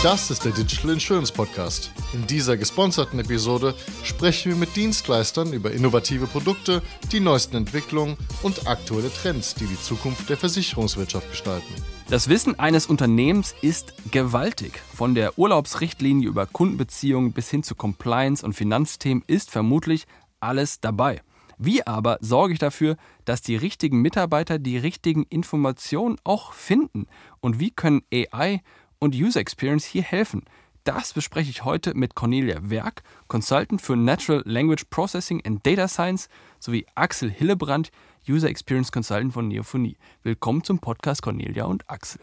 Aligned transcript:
Das 0.00 0.30
ist 0.30 0.44
der 0.44 0.52
Digital 0.52 0.92
Insurance 0.92 1.32
Podcast. 1.32 1.90
In 2.12 2.24
dieser 2.24 2.56
gesponserten 2.56 3.18
Episode 3.18 3.74
sprechen 4.04 4.52
wir 4.52 4.56
mit 4.56 4.76
Dienstleistern 4.76 5.52
über 5.52 5.72
innovative 5.72 6.28
Produkte, 6.28 6.82
die 7.10 7.18
neuesten 7.18 7.56
Entwicklungen 7.56 8.16
und 8.44 8.68
aktuelle 8.68 9.12
Trends, 9.12 9.56
die 9.56 9.66
die 9.66 9.80
Zukunft 9.80 10.30
der 10.30 10.36
Versicherungswirtschaft 10.36 11.28
gestalten. 11.28 11.74
Das 12.08 12.28
Wissen 12.28 12.56
eines 12.60 12.86
Unternehmens 12.86 13.56
ist 13.60 13.92
gewaltig. 14.12 14.80
Von 14.94 15.16
der 15.16 15.36
Urlaubsrichtlinie 15.36 16.28
über 16.28 16.46
Kundenbeziehungen 16.46 17.32
bis 17.32 17.50
hin 17.50 17.64
zu 17.64 17.74
Compliance 17.74 18.46
und 18.46 18.52
Finanzthemen 18.52 19.24
ist 19.26 19.50
vermutlich 19.50 20.06
alles 20.38 20.78
dabei. 20.78 21.22
Wie 21.58 21.84
aber 21.84 22.18
sorge 22.20 22.52
ich 22.52 22.60
dafür, 22.60 22.96
dass 23.24 23.42
die 23.42 23.56
richtigen 23.56 24.00
Mitarbeiter 24.00 24.60
die 24.60 24.78
richtigen 24.78 25.24
Informationen 25.24 26.18
auch 26.22 26.52
finden? 26.52 27.08
Und 27.40 27.58
wie 27.58 27.72
können 27.72 28.02
AI 28.14 28.62
und 28.98 29.14
User 29.14 29.40
Experience 29.40 29.84
hier 29.84 30.02
helfen? 30.02 30.44
Das 30.84 31.12
bespreche 31.12 31.50
ich 31.50 31.64
heute 31.64 31.94
mit 31.94 32.14
Cornelia 32.14 32.58
Werk, 32.62 33.02
Consultant 33.26 33.82
für 33.82 33.96
Natural 33.96 34.42
Language 34.46 34.84
Processing 34.90 35.44
and 35.44 35.64
Data 35.66 35.86
Science, 35.86 36.28
sowie 36.58 36.86
Axel 36.94 37.30
Hillebrand, 37.30 37.90
User 38.28 38.48
Experience 38.48 38.90
Consultant 38.90 39.32
von 39.32 39.48
Neophonie. 39.48 39.96
Willkommen 40.22 40.64
zum 40.64 40.78
Podcast 40.78 41.22
Cornelia 41.22 41.64
und 41.64 41.88
Axel. 41.90 42.20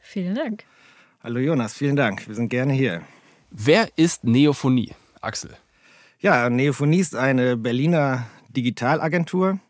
Vielen 0.00 0.34
Dank. 0.34 0.64
Hallo 1.22 1.38
Jonas, 1.38 1.74
vielen 1.74 1.96
Dank. 1.96 2.26
Wir 2.26 2.34
sind 2.34 2.48
gerne 2.48 2.72
hier. 2.72 3.02
Wer 3.50 3.88
ist 3.96 4.24
Neophonie? 4.24 4.92
Axel. 5.20 5.56
Ja, 6.18 6.50
Neophonie 6.50 6.98
ist 6.98 7.14
eine 7.14 7.56
Berliner 7.56 8.26
Digitalagentur 8.48 9.60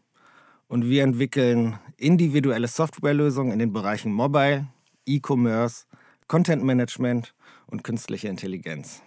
und 0.69 0.89
wir 0.89 1.03
entwickeln 1.03 1.79
individuelle 1.97 2.69
Softwarelösungen 2.69 3.53
in 3.53 3.59
den 3.59 3.73
Bereichen 3.73 4.13
Mobile, 4.13 4.67
E-Commerce, 5.05 5.85
Content 6.31 6.63
Management 6.63 7.35
und 7.67 7.83
künstliche 7.83 8.29
Intelligenz. 8.29 9.03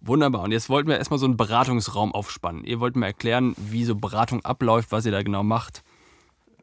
Wunderbar. 0.00 0.42
Und 0.42 0.50
jetzt 0.50 0.68
wollten 0.68 0.88
wir 0.88 0.98
erstmal 0.98 1.20
so 1.20 1.26
einen 1.26 1.36
Beratungsraum 1.36 2.12
aufspannen. 2.12 2.64
Ihr 2.64 2.80
wollt 2.80 2.96
mir 2.96 3.06
erklären, 3.06 3.54
wie 3.56 3.84
so 3.84 3.94
Beratung 3.94 4.44
abläuft, 4.44 4.90
was 4.90 5.06
ihr 5.06 5.12
da 5.12 5.22
genau 5.22 5.44
macht. 5.44 5.84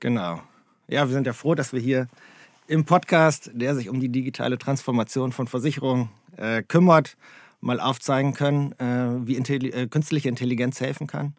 Genau. 0.01 0.41
Ja, 0.89 1.07
wir 1.07 1.13
sind 1.13 1.25
ja 1.25 1.31
froh, 1.31 1.55
dass 1.55 1.71
wir 1.71 1.79
hier 1.79 2.09
im 2.67 2.83
Podcast, 2.83 3.51
der 3.53 3.73
sich 3.73 3.87
um 3.87 4.01
die 4.01 4.09
digitale 4.09 4.57
Transformation 4.57 5.31
von 5.31 5.47
Versicherungen 5.47 6.09
äh, 6.35 6.61
kümmert, 6.61 7.15
mal 7.61 7.79
aufzeigen 7.79 8.33
können, 8.33 8.73
äh, 8.73 9.25
wie 9.25 9.37
Intelli 9.37 9.69
äh, 9.69 9.87
künstliche 9.87 10.27
Intelligenz 10.27 10.81
helfen 10.81 11.07
kann 11.07 11.35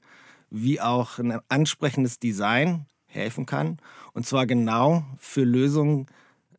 wie 0.51 0.81
auch 0.81 1.19
ein 1.19 1.41
ansprechendes 1.49 2.19
Design 2.19 2.87
helfen 3.07 3.47
kann. 3.47 3.79
Und 4.13 4.27
zwar 4.27 4.47
genau 4.47 5.05
für 5.19 5.45
Lösungen, 5.45 6.07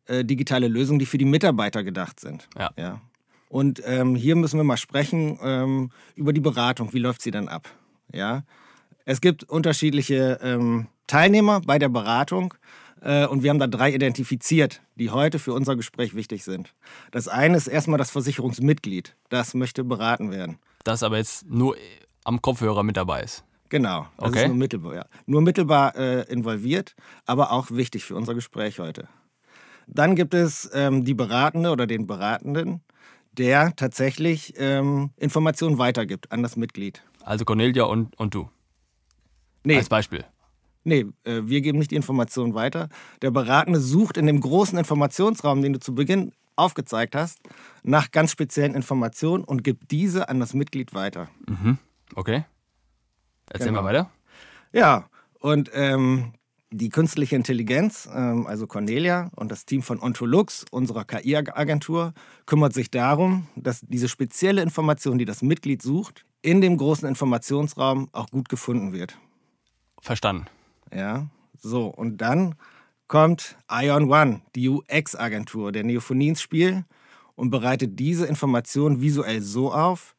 äh, 0.08 0.24
digitale 0.24 0.68
Lösungen, 0.68 0.98
die 0.98 1.06
für 1.06 1.18
die 1.18 1.24
Mitarbeiter 1.24 1.84
gedacht 1.84 2.20
sind. 2.20 2.48
Ja. 2.58 2.70
ja. 2.76 3.00
Und 3.48 3.82
ähm, 3.84 4.14
hier 4.14 4.36
müssen 4.36 4.58
wir 4.58 4.64
mal 4.64 4.76
sprechen 4.76 5.38
ähm, 5.42 5.90
über 6.14 6.32
die 6.32 6.40
Beratung. 6.40 6.92
Wie 6.92 6.98
läuft 6.98 7.22
sie 7.22 7.30
dann 7.30 7.48
ab? 7.48 7.68
Ja. 8.12 8.42
Es 9.04 9.20
gibt 9.20 9.44
unterschiedliche 9.44 10.38
ähm, 10.42 10.88
Teilnehmer 11.06 11.60
bei 11.60 11.78
der 11.78 11.88
Beratung. 11.88 12.54
Äh, 13.00 13.26
und 13.26 13.42
wir 13.42 13.50
haben 13.50 13.58
da 13.58 13.66
drei 13.66 13.94
identifiziert, 13.94 14.82
die 14.96 15.10
heute 15.10 15.38
für 15.38 15.52
unser 15.54 15.76
Gespräch 15.76 16.14
wichtig 16.14 16.44
sind. 16.44 16.74
Das 17.10 17.28
eine 17.28 17.56
ist 17.56 17.68
erstmal 17.68 17.98
das 17.98 18.10
Versicherungsmitglied. 18.10 19.14
Das 19.28 19.54
möchte 19.54 19.84
beraten 19.84 20.30
werden. 20.30 20.58
Das 20.84 21.02
aber 21.02 21.18
jetzt 21.18 21.48
nur 21.48 21.76
am 22.24 22.42
Kopfhörer 22.42 22.82
mit 22.82 22.96
dabei 22.96 23.22
ist. 23.22 23.44
Genau, 23.70 24.06
das 24.16 24.30
okay. 24.30 24.42
ist 24.42 24.48
nur 24.48 24.56
mittelbar, 24.56 24.94
ja. 24.94 25.04
nur 25.26 25.42
mittelbar 25.42 25.94
äh, 25.96 26.22
involviert, 26.32 26.94
aber 27.26 27.52
auch 27.52 27.70
wichtig 27.70 28.04
für 28.04 28.16
unser 28.16 28.34
Gespräch 28.34 28.78
heute. 28.78 29.08
Dann 29.90 30.14
gibt 30.14 30.34
es 30.34 30.70
ähm, 30.74 31.04
die 31.04 31.14
Beratende 31.14 31.70
oder 31.70 31.86
den 31.86 32.06
Beratenden, 32.06 32.82
der 33.32 33.74
tatsächlich 33.74 34.54
ähm, 34.58 35.10
Informationen 35.16 35.78
weitergibt 35.78 36.30
an 36.30 36.42
das 36.42 36.56
Mitglied. 36.56 37.02
Also 37.24 37.44
Cornelia 37.44 37.84
und, 37.84 38.18
und 38.18 38.34
du? 38.34 38.48
Nee. 39.64 39.76
Als 39.76 39.88
Beispiel? 39.88 40.24
Nee, 40.84 41.06
äh, 41.24 41.42
wir 41.44 41.60
geben 41.60 41.78
nicht 41.78 41.90
die 41.90 41.96
Informationen 41.96 42.54
weiter. 42.54 42.88
Der 43.22 43.30
Beratende 43.30 43.80
sucht 43.80 44.16
in 44.16 44.26
dem 44.26 44.40
großen 44.40 44.78
Informationsraum, 44.78 45.62
den 45.62 45.72
du 45.72 45.80
zu 45.80 45.94
Beginn 45.94 46.32
aufgezeigt 46.56 47.14
hast, 47.14 47.38
nach 47.82 48.10
ganz 48.10 48.32
speziellen 48.32 48.74
Informationen 48.74 49.44
und 49.44 49.64
gibt 49.64 49.90
diese 49.90 50.28
an 50.28 50.40
das 50.40 50.54
Mitglied 50.54 50.92
weiter. 50.94 51.28
Mhm. 51.46 51.78
Okay. 52.14 52.44
Erzähl 53.50 53.68
Genau. 53.68 53.82
mal 53.82 53.88
weiter. 53.88 54.10
Ja, 54.72 55.08
und 55.40 55.70
ähm, 55.72 56.32
die 56.70 56.90
künstliche 56.90 57.36
Intelligenz, 57.36 58.08
ähm, 58.12 58.46
also 58.46 58.66
Cornelia 58.66 59.30
und 59.36 59.50
das 59.50 59.64
Team 59.64 59.82
von 59.82 60.00
Ontolux, 60.00 60.64
unserer 60.70 61.04
KI-Agentur, 61.04 62.12
kümmert 62.46 62.74
sich 62.74 62.90
darum, 62.90 63.46
dass 63.56 63.80
diese 63.80 64.08
spezielle 64.08 64.62
Information, 64.62 65.18
die 65.18 65.24
das 65.24 65.42
Mitglied 65.42 65.82
sucht, 65.82 66.24
in 66.42 66.60
dem 66.60 66.76
großen 66.76 67.08
Informationsraum 67.08 68.08
auch 68.12 68.28
gut 68.30 68.48
gefunden 68.48 68.92
wird. 68.92 69.18
Verstanden. 70.00 70.46
Ja, 70.94 71.28
so, 71.60 71.86
und 71.86 72.18
dann 72.18 72.54
kommt 73.08 73.56
Ion 73.70 74.10
One, 74.10 74.42
die 74.54 74.68
UX-Agentur 74.68 75.72
der 75.72 75.84
Neophonie 75.84 76.28
ins 76.28 76.42
Spiel 76.42 76.84
und 77.34 77.50
bereitet 77.50 77.98
diese 77.98 78.26
Information 78.26 79.00
visuell 79.00 79.40
so 79.40 79.72
auf, 79.72 80.14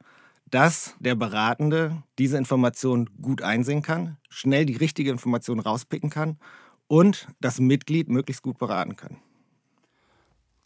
dass 0.51 0.95
der 0.99 1.15
Beratende 1.15 2.03
diese 2.17 2.37
Information 2.37 3.09
gut 3.21 3.41
einsehen 3.41 3.81
kann, 3.81 4.17
schnell 4.29 4.65
die 4.65 4.75
richtige 4.75 5.11
Information 5.11 5.59
rauspicken 5.59 6.09
kann 6.09 6.37
und 6.87 7.27
das 7.39 7.59
Mitglied 7.59 8.09
möglichst 8.09 8.41
gut 8.43 8.57
beraten 8.57 8.95
kann. 8.95 9.17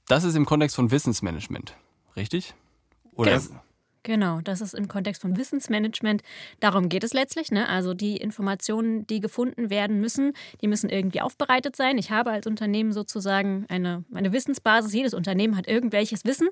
Das 0.07 0.23
ist 0.23 0.35
im 0.35 0.45
Kontext 0.45 0.75
von 0.75 0.91
Wissensmanagement, 0.91 1.75
richtig? 2.15 2.53
Oder? 3.13 3.31
Das- 3.31 3.51
Genau, 4.03 4.41
das 4.41 4.59
ist 4.59 4.73
im 4.73 4.89
Kontext 4.89 5.21
von 5.21 5.37
Wissensmanagement. 5.37 6.23
Darum 6.59 6.89
geht 6.89 7.05
es 7.05 7.13
letztlich. 7.13 7.51
Ne? 7.51 7.69
Also 7.69 7.93
die 7.93 8.17
Informationen, 8.17 9.07
die 9.07 9.21
gefunden 9.21 9.69
werden 9.69 10.01
müssen, 10.01 10.33
die 10.61 10.67
müssen 10.67 10.89
irgendwie 10.89 11.21
aufbereitet 11.21 11.77
sein. 11.77 11.97
Ich 11.97 12.11
habe 12.11 12.31
als 12.31 12.45
Unternehmen 12.45 12.91
sozusagen 12.91 13.65
eine, 13.69 14.03
eine 14.13 14.33
Wissensbasis. 14.33 14.93
Jedes 14.93 15.13
Unternehmen 15.13 15.55
hat 15.55 15.67
irgendwelches 15.67 16.25
Wissen. 16.25 16.49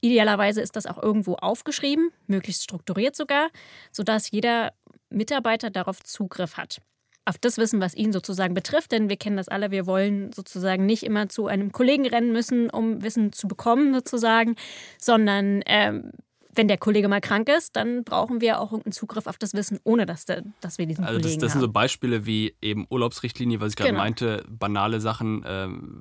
Idealerweise 0.00 0.60
ist 0.60 0.74
das 0.74 0.86
auch 0.86 1.00
irgendwo 1.00 1.34
aufgeschrieben, 1.34 2.10
möglichst 2.26 2.64
strukturiert 2.64 3.14
sogar, 3.14 3.50
sodass 3.92 4.32
jeder 4.32 4.72
Mitarbeiter 5.10 5.70
darauf 5.70 6.02
Zugriff 6.02 6.56
hat. 6.56 6.80
Auf 7.24 7.38
das 7.38 7.58
Wissen, 7.58 7.80
was 7.80 7.94
ihn 7.94 8.12
sozusagen 8.12 8.54
betrifft, 8.54 8.90
denn 8.90 9.08
wir 9.08 9.16
kennen 9.16 9.36
das 9.36 9.48
alle, 9.48 9.70
wir 9.70 9.86
wollen 9.86 10.32
sozusagen 10.32 10.86
nicht 10.86 11.04
immer 11.04 11.28
zu 11.28 11.46
einem 11.46 11.70
Kollegen 11.70 12.06
rennen 12.06 12.32
müssen, 12.32 12.70
um 12.70 13.02
Wissen 13.02 13.32
zu 13.32 13.46
bekommen, 13.46 13.92
sozusagen, 13.94 14.56
sondern 14.98 15.62
ähm, 15.66 16.12
wenn 16.54 16.68
der 16.68 16.78
Kollege 16.78 17.08
mal 17.08 17.20
krank 17.20 17.48
ist, 17.48 17.76
dann 17.76 18.02
brauchen 18.04 18.40
wir 18.40 18.60
auch 18.60 18.72
irgendeinen 18.72 18.92
Zugriff 18.92 19.26
auf 19.26 19.38
das 19.38 19.54
Wissen, 19.54 19.78
ohne 19.84 20.04
dass, 20.06 20.24
der, 20.24 20.42
dass 20.60 20.78
wir 20.78 20.86
diesen 20.86 21.04
Also 21.04 21.18
das, 21.18 21.22
Kollegen 21.24 21.40
das 21.40 21.52
sind 21.52 21.60
so. 21.60 21.68
Beispiele 21.70 22.26
wie 22.26 22.56
eben 22.60 22.86
Urlaubsrichtlinie, 22.90 23.60
was 23.60 23.70
ich 23.70 23.76
gerade 23.76 23.90
Genau. 23.90 24.02
meinte, 24.02 24.44
banale 24.48 25.00
Sachen, 25.00 25.44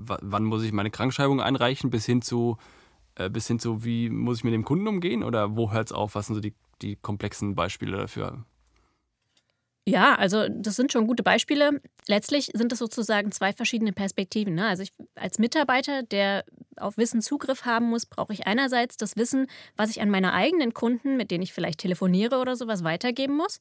wa- 0.08 0.20
wann 0.22 0.44
muss 0.44 0.64
ich 0.64 0.72
meine 0.72 0.90
Krankschreibung 0.92 1.40
einreichen, 1.42 1.90
bis 1.90 2.06
hin 2.06 2.22
zu, 2.22 2.58
äh, 3.16 3.30
bis 3.30 3.48
hin 3.48 3.59
zu, 3.59 3.84
wie 3.84 4.09
muss 4.09 4.38
ich 4.40 4.44
mit 4.44 4.54
dem 4.54 4.66
Kunden 4.66 4.88
umgehen 4.88 5.24
oder 5.24 5.56
wo 5.56 5.72
hört 5.72 5.88
es 5.90 5.92
auf, 5.94 6.16
was 6.16 6.28
sind 6.28 6.36
so 6.36 6.42
die, 6.42 6.56
die 6.82 6.96
komplexen 6.96 7.54
Beispiele 7.56 7.98
dafür? 7.98 8.44
Ja, 9.88 10.14
also 10.16 10.48
das 10.50 10.76
sind 10.76 10.92
schon 10.92 11.08
gute 11.08 11.24
Beispiele. 11.24 11.82
Letztlich 12.08 12.52
sind 12.54 12.72
es 12.72 12.78
sozusagen 12.80 13.32
zwei 13.32 13.54
verschiedene 13.54 13.92
Perspektiven. 13.92 14.54
Ne? 14.54 14.68
Also 14.68 14.84
ich 14.84 14.92
als 15.16 15.40
Mitarbeiter, 15.40 16.04
der 16.04 16.44
auf 16.79 16.97
Wissen 16.97 17.22
Zugriff 17.22 17.66
haben 17.66 17.90
muss, 17.90 18.06
brauche 18.06 18.34
ich 18.34 18.47
einerseits 18.47 18.97
das 18.97 19.16
Wissen, 19.16 19.47
was 19.75 19.90
ich 19.90 20.01
an 20.01 20.09
meine 20.09 20.34
eigenen 20.34 20.73
Kunden, 20.73 21.17
mit 21.17 21.31
denen 21.31 21.44
ich 21.44 21.53
vielleicht 21.53 21.79
telefoniere 21.79 22.40
oder 22.40 22.56
sowas, 22.56 22.84
weitergeben 22.84 23.35
muss. 23.35 23.59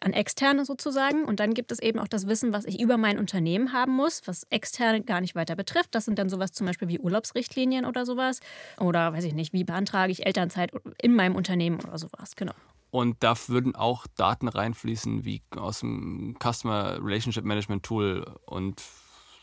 An 0.00 0.12
externe 0.12 0.64
sozusagen. 0.64 1.24
Und 1.24 1.40
dann 1.40 1.54
gibt 1.54 1.72
es 1.72 1.78
eben 1.78 1.98
auch 1.98 2.08
das 2.08 2.26
Wissen, 2.26 2.52
was 2.52 2.66
ich 2.66 2.78
über 2.78 2.98
mein 2.98 3.18
Unternehmen 3.18 3.72
haben 3.72 3.92
muss, 3.92 4.20
was 4.26 4.44
externe 4.50 5.02
gar 5.02 5.20
nicht 5.20 5.34
weiter 5.34 5.56
betrifft. 5.56 5.94
Das 5.94 6.04
sind 6.04 6.18
dann 6.18 6.28
sowas 6.28 6.52
zum 6.52 6.66
Beispiel 6.66 6.88
wie 6.88 6.98
Urlaubsrichtlinien 6.98 7.86
oder 7.86 8.04
sowas. 8.04 8.40
Oder 8.78 9.12
weiß 9.12 9.24
ich 9.24 9.34
nicht, 9.34 9.52
wie 9.54 9.64
beantrage 9.64 10.12
ich 10.12 10.26
Elternzeit 10.26 10.72
in 11.00 11.14
meinem 11.14 11.36
Unternehmen 11.36 11.80
oder 11.80 11.96
sowas. 11.96 12.36
Genau. 12.36 12.52
Und 12.90 13.16
da 13.20 13.34
würden 13.48 13.74
auch 13.74 14.06
Daten 14.16 14.48
reinfließen, 14.48 15.24
wie 15.24 15.42
aus 15.56 15.80
dem 15.80 16.36
Customer 16.42 16.98
Relationship 17.02 17.44
Management 17.44 17.82
Tool 17.82 18.24
und 18.46 18.82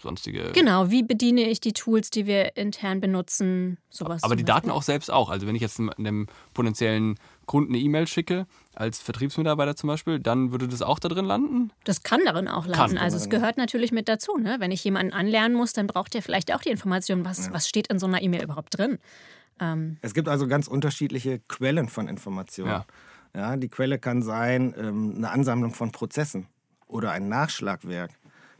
sonstige. 0.02 0.52
Genau, 0.54 0.90
wie 0.92 1.04
bediene 1.04 1.50
ich 1.50 1.60
die 1.60 1.74
Tools, 1.74 2.10
die 2.10 2.26
wir 2.26 2.56
intern 2.58 3.02
benutzen, 3.02 3.78
sowas. 3.90 4.24
Aber 4.24 4.36
die 4.36 4.44
Daten 4.44 4.70
auch 4.70 4.84
selbst 4.84 5.12
auch. 5.12 5.30
Also 5.30 5.48
wenn 5.48 5.56
ich 5.56 5.62
jetzt 5.62 5.80
einem 5.80 6.28
potenziellen 6.54 7.18
Kunden 7.46 7.74
eine 7.74 7.82
E-Mail 7.82 8.08
schicke, 8.08 8.46
als 8.74 9.00
Vertriebsmitarbeiter 9.00 9.76
zum 9.76 9.88
Beispiel, 9.88 10.20
dann 10.20 10.52
würde 10.52 10.68
das 10.68 10.82
auch 10.82 11.00
da 11.00 11.08
drin 11.08 11.26
landen? 11.26 11.72
Das 11.86 12.04
kann 12.04 12.22
darin 12.26 12.48
auch 12.48 12.66
landen. 12.68 12.98
also 12.98 13.18
es 13.18 13.30
gehört 13.30 13.58
natürlich 13.58 13.92
mit 13.92 14.08
dazu. 14.10 14.38
Ne? 14.38 14.58
Wenn 14.60 14.72
ich 14.72 14.84
jemanden 14.84 15.14
anlernen 15.14 15.56
muss, 15.56 15.74
dann 15.74 15.88
braucht 15.88 16.14
er 16.16 16.22
vielleicht 16.22 16.54
auch 16.54 16.62
die 16.62 16.70
Information, 16.70 17.26
was, 17.26 17.52
was 17.54 17.68
steht 17.68 17.88
in 17.88 18.00
so 18.00 18.06
einer 18.06 18.22
E-Mail 18.22 18.44
überhaupt 18.44 18.78
drin. 18.78 19.00
Ähm, 19.60 19.98
Es 20.02 20.14
gibt 20.14 20.28
also 20.28 20.48
ganz 20.48 20.68
unterschiedliche 20.68 21.40
Quellen 21.48 21.88
von 21.88 22.08
Informationen. 22.08 22.70
Ja. 22.70 22.86
Ja, 23.36 23.58
die 23.58 23.68
Quelle 23.68 24.00
kann 24.00 24.22
sein 24.22 24.74
ähm, 24.78 25.14
eine 25.18 25.30
Ansammlung 25.30 25.74
von 25.74 25.92
Prozessen 25.92 26.48
oder 26.88 27.12
ein 27.12 27.28
Nachschlagwerk. 27.28 28.12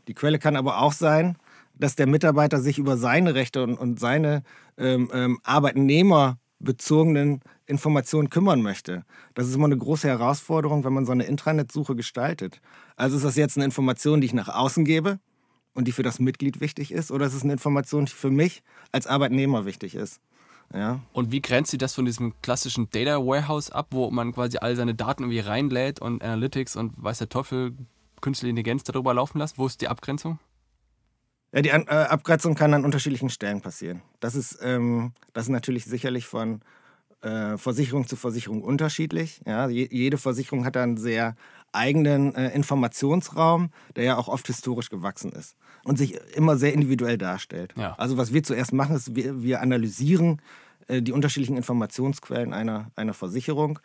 Die 0.08 0.14
Quelle 0.14 0.38
kann 0.38 0.56
aber 0.56 0.80
auch 0.80 0.92
sein, 0.92 1.36
dass 1.74 1.96
der 1.96 2.06
Mitarbeiter 2.06 2.60
sich 2.60 2.78
über 2.78 2.96
seine 2.96 3.34
Rechte 3.34 3.62
und, 3.62 3.76
und 3.76 4.00
seine 4.00 4.42
ähm, 4.78 5.10
ähm, 5.12 5.40
Arbeitnehmer 5.44 6.38
bezogenen 6.58 7.40
Informationen 7.66 8.30
kümmern 8.30 8.62
möchte. 8.62 9.04
Das 9.34 9.46
ist 9.46 9.54
immer 9.54 9.66
eine 9.66 9.76
große 9.76 10.08
Herausforderung, 10.08 10.84
wenn 10.84 10.92
man 10.92 11.04
so 11.04 11.12
eine 11.12 11.24
Intranet-Suche 11.24 11.96
gestaltet. 11.96 12.60
Also 12.96 13.16
ist 13.16 13.24
das 13.24 13.36
jetzt 13.36 13.56
eine 13.56 13.64
Information, 13.64 14.20
die 14.20 14.26
ich 14.26 14.34
nach 14.34 14.48
außen 14.48 14.84
gebe 14.84 15.18
und 15.74 15.86
die 15.86 15.92
für 15.92 16.02
das 16.02 16.18
Mitglied 16.18 16.60
wichtig 16.60 16.92
ist, 16.92 17.10
oder 17.10 17.26
ist 17.26 17.34
es 17.34 17.42
eine 17.42 17.52
Information, 17.52 18.06
die 18.06 18.12
für 18.12 18.30
mich 18.30 18.62
als 18.92 19.06
Arbeitnehmer 19.06 19.66
wichtig 19.66 19.94
ist? 19.94 20.20
Ja. 20.74 21.00
Und 21.12 21.30
wie 21.30 21.42
grenzt 21.42 21.70
sie 21.70 21.78
das 21.78 21.94
von 21.94 22.06
diesem 22.06 22.34
klassischen 22.42 22.90
Data 22.90 23.24
Warehouse 23.24 23.70
ab, 23.70 23.88
wo 23.90 24.10
man 24.10 24.32
quasi 24.32 24.58
all 24.58 24.74
seine 24.74 24.94
Daten 24.94 25.22
irgendwie 25.22 25.40
reinlädt 25.40 26.00
und 26.00 26.22
Analytics 26.22 26.76
und 26.76 26.92
weiß 26.96 27.18
der 27.18 27.28
Teufel 27.28 27.76
künstliche 28.20 28.50
Intelligenz 28.50 28.84
darüber 28.84 29.14
laufen 29.14 29.38
lässt? 29.38 29.58
Wo 29.58 29.66
ist 29.66 29.80
die 29.80 29.88
Abgrenzung? 29.88 30.38
Ja, 31.52 31.62
die 31.62 31.72
An 31.72 31.86
äh, 31.86 31.90
Abgrenzung 31.90 32.54
kann 32.54 32.74
an 32.74 32.84
unterschiedlichen 32.84 33.30
Stellen 33.30 33.60
passieren. 33.60 34.02
Das 34.20 34.34
ist, 34.34 34.58
ähm, 34.62 35.12
das 35.32 35.44
ist 35.44 35.50
natürlich 35.50 35.84
sicherlich 35.84 36.26
von 36.26 36.60
äh, 37.22 37.56
Versicherung 37.56 38.06
zu 38.06 38.16
Versicherung 38.16 38.62
unterschiedlich. 38.62 39.40
Ja, 39.46 39.68
je, 39.68 39.88
jede 39.90 40.18
Versicherung 40.18 40.64
hat 40.64 40.76
einen 40.76 40.96
sehr 40.96 41.36
eigenen 41.72 42.34
äh, 42.34 42.50
Informationsraum, 42.50 43.70
der 43.96 44.04
ja 44.04 44.16
auch 44.16 44.28
oft 44.28 44.46
historisch 44.46 44.90
gewachsen 44.90 45.32
ist 45.32 45.56
und 45.84 45.98
sich 45.98 46.18
immer 46.34 46.56
sehr 46.56 46.72
individuell 46.72 47.18
darstellt. 47.18 47.74
Ja. 47.76 47.94
Also 47.98 48.16
was 48.16 48.32
wir 48.32 48.42
zuerst 48.42 48.72
machen, 48.72 48.96
ist, 48.96 49.14
wir, 49.14 49.42
wir 49.42 49.60
analysieren 49.60 50.40
äh, 50.88 51.02
die 51.02 51.12
unterschiedlichen 51.12 51.56
Informationsquellen 51.56 52.52
einer, 52.52 52.90
einer 52.96 53.14
Versicherung. 53.14 53.78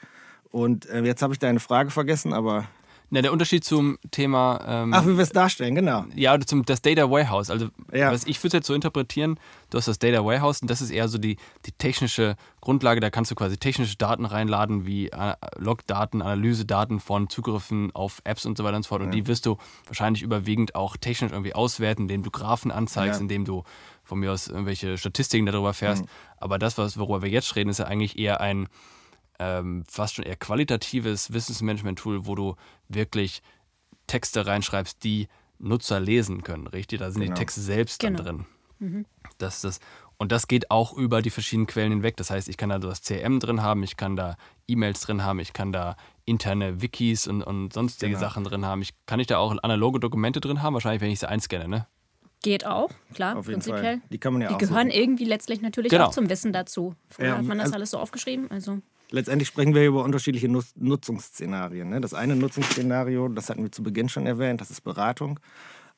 Und 0.52 0.88
äh, 0.90 1.04
jetzt 1.04 1.22
habe 1.22 1.34
ich 1.34 1.40
deine 1.40 1.60
Frage 1.60 1.92
vergessen, 1.92 2.34
aber 2.34 2.66
na, 3.14 3.22
der 3.22 3.34
Unterschied 3.34 3.66
zum 3.66 4.00
Thema. 4.12 4.62
Ähm, 4.66 4.94
Ach, 4.94 5.06
wie 5.06 5.18
wir 5.18 5.24
es 5.24 5.32
darstellen, 5.32 5.76
genau. 5.76 6.06
Ja, 6.16 6.40
zum, 6.40 6.64
das 6.64 6.82
Data 6.82 7.12
Warehouse. 7.12 7.50
Also, 7.50 7.68
ja. 7.92 8.10
was 8.10 8.26
ich 8.26 8.40
würde 8.40 8.48
es 8.48 8.54
jetzt 8.54 8.68
so 8.68 8.74
interpretieren: 8.74 9.38
Du 9.70 9.78
hast 9.78 9.90
das 9.90 10.00
Data 10.00 10.24
Warehouse 10.24 10.62
und 10.62 10.72
das 10.72 10.80
ist 10.80 10.92
eher 10.92 11.10
so 11.10 11.18
die, 11.18 11.36
die 11.66 11.74
technische 11.74 12.38
Grundlage. 12.62 13.02
Da 13.02 13.10
kannst 13.10 13.30
du 13.30 13.36
quasi 13.36 13.58
technische 13.58 13.98
Daten 13.98 14.24
reinladen, 14.24 14.86
wie 14.86 15.10
äh, 15.10 15.36
Logdaten, 15.58 16.22
Analysedaten 16.22 17.02
von 17.02 17.30
Zugriffen 17.30 17.92
auf 17.94 18.22
Apps 18.24 18.46
und 18.46 18.58
so 18.58 18.64
weiter 18.64 18.78
und 18.78 18.84
so 18.84 18.90
fort. 18.90 19.02
Ja. 19.02 19.08
Und 19.08 19.12
die 19.14 19.28
wirst 19.28 19.46
du 19.46 19.58
wahrscheinlich 19.88 20.24
überwiegend 20.24 20.76
auch 20.76 20.96
technisch 20.96 21.34
irgendwie 21.34 21.54
auswerten, 21.54 22.04
indem 22.04 22.24
du 22.24 22.32
Graphen 22.32 22.72
anzeigst, 22.72 23.20
ja. 23.20 23.22
indem 23.22 23.44
du 23.44 23.66
von 24.06 24.20
mir 24.20 24.32
aus 24.32 24.48
irgendwelche 24.48 24.98
Statistiken 24.98 25.46
darüber 25.46 25.74
fährst. 25.74 26.04
Mhm. 26.04 26.10
Aber 26.38 26.58
das, 26.58 26.78
was, 26.78 26.98
worüber 26.98 27.22
wir 27.22 27.30
jetzt 27.30 27.58
reden, 27.58 27.70
ist 27.70 27.80
ja 27.80 27.86
eigentlich 27.86 28.18
eher 28.18 28.40
ein 28.40 28.70
ähm, 29.42 29.84
fast 29.90 30.16
schon 30.16 30.26
eher 30.26 30.36
qualitatives 30.36 31.34
Wissensmanagement-Tool, 31.34 32.28
wo 32.28 32.36
du 32.36 32.56
wirklich 32.88 33.42
Texte 34.06 34.46
reinschreibst, 34.46 35.04
die 35.04 35.28
Nutzer 35.58 36.00
lesen 36.00 36.44
können, 36.44 36.68
richtig? 36.68 37.00
Da 37.00 37.10
sind 37.10 37.22
genau. 37.22 37.34
die 37.34 37.40
Texte 37.40 37.62
selbst 37.62 38.00
genau. 38.00 38.18
dann 38.18 38.26
drin. 38.26 38.46
Mhm. 38.80 39.06
Das, 39.40 39.62
das, 39.62 39.80
und 40.18 40.32
das 40.32 40.48
geht 40.48 40.70
auch 40.70 40.94
über 40.94 41.24
die 41.24 41.32
verschiedenen 41.32 41.66
Quellen 41.66 41.92
hinweg. 41.92 42.18
Das 42.18 42.30
heißt, 42.30 42.50
ich 42.50 42.58
kann 42.58 42.70
da 42.70 42.78
das 42.78 43.02
CRM 43.02 43.40
drin 43.40 43.64
haben, 43.64 43.82
ich 43.82 43.98
kann 43.98 44.16
da 44.16 44.36
E-Mails 44.68 45.02
drin 45.02 45.24
haben, 45.24 45.40
ich 45.40 45.54
kann 45.54 45.72
da 45.72 45.96
interne 46.26 46.82
Wikis 46.82 47.28
und, 47.28 47.42
und 47.42 47.74
sonstige 47.74 48.12
genau. 48.12 48.20
Sachen 48.20 48.44
drin 48.44 48.66
haben. 48.66 48.84
Ich, 48.84 48.94
kann 49.08 49.20
ich 49.20 49.28
da 49.28 49.40
auch 49.40 49.56
analoge 49.64 50.00
Dokumente 50.00 50.40
drin 50.40 50.62
haben? 50.62 50.76
Wahrscheinlich, 50.76 51.02
wenn 51.02 51.12
ich 51.12 51.20
sie 51.20 51.28
einscanne, 51.28 51.68
ne? 51.68 51.88
Geht 52.44 52.66
auch, 52.66 52.90
klar, 53.14 53.38
Auf 53.38 53.48
jeden 53.48 53.62
prinzipiell. 53.62 54.00
Fall. 54.00 54.10
Die 54.12 54.18
kann 54.18 54.34
man 54.34 54.42
ja 54.42 54.48
Die 54.50 54.56
auch 54.56 54.60
gehören 54.60 54.90
so. 54.90 54.98
irgendwie 54.98 55.26
letztlich 55.26 55.62
natürlich 55.62 55.92
genau. 55.92 56.08
auch 56.08 56.12
zum 56.12 56.28
Wissen 56.28 56.52
dazu. 56.52 56.96
Früher 57.08 57.28
ja, 57.28 57.38
hat 57.38 57.46
man 57.46 57.60
das 57.60 57.66
also, 57.66 57.76
alles 57.76 57.92
so 57.92 58.00
aufgeschrieben. 58.00 58.50
Also 58.50 58.80
letztendlich 59.12 59.48
sprechen 59.48 59.76
wir 59.76 59.86
über 59.86 60.04
unterschiedliche 60.04 60.50
Nutzungsszenarien. 60.50 61.90
Ne? 61.90 62.02
Das 62.02 62.14
eine 62.14 62.36
Nutzungsszenario, 62.36 63.28
das 63.28 63.50
hatten 63.50 63.64
wir 63.64 63.72
zu 63.72 63.84
Beginn 63.84 64.10
schon 64.10 64.26
erwähnt, 64.26 64.62
das 64.62 64.72
ist 64.72 64.82
Beratung. 64.82 65.40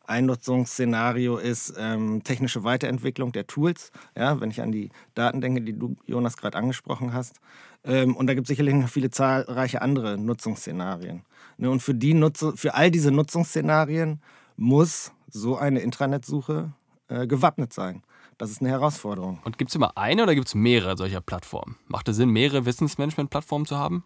Ein 0.05 0.25
Nutzungsszenario 0.25 1.37
ist 1.37 1.75
ähm, 1.77 2.23
technische 2.23 2.65
Weiterentwicklung 2.65 3.31
der 3.31 3.47
Tools. 3.47 3.91
Ja, 4.17 4.41
wenn 4.41 4.51
ich 4.51 4.61
an 4.61 4.73
die 4.73 4.89
Daten 5.15 5.39
denke, 5.39 5.61
die 5.61 5.79
du, 5.79 5.95
Jonas, 6.05 6.35
gerade 6.35 6.57
angesprochen 6.57 7.13
hast. 7.13 7.39
Ähm, 7.85 8.15
und 8.17 8.27
da 8.27 8.33
gibt 8.33 8.45
es 8.45 8.49
sicherlich 8.49 8.73
noch 8.73 8.89
viele 8.89 9.11
zahlreiche 9.11 9.81
andere 9.81 10.17
Nutzungsszenarien. 10.17 11.23
Ne? 11.57 11.69
Und 11.69 11.81
für, 11.81 11.93
die 11.93 12.13
Nutze, 12.13 12.57
für 12.57 12.73
all 12.73 12.91
diese 12.91 13.11
Nutzungsszenarien 13.11 14.21
muss 14.57 15.13
so 15.29 15.55
eine 15.55 15.79
Intranetsuche 15.79 16.73
äh, 17.07 17.25
gewappnet 17.25 17.71
sein. 17.71 18.03
Das 18.43 18.51
ist 18.51 18.59
eine 18.59 18.71
Herausforderung. 18.71 19.39
Und 19.45 19.57
gibt 19.57 19.69
es 19.69 19.75
immer 19.75 19.97
eine 19.97 20.21
oder 20.21 20.35
gibt 20.35 20.49
es 20.49 20.53
mehrere 20.53 20.97
solcher 20.97 21.21
Plattformen? 21.21 21.77
Macht 21.87 22.09
es 22.09 22.17
Sinn, 22.17 22.27
mehrere 22.27 22.65
Wissensmanagement-Plattformen 22.65 23.65
zu 23.65 23.77
haben? 23.77 24.03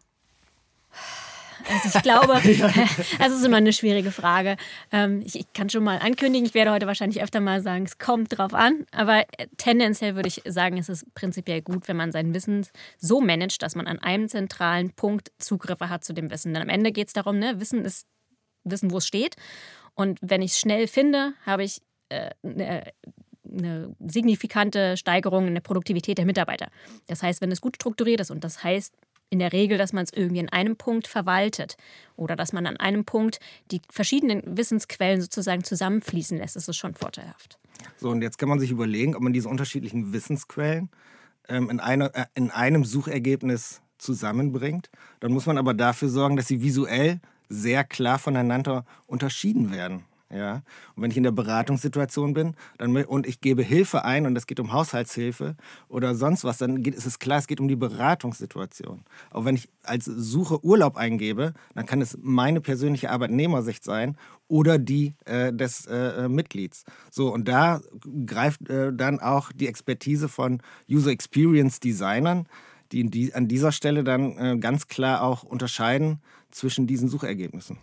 Also 1.68 1.98
ich 1.98 2.04
glaube, 2.04 2.34
das 3.18 3.32
ist 3.32 3.44
immer 3.44 3.58
eine 3.58 3.74
schwierige 3.74 4.12
Frage. 4.12 4.58
Ähm, 4.92 5.24
ich, 5.26 5.52
kann 5.54 5.72
schon 5.72 5.84
mal 5.84 5.98
ankündigen, 5.98 6.46
ich 6.46 6.54
werde 6.54 6.70
heute 6.70 6.86
wahrscheinlich 6.86 7.24
öfter 7.24 7.40
mal 7.40 7.64
sagen, 7.64 7.86
es 7.86 7.98
kommt 7.98 8.38
drauf 8.38 8.54
an. 8.54 8.86
Aber 8.92 9.22
äh, 9.40 9.48
tendenziell 9.58 10.14
würde 10.14 10.28
ich 10.28 10.44
sagen, 10.46 10.78
es 10.78 10.88
ist 10.88 11.12
prinzipiell 11.16 11.64
gut, 11.64 11.88
wenn 11.88 11.98
man 11.98 12.12
sein 12.12 12.36
Wissen 12.36 12.68
so 13.00 13.22
managt, 13.22 13.64
dass 13.64 13.74
man 13.74 13.88
an 13.88 13.98
einem 13.98 14.30
zentralen 14.30 14.92
Punkt 14.92 15.32
Zugriffe 15.40 15.90
hat 15.90 16.04
zu 16.04 16.14
dem 16.14 16.30
Wissen. 16.30 16.54
Denn 16.54 16.62
am 16.62 16.70
Ende 16.70 16.92
geht 16.92 17.08
es 17.08 17.14
darum, 17.14 17.40
ne, 17.40 17.60
Wissen 17.60 17.84
ist 17.84 18.06
Wissen, 18.64 18.92
wo 18.92 19.00
es 19.00 19.08
steht. 19.08 19.36
Und 19.96 20.20
wenn 20.22 20.44
ich 20.44 20.52
es 20.52 20.60
schnell 20.60 20.86
finde, 20.86 21.34
habe 21.44 21.64
ich 21.64 21.82
äh, 22.10 22.30
eine 23.52 23.96
signifikante 24.06 24.98
Steigerung 24.98 25.48
in 25.48 25.54
der 25.54 25.62
Produktivität 25.62 26.18
der 26.18 26.26
Mitarbeiter. 26.26 26.70
Das 27.08 27.24
heißt, 27.24 27.42
wenn 27.42 27.52
es 27.52 27.62
gut 27.62 27.76
strukturiert 27.76 28.20
ist 28.20 28.32
und 28.32 28.44
das 28.44 28.64
heißt 28.64 28.94
in 29.30 29.40
der 29.40 29.52
Regel, 29.52 29.78
dass 29.78 29.94
man 29.94 30.04
es 30.04 30.14
irgendwie 30.14 30.40
in 30.40 30.50
einem 30.50 30.78
Punkt 30.78 31.08
verwaltet 31.08 31.76
oder 32.16 32.36
dass 32.36 32.54
man 32.54 32.66
an 32.66 32.78
einem 32.78 33.04
Punkt 33.04 33.40
die 33.72 33.82
verschiedenen 33.90 34.42
Wissensquellen 34.58 35.22
sozusagen 35.22 35.64
zusammenfließen 35.64 36.38
lässt, 36.38 36.56
ist 36.56 36.70
es 36.70 36.78
schon 36.78 36.94
vorteilhaft. 36.94 37.60
So, 37.98 38.10
und 38.10 38.22
jetzt 38.22 38.38
kann 38.38 38.50
man 38.50 38.60
sich 38.60 38.72
überlegen, 38.72 39.16
ob 39.16 39.22
man 39.22 39.34
diese 39.34 39.50
unterschiedlichen 39.50 40.14
Wissensquellen 40.14 40.90
ähm, 41.50 41.70
in, 41.70 41.80
eine, 41.80 42.14
äh, 42.16 42.26
in 42.36 42.52
einem 42.52 42.86
Suchergebnis 42.86 43.82
zusammenbringt. 43.98 44.90
Dann 45.20 45.32
muss 45.32 45.46
man 45.46 45.58
aber 45.58 45.74
dafür 45.74 46.10
sorgen, 46.10 46.38
dass 46.38 46.48
sie 46.48 46.62
visuell 46.62 47.20
sehr 47.50 47.84
klar 47.84 48.20
voneinander 48.20 48.86
unterschieden 49.08 49.72
werden. 49.72 50.06
Ja? 50.30 50.64
Und 50.96 51.04
wenn 51.04 51.12
ich 51.12 51.18
in 51.18 51.24
der 51.24 51.32
Beratungssituation 51.32 52.34
bin 52.34 52.56
dann, 52.78 52.96
und 52.96 53.28
ich 53.28 53.40
gebe 53.40 53.64
Hilfe 53.64 54.04
ein 54.04 54.26
und 54.26 54.36
es 54.36 54.48
geht 54.48 54.60
um 54.60 54.74
Haushaltshilfe 54.74 55.56
oder 55.88 56.16
sonst 56.16 56.44
was, 56.44 56.58
dann 56.58 56.84
geht, 56.84 56.96
ist 56.96 57.06
es 57.06 57.20
klar, 57.20 57.40
es 57.40 57.48
geht 57.48 57.60
um 57.60 57.68
die 57.68 57.76
Beratungssituation. 57.76 59.04
Auch 59.32 59.46
wenn 59.46 59.56
ich 59.56 59.70
als 59.84 60.06
Suche 60.06 60.64
Urlaub 60.64 60.98
eingebe, 60.98 61.54
dann 61.76 61.86
kann 61.86 62.02
es 62.02 62.18
meine 62.22 62.62
persönliche 62.62 63.10
Arbeitnehmersicht 63.10 63.84
sein 63.84 64.18
oder 64.48 64.78
die 64.78 65.14
äh, 65.26 65.54
des 65.54 65.86
äh, 65.86 66.26
äh 66.26 66.30
Mitglieds. 66.30 66.84
So, 67.10 67.34
und 67.34 67.48
da 67.48 67.82
greift 68.26 68.70
äh, 68.70 68.92
dann 68.94 69.20
auch 69.20 69.52
die 69.54 69.68
Expertise 69.68 70.28
von 70.30 70.62
User 70.90 71.12
Experience 71.12 71.80
Designern, 71.80 72.48
die, 72.92 73.10
die 73.10 73.34
an 73.34 73.48
dieser 73.48 73.72
Stelle 73.72 74.04
dann 74.04 74.38
äh, 74.38 74.58
ganz 74.58 74.88
klar 74.88 75.22
auch 75.22 75.44
unterscheiden 75.44 76.20
zwischen 76.52 76.88
diesen 76.88 77.10
Suchergebnissen 77.10 77.78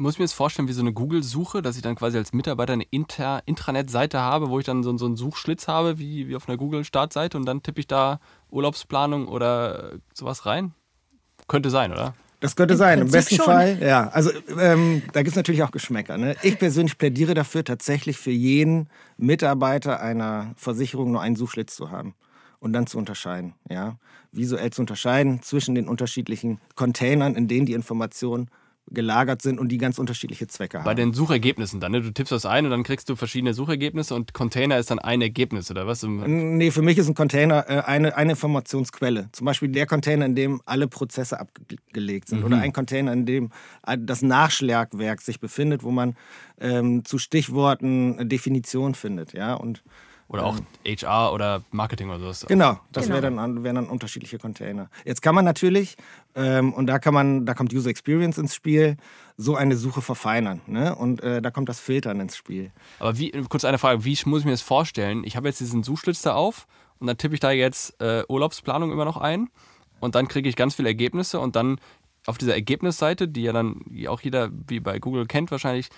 muss 0.00 0.14
ich 0.14 0.18
mir 0.18 0.24
das 0.24 0.32
vorstellen 0.32 0.66
wie 0.66 0.72
so 0.72 0.80
eine 0.80 0.94
Google-Suche, 0.94 1.60
dass 1.60 1.76
ich 1.76 1.82
dann 1.82 1.94
quasi 1.94 2.16
als 2.16 2.32
Mitarbeiter 2.32 2.72
eine 2.72 2.84
Inter 2.90 3.42
Intranet-Seite 3.44 4.18
habe, 4.18 4.48
wo 4.48 4.58
ich 4.58 4.64
dann 4.64 4.82
so, 4.82 4.96
so 4.96 5.04
einen 5.04 5.16
Suchschlitz 5.16 5.68
habe, 5.68 5.98
wie, 5.98 6.26
wie 6.26 6.36
auf 6.36 6.48
einer 6.48 6.56
Google-Startseite 6.56 7.36
und 7.36 7.44
dann 7.44 7.62
tippe 7.62 7.80
ich 7.80 7.86
da 7.86 8.18
Urlaubsplanung 8.48 9.28
oder 9.28 9.92
sowas 10.14 10.46
rein? 10.46 10.72
Könnte 11.48 11.68
sein, 11.68 11.92
oder? 11.92 12.14
Das 12.40 12.56
könnte 12.56 12.74
Im 12.74 12.78
sein, 12.78 12.98
Prinzip 13.00 13.14
im 13.14 13.18
besten 13.18 13.36
schon. 13.36 13.44
Fall. 13.44 13.78
Ja, 13.82 14.08
also 14.08 14.30
ähm, 14.58 15.02
da 15.12 15.20
gibt 15.20 15.32
es 15.32 15.36
natürlich 15.36 15.62
auch 15.62 15.70
Geschmäcker. 15.70 16.16
Ne? 16.16 16.34
Ich 16.42 16.58
persönlich 16.58 16.96
plädiere 16.96 17.34
dafür, 17.34 17.62
tatsächlich 17.62 18.16
für 18.16 18.30
jeden 18.30 18.88
Mitarbeiter 19.18 20.00
einer 20.00 20.54
Versicherung 20.56 21.12
nur 21.12 21.20
einen 21.20 21.36
Suchschlitz 21.36 21.76
zu 21.76 21.90
haben 21.90 22.14
und 22.58 22.72
dann 22.72 22.86
zu 22.86 22.96
unterscheiden. 22.96 23.52
Ja? 23.68 23.98
Visuell 24.32 24.70
zu 24.70 24.80
unterscheiden 24.80 25.42
zwischen 25.42 25.74
den 25.74 25.86
unterschiedlichen 25.86 26.58
Containern, 26.74 27.34
in 27.34 27.48
denen 27.48 27.66
die 27.66 27.74
Informationen 27.74 28.48
gelagert 28.90 29.40
sind 29.42 29.58
und 29.60 29.68
die 29.68 29.78
ganz 29.78 29.98
unterschiedliche 29.98 30.46
Zwecke 30.48 30.78
haben. 30.78 30.84
Bei 30.84 30.94
den 30.94 31.12
Suchergebnissen 31.12 31.80
dann, 31.80 31.92
ne? 31.92 32.00
Du 32.00 32.10
tippst 32.10 32.32
das 32.32 32.44
ein 32.44 32.64
und 32.64 32.70
dann 32.70 32.82
kriegst 32.82 33.08
du 33.08 33.16
verschiedene 33.16 33.54
Suchergebnisse 33.54 34.14
und 34.14 34.34
Container 34.34 34.78
ist 34.78 34.90
dann 34.90 34.98
ein 34.98 35.22
Ergebnis, 35.22 35.70
oder 35.70 35.86
was? 35.86 36.02
Nee, 36.02 36.70
für 36.70 36.82
mich 36.82 36.98
ist 36.98 37.08
ein 37.08 37.14
Container 37.14 37.64
äh, 37.68 37.80
eine, 37.82 38.16
eine 38.16 38.32
Informationsquelle. 38.32 39.28
Zum 39.32 39.44
Beispiel 39.44 39.68
der 39.68 39.86
Container, 39.86 40.26
in 40.26 40.34
dem 40.34 40.60
alle 40.64 40.88
Prozesse 40.88 41.38
abgelegt 41.38 42.28
sind. 42.28 42.40
Mhm. 42.40 42.44
Oder 42.46 42.58
ein 42.58 42.72
Container, 42.72 43.12
in 43.12 43.26
dem 43.26 43.50
äh, 43.86 43.96
das 43.98 44.22
Nachschlagwerk 44.22 45.20
sich 45.20 45.40
befindet, 45.40 45.84
wo 45.84 45.90
man 45.90 46.16
ähm, 46.60 47.04
zu 47.04 47.18
Stichworten 47.18 48.28
Definition 48.28 48.94
findet. 48.94 49.32
Ja? 49.32 49.54
Und 49.54 49.82
oder 50.30 50.46
auch 50.46 50.56
HR 50.86 51.32
oder 51.32 51.62
Marketing 51.72 52.08
oder 52.08 52.32
so. 52.32 52.46
Genau, 52.46 52.78
das 52.92 53.06
genau. 53.06 53.20
wären 53.20 53.36
dann, 53.36 53.64
wär 53.64 53.72
dann 53.72 53.88
unterschiedliche 53.88 54.38
Container. 54.38 54.88
Jetzt 55.04 55.22
kann 55.22 55.34
man 55.34 55.44
natürlich, 55.44 55.96
ähm, 56.36 56.72
und 56.72 56.86
da 56.86 57.00
kann 57.00 57.12
man, 57.12 57.46
da 57.46 57.54
kommt 57.54 57.72
User 57.72 57.90
Experience 57.90 58.38
ins 58.38 58.54
Spiel, 58.54 58.96
so 59.36 59.56
eine 59.56 59.76
Suche 59.76 60.02
verfeinern. 60.02 60.60
Ne? 60.66 60.94
Und 60.94 61.20
äh, 61.22 61.42
da 61.42 61.50
kommt 61.50 61.68
das 61.68 61.80
Filtern 61.80 62.20
ins 62.20 62.36
Spiel. 62.36 62.70
Aber 63.00 63.18
wie, 63.18 63.32
kurz 63.48 63.64
eine 63.64 63.78
Frage, 63.78 64.04
wie 64.04 64.16
muss 64.26 64.40
ich 64.40 64.44
mir 64.44 64.52
das 64.52 64.62
vorstellen? 64.62 65.24
Ich 65.24 65.36
habe 65.36 65.48
jetzt 65.48 65.58
diesen 65.58 65.82
Suchschlitz 65.82 66.22
da 66.22 66.34
auf 66.34 66.68
und 67.00 67.08
dann 67.08 67.18
tippe 67.18 67.34
ich 67.34 67.40
da 67.40 67.50
jetzt 67.50 68.00
äh, 68.00 68.22
Urlaubsplanung 68.28 68.92
immer 68.92 69.04
noch 69.04 69.16
ein 69.16 69.48
und 69.98 70.14
dann 70.14 70.28
kriege 70.28 70.48
ich 70.48 70.54
ganz 70.54 70.76
viele 70.76 70.90
Ergebnisse 70.90 71.40
und 71.40 71.56
dann 71.56 71.80
auf 72.26 72.38
dieser 72.38 72.54
Ergebnisseite, 72.54 73.26
die 73.26 73.42
ja 73.42 73.52
dann 73.52 73.80
die 73.86 74.06
auch 74.06 74.20
jeder 74.20 74.50
wie 74.68 74.78
bei 74.78 75.00
Google 75.00 75.26
kennt 75.26 75.50
wahrscheinlich, 75.50 75.88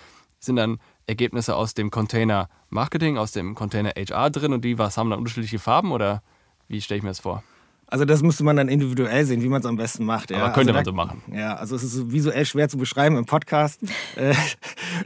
sind 0.45 0.55
dann 0.57 0.77
Ergebnisse 1.07 1.55
aus 1.55 1.73
dem 1.73 1.91
Container 1.91 2.49
Marketing, 2.69 3.17
aus 3.17 3.31
dem 3.31 3.55
Container 3.55 3.91
HR 3.97 4.29
drin 4.29 4.53
und 4.53 4.63
die 4.63 4.77
was 4.77 4.97
haben 4.97 5.09
dann 5.09 5.19
unterschiedliche 5.19 5.59
Farben 5.59 5.91
oder 5.91 6.21
wie 6.67 6.81
stelle 6.81 6.97
ich 6.97 7.03
mir 7.03 7.09
das 7.09 7.19
vor? 7.19 7.43
Also 7.87 8.05
das 8.05 8.23
müsste 8.23 8.43
man 8.43 8.55
dann 8.55 8.69
individuell 8.69 9.23
sehen, 9.25 9.43
wie 9.43 9.49
man 9.49 9.59
es 9.59 9.67
am 9.67 9.75
besten 9.75 10.05
macht. 10.05 10.31
Ja. 10.31 10.37
Aber 10.37 10.53
könnte 10.53 10.73
also 10.73 10.91
man 10.93 11.07
da, 11.07 11.13
so 11.13 11.15
machen. 11.15 11.37
Ja, 11.37 11.55
also 11.55 11.75
es 11.75 11.83
ist 11.83 12.11
visuell 12.11 12.45
schwer 12.45 12.67
zu 12.67 12.77
beschreiben 12.77 13.17
im 13.17 13.25
Podcast. 13.25 13.81
äh, 14.15 14.33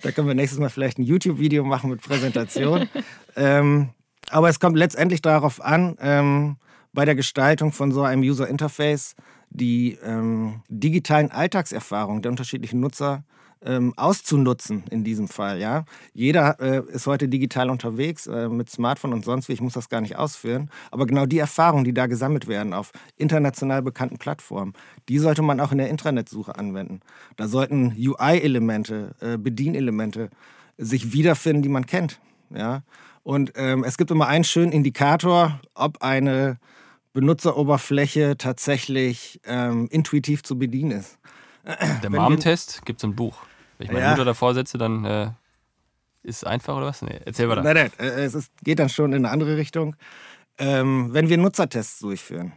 da 0.02 0.12
können 0.12 0.28
wir 0.28 0.36
nächstes 0.36 0.60
Mal 0.60 0.70
vielleicht 0.70 0.98
ein 0.98 1.04
YouTube-Video 1.04 1.66
machen 1.66 1.90
mit 1.90 2.02
Präsentation. 2.02 2.88
ähm, 3.36 3.90
aber 4.30 4.48
es 4.48 4.60
kommt 4.60 4.78
letztendlich 4.78 5.22
darauf 5.22 5.62
an, 5.62 5.98
ähm, 6.00 6.58
bei 6.94 7.04
der 7.04 7.16
Gestaltung 7.16 7.74
von 7.74 7.92
so 7.92 8.04
einem 8.04 8.22
User 8.22 8.48
Interface 8.48 9.16
die 9.50 9.98
ähm, 10.04 10.62
digitalen 10.70 11.32
Alltagserfahrungen 11.32 12.22
der 12.22 12.32
unterschiedlichen 12.32 12.80
Nutzer 12.80 13.24
ähm, 13.66 13.94
auszunutzen 13.98 14.84
in 14.90 15.04
diesem 15.04 15.28
Fall. 15.28 15.60
Ja? 15.60 15.86
Jeder 16.14 16.60
äh, 16.60 16.84
ist 16.92 17.08
heute 17.08 17.28
digital 17.28 17.70
unterwegs 17.70 18.28
äh, 18.28 18.50
mit 18.50 18.70
Smartphone 18.70 19.14
und 19.14 19.26
sonst 19.26 19.50
wie, 19.50 19.54
ich 19.54 19.62
muss 19.62 19.74
das 19.74 19.90
gar 19.90 20.02
nicht 20.02 20.16
ausführen. 20.16 20.70
Aber 20.92 21.06
genau 21.06 21.26
die 21.26 21.40
Erfahrungen, 21.40 21.84
die 21.84 21.94
da 21.94 22.08
gesammelt 22.08 22.48
werden 22.48 22.74
auf 22.74 22.92
international 23.18 23.82
bekannten 23.82 24.18
Plattformen, 24.18 24.74
die 25.10 25.20
sollte 25.20 25.42
man 25.42 25.60
auch 25.60 25.72
in 25.72 25.78
der 25.78 25.90
Intranetsuche 25.90 26.58
anwenden. 26.58 27.02
Da 27.36 27.48
sollten 27.48 27.96
UI-Elemente, 27.98 29.16
äh, 29.20 29.38
Bedienelemente 29.38 30.30
sich 30.78 31.14
wiederfinden, 31.14 31.64
die 31.64 31.70
man 31.70 31.86
kennt. 31.86 32.20
Ja? 32.54 32.84
Und 33.24 33.54
ähm, 33.56 33.84
es 33.84 33.98
gibt 33.98 34.12
immer 34.12 34.28
einen 34.28 34.44
schönen 34.44 34.72
Indikator, 34.72 35.60
ob 35.74 36.02
eine 36.02 36.60
Benutzeroberfläche 37.14 38.38
tatsächlich 38.38 39.42
ähm, 39.44 39.88
intuitiv 39.90 40.44
zu 40.44 40.58
bedienen 40.60 40.92
ist. 40.92 41.18
Der 42.04 42.10
Mom-Test 42.10 42.86
gibt 42.86 43.00
es 43.00 43.04
ein 43.04 43.16
Buch. 43.16 43.38
Wenn 43.78 43.86
ich 43.86 43.92
meine 43.92 44.06
Ja. 44.06 44.12
Mutter 44.12 44.26
davor 44.26 44.54
setze, 44.54 44.78
dann 44.78 45.06
äh, 45.06 45.26
ist 46.24 46.38
es 46.38 46.44
einfach 46.44 46.76
oder 46.78 46.88
was? 46.88 47.02
Nee, 47.02 47.20
erzähl 47.26 47.50
weiter. 47.50 47.62
Nein, 47.64 47.76
nein, 47.76 47.92
äh, 48.00 48.24
es 48.24 48.34
ist, 48.34 48.52
geht 48.64 48.80
dann 48.80 48.90
schon 48.90 49.12
in 49.14 49.26
eine 49.26 49.32
andere 49.32 49.58
Richtung. 49.58 49.96
Ähm, 50.58 51.10
wenn 51.14 51.30
wir 51.30 51.38
Nutzertests 51.38 52.00
durchführen, 52.00 52.54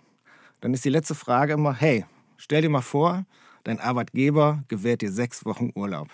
dann 0.61 0.73
ist 0.75 0.85
die 0.85 0.90
letzte 0.90 1.14
Frage 1.14 1.55
immer, 1.55 1.75
hey, 1.75 2.07
stell 2.37 2.62
dir 2.62 2.71
mal 2.71 2.81
vor, 2.81 3.25
dein 3.64 3.81
Arbeitgeber 3.81 4.62
gewährt 4.69 5.02
dir 5.02 5.12
sechs 5.12 5.45
Wochen 5.45 5.71
Urlaub. 5.75 6.09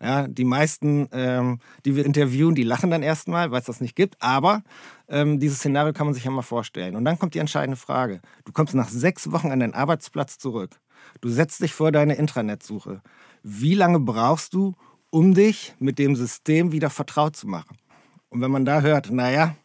Ja, 0.00 0.28
die 0.28 0.44
meisten, 0.44 1.08
ähm, 1.12 1.58
die 1.86 1.96
wir 1.96 2.04
interviewen, 2.04 2.54
die 2.54 2.64
lachen 2.64 2.90
dann 2.90 3.02
erstmal, 3.02 3.50
weil 3.50 3.60
es 3.60 3.66
das 3.66 3.80
nicht 3.80 3.96
gibt. 3.96 4.20
Aber 4.22 4.62
ähm, 5.08 5.40
dieses 5.40 5.58
Szenario 5.58 5.94
kann 5.94 6.06
man 6.06 6.12
sich 6.12 6.24
ja 6.24 6.30
mal 6.30 6.42
vorstellen. 6.42 6.96
Und 6.96 7.04
dann 7.06 7.18
kommt 7.18 7.32
die 7.32 7.38
entscheidende 7.38 7.78
Frage. 7.78 8.20
Du 8.44 8.52
kommst 8.52 8.74
nach 8.74 8.88
sechs 8.88 9.32
Wochen 9.32 9.50
an 9.50 9.60
deinen 9.60 9.72
Arbeitsplatz 9.72 10.36
zurück. 10.38 10.78
Du 11.20 11.28
setzt 11.28 11.62
dich 11.62 11.72
vor 11.72 11.92
deine 11.92 12.14
Intranet-Suche. 12.14 13.02
Wie 13.42 13.74
lange 13.74 14.00
brauchst 14.00 14.54
du, 14.54 14.74
um 15.10 15.34
dich 15.34 15.74
mit 15.78 15.98
dem 15.98 16.16
System 16.16 16.72
wieder 16.72 16.90
vertraut 16.90 17.36
zu 17.36 17.46
machen? 17.46 17.76
Und 18.28 18.40
wenn 18.40 18.50
man 18.50 18.64
da 18.64 18.80
hört, 18.80 19.10
naja, 19.10 19.56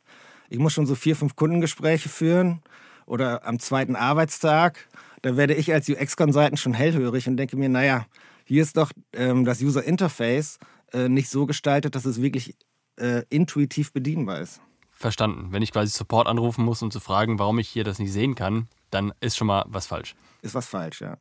ich 0.50 0.60
muss 0.60 0.74
schon 0.74 0.86
so 0.86 0.96
vier, 0.96 1.16
fünf 1.16 1.36
Kundengespräche 1.36 2.10
führen 2.10 2.62
oder 3.06 3.46
am 3.46 3.60
zweiten 3.60 3.96
Arbeitstag, 3.96 4.88
da 5.22 5.38
werde 5.38 5.54
ich 5.54 5.74
als 5.74 5.90
UX-Consultant 5.90 6.60
schon 6.60 6.74
hellhörig 6.74 7.28
und 7.28 7.38
denke 7.38 7.58
mir, 7.58 7.70
naja, 7.70 8.06
hier 8.46 8.62
ist 8.62 8.78
doch 8.78 8.92
ähm, 9.14 9.46
das 9.46 9.62
User 9.62 9.84
Interface 9.84 10.60
äh, 10.94 11.10
nicht 11.10 11.30
so 11.30 11.46
gestaltet, 11.46 11.96
dass 11.96 12.06
es 12.06 12.22
wirklich 12.22 12.56
äh, 12.98 13.24
intuitiv 13.30 13.94
bedienbar 13.94 14.42
ist. 14.42 14.62
Verstanden. 14.92 15.52
Wenn 15.52 15.64
ich 15.64 15.72
quasi 15.72 15.92
Support 15.92 16.28
anrufen 16.28 16.64
muss, 16.64 16.82
um 16.82 16.92
zu 16.92 17.00
fragen, 17.00 17.40
warum 17.40 17.60
ich 17.60 17.70
hier 17.70 17.84
das 17.84 17.98
nicht 17.98 18.12
sehen 18.12 18.36
kann, 18.36 18.68
dann 18.92 19.14
ist 19.20 19.38
schon 19.38 19.48
mal 19.48 19.66
was 19.68 19.88
falsch. 19.88 20.16
Ist 20.42 20.54
was 20.54 20.68
falsch, 20.68 21.02
ja. 21.02 21.18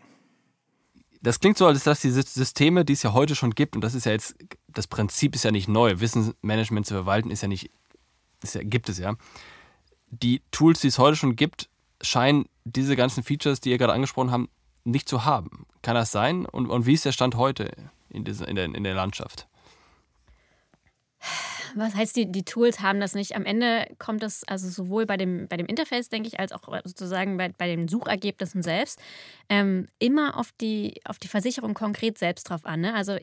Das 1.23 1.39
klingt 1.39 1.59
so, 1.59 1.67
als 1.67 1.85
dass 1.85 2.00
die 2.00 2.11
Sy- 2.11 2.23
Systeme, 2.27 2.85
die 2.85 2.95
es 2.95 3.03
ja 3.03 3.12
heute 3.12 3.35
schon 3.35 3.50
gibt, 3.50 3.75
und 3.75 3.83
das 3.83 3.95
ist 3.95 4.07
ja 4.07 4.12
jetzt, 4.12 4.35
das 4.69 4.87
Prinzip 4.87 5.35
ist 5.35 5.45
ja 5.45 5.50
nicht 5.50 5.69
neu, 5.69 6.00
Wissensmanagement 6.00 6.87
zu 6.87 6.95
verwalten 6.95 7.31
ist 7.31 7.43
ja 7.43 7.49
nicht, 7.49 7.71
ist 8.43 8.55
ja, 8.55 8.62
gibt 8.62 8.89
es 8.89 8.99
ja. 8.99 9.17
Die 10.11 10.43
Tools, 10.50 10.81
die 10.81 10.89
es 10.89 10.99
heute 10.99 11.17
schon 11.17 11.37
gibt, 11.37 11.69
scheinen 12.00 12.49
diese 12.65 12.97
ganzen 12.97 13.23
Features, 13.23 13.61
die 13.61 13.71
ihr 13.71 13.79
gerade 13.79 13.93
angesprochen 13.93 14.31
habt, 14.31 14.49
nicht 14.85 15.09
zu 15.09 15.27
haben. 15.27 15.67
Kann 15.83 15.95
das 15.95 16.11
sein? 16.11 16.47
Und, 16.47 16.69
und 16.71 16.87
wie 16.87 16.95
ist 16.95 17.05
der 17.05 17.12
Stand 17.12 17.35
heute 17.35 17.71
in, 18.09 18.25
dieser, 18.25 18.49
in, 18.49 18.57
der, 18.57 18.65
in 18.65 18.83
der 18.83 18.95
Landschaft? 18.95 19.47
Was 21.75 21.95
heißt, 21.95 22.17
die, 22.17 22.31
die 22.31 22.45
Tools 22.45 22.81
haben 22.81 23.00
das 23.00 23.15
nicht? 23.15 23.37
Am 23.37 23.45
Ende 23.45 23.87
kommt 23.99 24.23
es 24.23 24.45
also 24.45 24.69
sowohl 24.69 25.07
bei 25.07 25.17
dem, 25.17 25.49
bei 25.49 25.57
dem 25.57 25.67
Interface, 25.67 26.09
denke 26.09 26.29
ich, 26.29 26.41
als 26.41 26.53
auch 26.53 26.62
sozusagen 26.85 27.37
bei, 27.37 27.50
bei 27.50 27.67
den 27.67 27.89
Suchergebnissen 27.89 28.62
selbst 28.62 29.00
ähm, 29.49 29.89
immer 29.99 30.37
auf 30.37 30.53
die, 30.61 31.00
auf 31.05 31.19
die 31.19 31.29
Versicherung 31.29 31.75
konkret 31.75 32.19
selbst 32.19 32.45
drauf 32.49 32.65
an. 32.67 32.81
Ne? 32.81 32.95
Also 32.95 33.17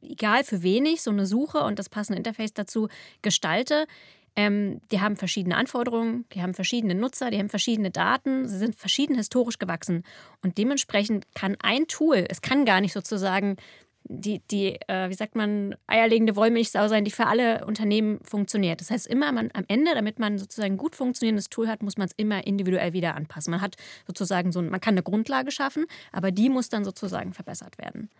egal 0.00 0.44
für 0.44 0.62
wen 0.62 0.86
ich 0.86 1.02
so 1.02 1.10
eine 1.10 1.26
Suche 1.26 1.62
und 1.62 1.78
das 1.78 1.88
passende 1.88 2.18
Interface 2.18 2.54
dazu 2.54 2.88
gestalte, 3.20 3.86
ähm, 4.34 4.80
die 4.90 5.00
haben 5.00 5.16
verschiedene 5.16 5.56
Anforderungen, 5.56 6.24
die 6.32 6.40
haben 6.42 6.54
verschiedene 6.54 6.94
Nutzer, 6.94 7.30
die 7.30 7.38
haben 7.38 7.50
verschiedene 7.50 7.90
Daten, 7.90 8.48
sie 8.48 8.56
sind 8.56 8.74
verschieden 8.74 9.16
historisch 9.16 9.58
gewachsen. 9.58 10.04
Und 10.42 10.56
dementsprechend 10.56 11.26
kann 11.34 11.56
ein 11.62 11.86
Tool, 11.86 12.24
es 12.28 12.40
kann 12.40 12.64
gar 12.64 12.80
nicht 12.80 12.94
sozusagen 12.94 13.56
die, 14.04 14.40
die 14.50 14.80
äh, 14.88 15.08
wie 15.08 15.14
sagt 15.14 15.36
man, 15.36 15.74
eierlegende 15.86 16.36
Wollmilchsau 16.36 16.88
sein, 16.88 17.04
die 17.04 17.10
für 17.10 17.26
alle 17.26 17.64
Unternehmen 17.64 18.20
funktioniert. 18.24 18.80
Das 18.80 18.90
heißt, 18.90 19.06
immer 19.06 19.32
man, 19.32 19.50
am 19.54 19.64
Ende, 19.68 19.94
damit 19.94 20.18
man 20.18 20.38
sozusagen 20.38 20.74
ein 20.74 20.78
gut 20.78 20.96
funktionierendes 20.96 21.48
Tool 21.48 21.68
hat, 21.68 21.82
muss 21.82 21.96
man 21.96 22.06
es 22.06 22.14
immer 22.16 22.46
individuell 22.46 22.92
wieder 22.92 23.14
anpassen. 23.14 23.50
Man 23.50 23.60
hat 23.60 23.76
sozusagen 24.06 24.52
so, 24.52 24.60
man 24.62 24.80
kann 24.80 24.94
eine 24.94 25.02
Grundlage 25.02 25.50
schaffen, 25.50 25.86
aber 26.10 26.30
die 26.30 26.48
muss 26.48 26.68
dann 26.68 26.84
sozusagen 26.84 27.32
verbessert 27.32 27.78
werden. 27.78 28.10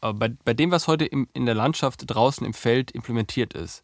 Aber 0.00 0.18
bei, 0.18 0.34
bei 0.44 0.54
dem, 0.54 0.70
was 0.70 0.88
heute 0.88 1.04
im, 1.04 1.28
in 1.32 1.46
der 1.46 1.54
Landschaft 1.54 2.02
draußen 2.06 2.44
im 2.44 2.54
Feld 2.54 2.90
implementiert 2.90 3.54
ist, 3.54 3.82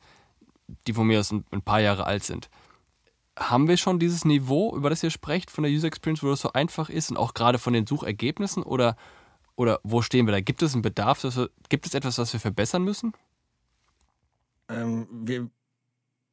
die 0.87 0.93
von 0.93 1.07
mir 1.07 1.21
aus 1.21 1.33
ein, 1.33 1.45
ein 1.51 1.63
paar 1.63 1.81
Jahre 1.81 2.07
alt 2.07 2.25
sind, 2.25 2.51
haben 3.39 3.69
wir 3.69 3.77
schon 3.77 3.99
dieses 3.99 4.25
Niveau, 4.25 4.75
über 4.77 4.91
das 4.91 5.03
ihr 5.03 5.11
sprecht, 5.11 5.51
von 5.51 5.63
der 5.63 5.73
User 5.73 5.87
Experience, 5.87 6.23
wo 6.23 6.29
das 6.29 6.41
so 6.41 6.53
einfach 6.53 6.89
ist 6.91 7.11
und 7.11 7.17
auch 7.17 7.35
gerade 7.35 7.59
von 7.59 7.73
den 7.73 7.87
Suchergebnissen 7.87 8.63
oder, 8.63 8.97
oder 9.59 9.81
wo 9.83 10.03
stehen 10.03 10.27
wir 10.27 10.33
da? 10.33 10.41
Gibt 10.41 10.63
es 10.63 10.73
einen 10.73 10.83
Bedarf, 10.83 11.21
dass 11.21 11.37
wir, 11.37 11.51
gibt 11.69 11.85
es 11.85 11.93
etwas, 11.93 12.17
was 12.17 12.33
wir 12.33 12.39
verbessern 12.39 12.85
müssen? 12.85 13.13
Ähm, 14.69 15.09
wir, 15.11 15.51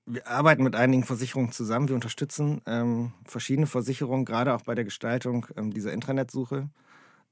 wir 0.05 0.27
arbeiten 0.27 0.61
mit 0.61 0.75
einigen 0.75 1.03
Versicherungen 1.03 1.51
zusammen. 1.51 1.87
Wir 1.87 1.95
unterstützen 1.95 2.61
ähm, 2.67 3.13
verschiedene 3.25 3.65
Versicherungen, 3.65 4.25
gerade 4.25 4.53
auch 4.53 4.61
bei 4.61 4.75
der 4.75 4.83
Gestaltung 4.83 5.47
ähm, 5.57 5.73
dieser 5.73 5.91
Internetsuche. 5.91 6.69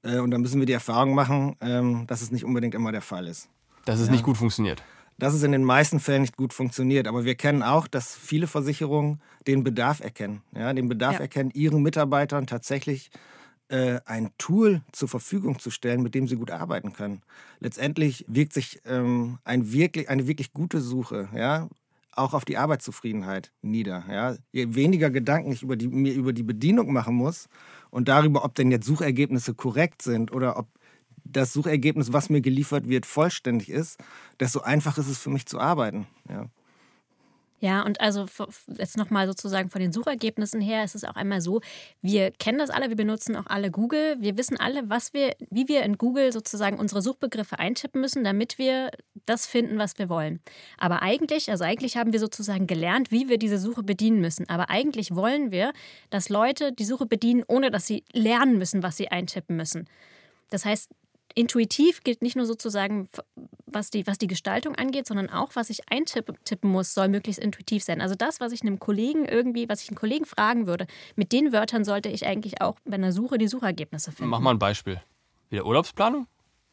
Äh, 0.01 0.17
und 0.17 0.31
da 0.31 0.39
müssen 0.39 0.59
wir 0.59 0.65
die 0.65 0.73
Erfahrung 0.73 1.13
machen, 1.13 1.57
ähm, 1.61 2.07
dass 2.07 2.23
es 2.23 2.31
nicht 2.31 2.43
unbedingt 2.43 2.73
immer 2.73 2.91
der 2.91 3.03
Fall 3.03 3.27
ist. 3.27 3.47
Dass 3.85 3.99
es 3.99 4.07
Ja. 4.07 4.13
nicht 4.13 4.23
gut 4.23 4.37
funktioniert. 4.37 4.81
Dass 5.19 5.35
es 5.35 5.43
in 5.43 5.51
den 5.51 5.63
meisten 5.63 5.99
Fällen 5.99 6.23
nicht 6.23 6.37
gut 6.37 6.53
funktioniert. 6.53 7.07
Aber 7.07 7.23
wir 7.23 7.35
kennen 7.35 7.61
auch, 7.61 7.87
dass 7.87 8.15
viele 8.15 8.47
Versicherungen 8.47 9.21
den 9.45 9.63
Bedarf 9.63 9.99
erkennen. 9.99 10.41
Ja, 10.55 10.73
den 10.73 10.89
Bedarf 10.89 11.17
Ja. 11.17 11.19
erkennen, 11.19 11.51
ihren 11.53 11.83
Mitarbeitern 11.83 12.47
tatsächlich 12.47 13.11
äh, 13.73 14.01
ein 14.05 14.29
Tool 14.37 14.81
zur 14.91 15.07
Verfügung 15.07 15.57
zu 15.57 15.71
stellen, 15.71 16.03
mit 16.03 16.13
dem 16.13 16.27
sie 16.27 16.35
gut 16.35 16.51
arbeiten 16.51 16.93
können. 16.93 17.23
Letztendlich 17.59 18.23
wirkt 18.27 18.53
sich 18.53 18.81
ähm, 18.85 19.39
ein 19.43 19.71
wirklich, 19.73 20.09
eine 20.09 20.27
wirklich 20.27 20.53
gute 20.53 20.79
Suche 20.79 21.27
ja, 21.35 21.67
auch 22.11 22.35
auf 22.35 22.45
die 22.45 22.57
Arbeitszufriedenheit 22.57 23.51
nieder. 23.63 24.03
Ja. 24.07 24.35
Je 24.51 24.75
weniger 24.75 25.09
Gedanken 25.09 25.51
ich 25.51 25.63
über 25.63 25.75
die, 25.75 25.87
mir 25.87 26.13
über 26.13 26.33
die 26.33 26.43
Bedienung 26.43 26.93
machen 26.93 27.15
muss 27.15 27.49
und 27.89 28.09
darüber, 28.09 28.45
ob 28.45 28.53
denn 28.53 28.69
jetzt 28.69 28.85
Suchergebnisse 28.85 29.55
korrekt 29.55 30.03
sind 30.03 30.31
oder 30.31 30.57
ob 30.57 30.67
das 31.23 31.51
Suchergebnis, 31.51 32.13
was 32.13 32.29
mir 32.29 32.41
geliefert 32.41 32.87
wird, 32.87 33.07
vollständig 33.07 33.69
ist, 33.69 33.97
desto 34.39 34.59
einfacher 34.61 35.01
ist 35.01 35.09
es 35.09 35.17
für 35.17 35.31
mich 35.31 35.47
zu 35.47 35.59
arbeiten. 35.59 36.05
Ja. 36.29 36.45
Ja, 37.63 37.81
und 37.83 38.01
also 38.01 38.25
jetzt 38.77 38.97
nochmal 38.97 39.25
sozusagen 39.25 39.69
von 39.69 39.79
den 39.79 39.93
Suchergebnissen 39.93 40.59
her 40.59 40.83
ist 40.83 40.95
es 40.95 41.05
auch 41.05 41.15
einmal 41.15 41.39
so, 41.39 41.61
wir 42.01 42.31
kennen 42.31 42.57
das 42.57 42.69
alle, 42.69 42.89
wir 42.89 42.97
benutzen 42.97 43.37
auch 43.37 43.45
alle 43.45 43.71
Google, 43.71 44.17
wir 44.19 44.35
wissen 44.35 44.59
alle, 44.59 44.89
was 44.89 45.13
wir, 45.13 45.33
wie 45.49 45.69
wir 45.69 45.83
in 45.83 45.97
Google 45.97 46.33
sozusagen 46.33 46.77
unsere 46.77 47.01
Suchbegriffe 47.01 47.59
eintippen 47.59 48.01
müssen, 48.01 48.25
damit 48.25 48.57
wir 48.57 48.91
das 49.25 49.47
finden, 49.47 49.77
was 49.77 49.97
wir 49.97 50.09
wollen. 50.09 50.41
Aber 50.77 51.03
eigentlich, 51.03 51.49
also 51.49 51.63
eigentlich 51.63 51.95
haben 51.95 52.11
wir 52.11 52.19
sozusagen 52.19 52.67
gelernt, 52.67 53.11
wie 53.11 53.29
wir 53.29 53.37
diese 53.37 53.57
Suche 53.57 53.81
bedienen 53.81 54.19
müssen. 54.19 54.49
Aber 54.49 54.69
eigentlich 54.69 55.15
wollen 55.15 55.51
wir, 55.51 55.71
dass 56.09 56.27
Leute 56.27 56.73
die 56.73 56.83
Suche 56.83 57.05
bedienen, 57.05 57.45
ohne 57.47 57.71
dass 57.71 57.87
sie 57.87 58.03
lernen 58.11 58.57
müssen, 58.57 58.83
was 58.83 58.97
sie 58.97 59.07
eintippen 59.07 59.55
müssen. 59.55 59.87
Das 60.49 60.65
heißt, 60.65 60.89
intuitiv 61.35 62.03
gilt 62.03 62.21
nicht 62.21 62.35
nur 62.35 62.45
sozusagen, 62.45 63.09
was 63.65 63.89
die, 63.89 64.05
was 64.07 64.17
die 64.17 64.27
Gestaltung 64.27 64.75
angeht, 64.75 65.07
sondern 65.07 65.29
auch, 65.29 65.51
was 65.55 65.69
ich 65.69 65.89
eintippen 65.89 66.37
tippen 66.45 66.69
muss, 66.69 66.93
soll 66.93 67.07
möglichst 67.07 67.41
intuitiv 67.41 67.83
sein. 67.83 68.01
Also 68.01 68.15
das, 68.15 68.39
was 68.39 68.51
ich 68.51 68.61
einem 68.61 68.79
Kollegen 68.79 69.25
irgendwie, 69.25 69.67
was 69.69 69.81
ich 69.81 69.89
einen 69.89 69.97
Kollegen 69.97 70.25
fragen 70.25 70.67
würde, 70.67 70.87
mit 71.15 71.31
den 71.31 71.51
Wörtern 71.51 71.83
sollte 71.83 72.09
ich 72.09 72.25
eigentlich 72.25 72.61
auch 72.61 72.75
bei 72.85 72.95
einer 72.95 73.11
Suche 73.11 73.37
die 73.37 73.47
Suchergebnisse 73.47 74.11
finden. 74.11 74.29
Mach 74.29 74.39
mal 74.39 74.51
ein 74.51 74.59
Beispiel. 74.59 75.01
Wieder 75.49 75.65
Urlaubsplanung? 75.65 76.27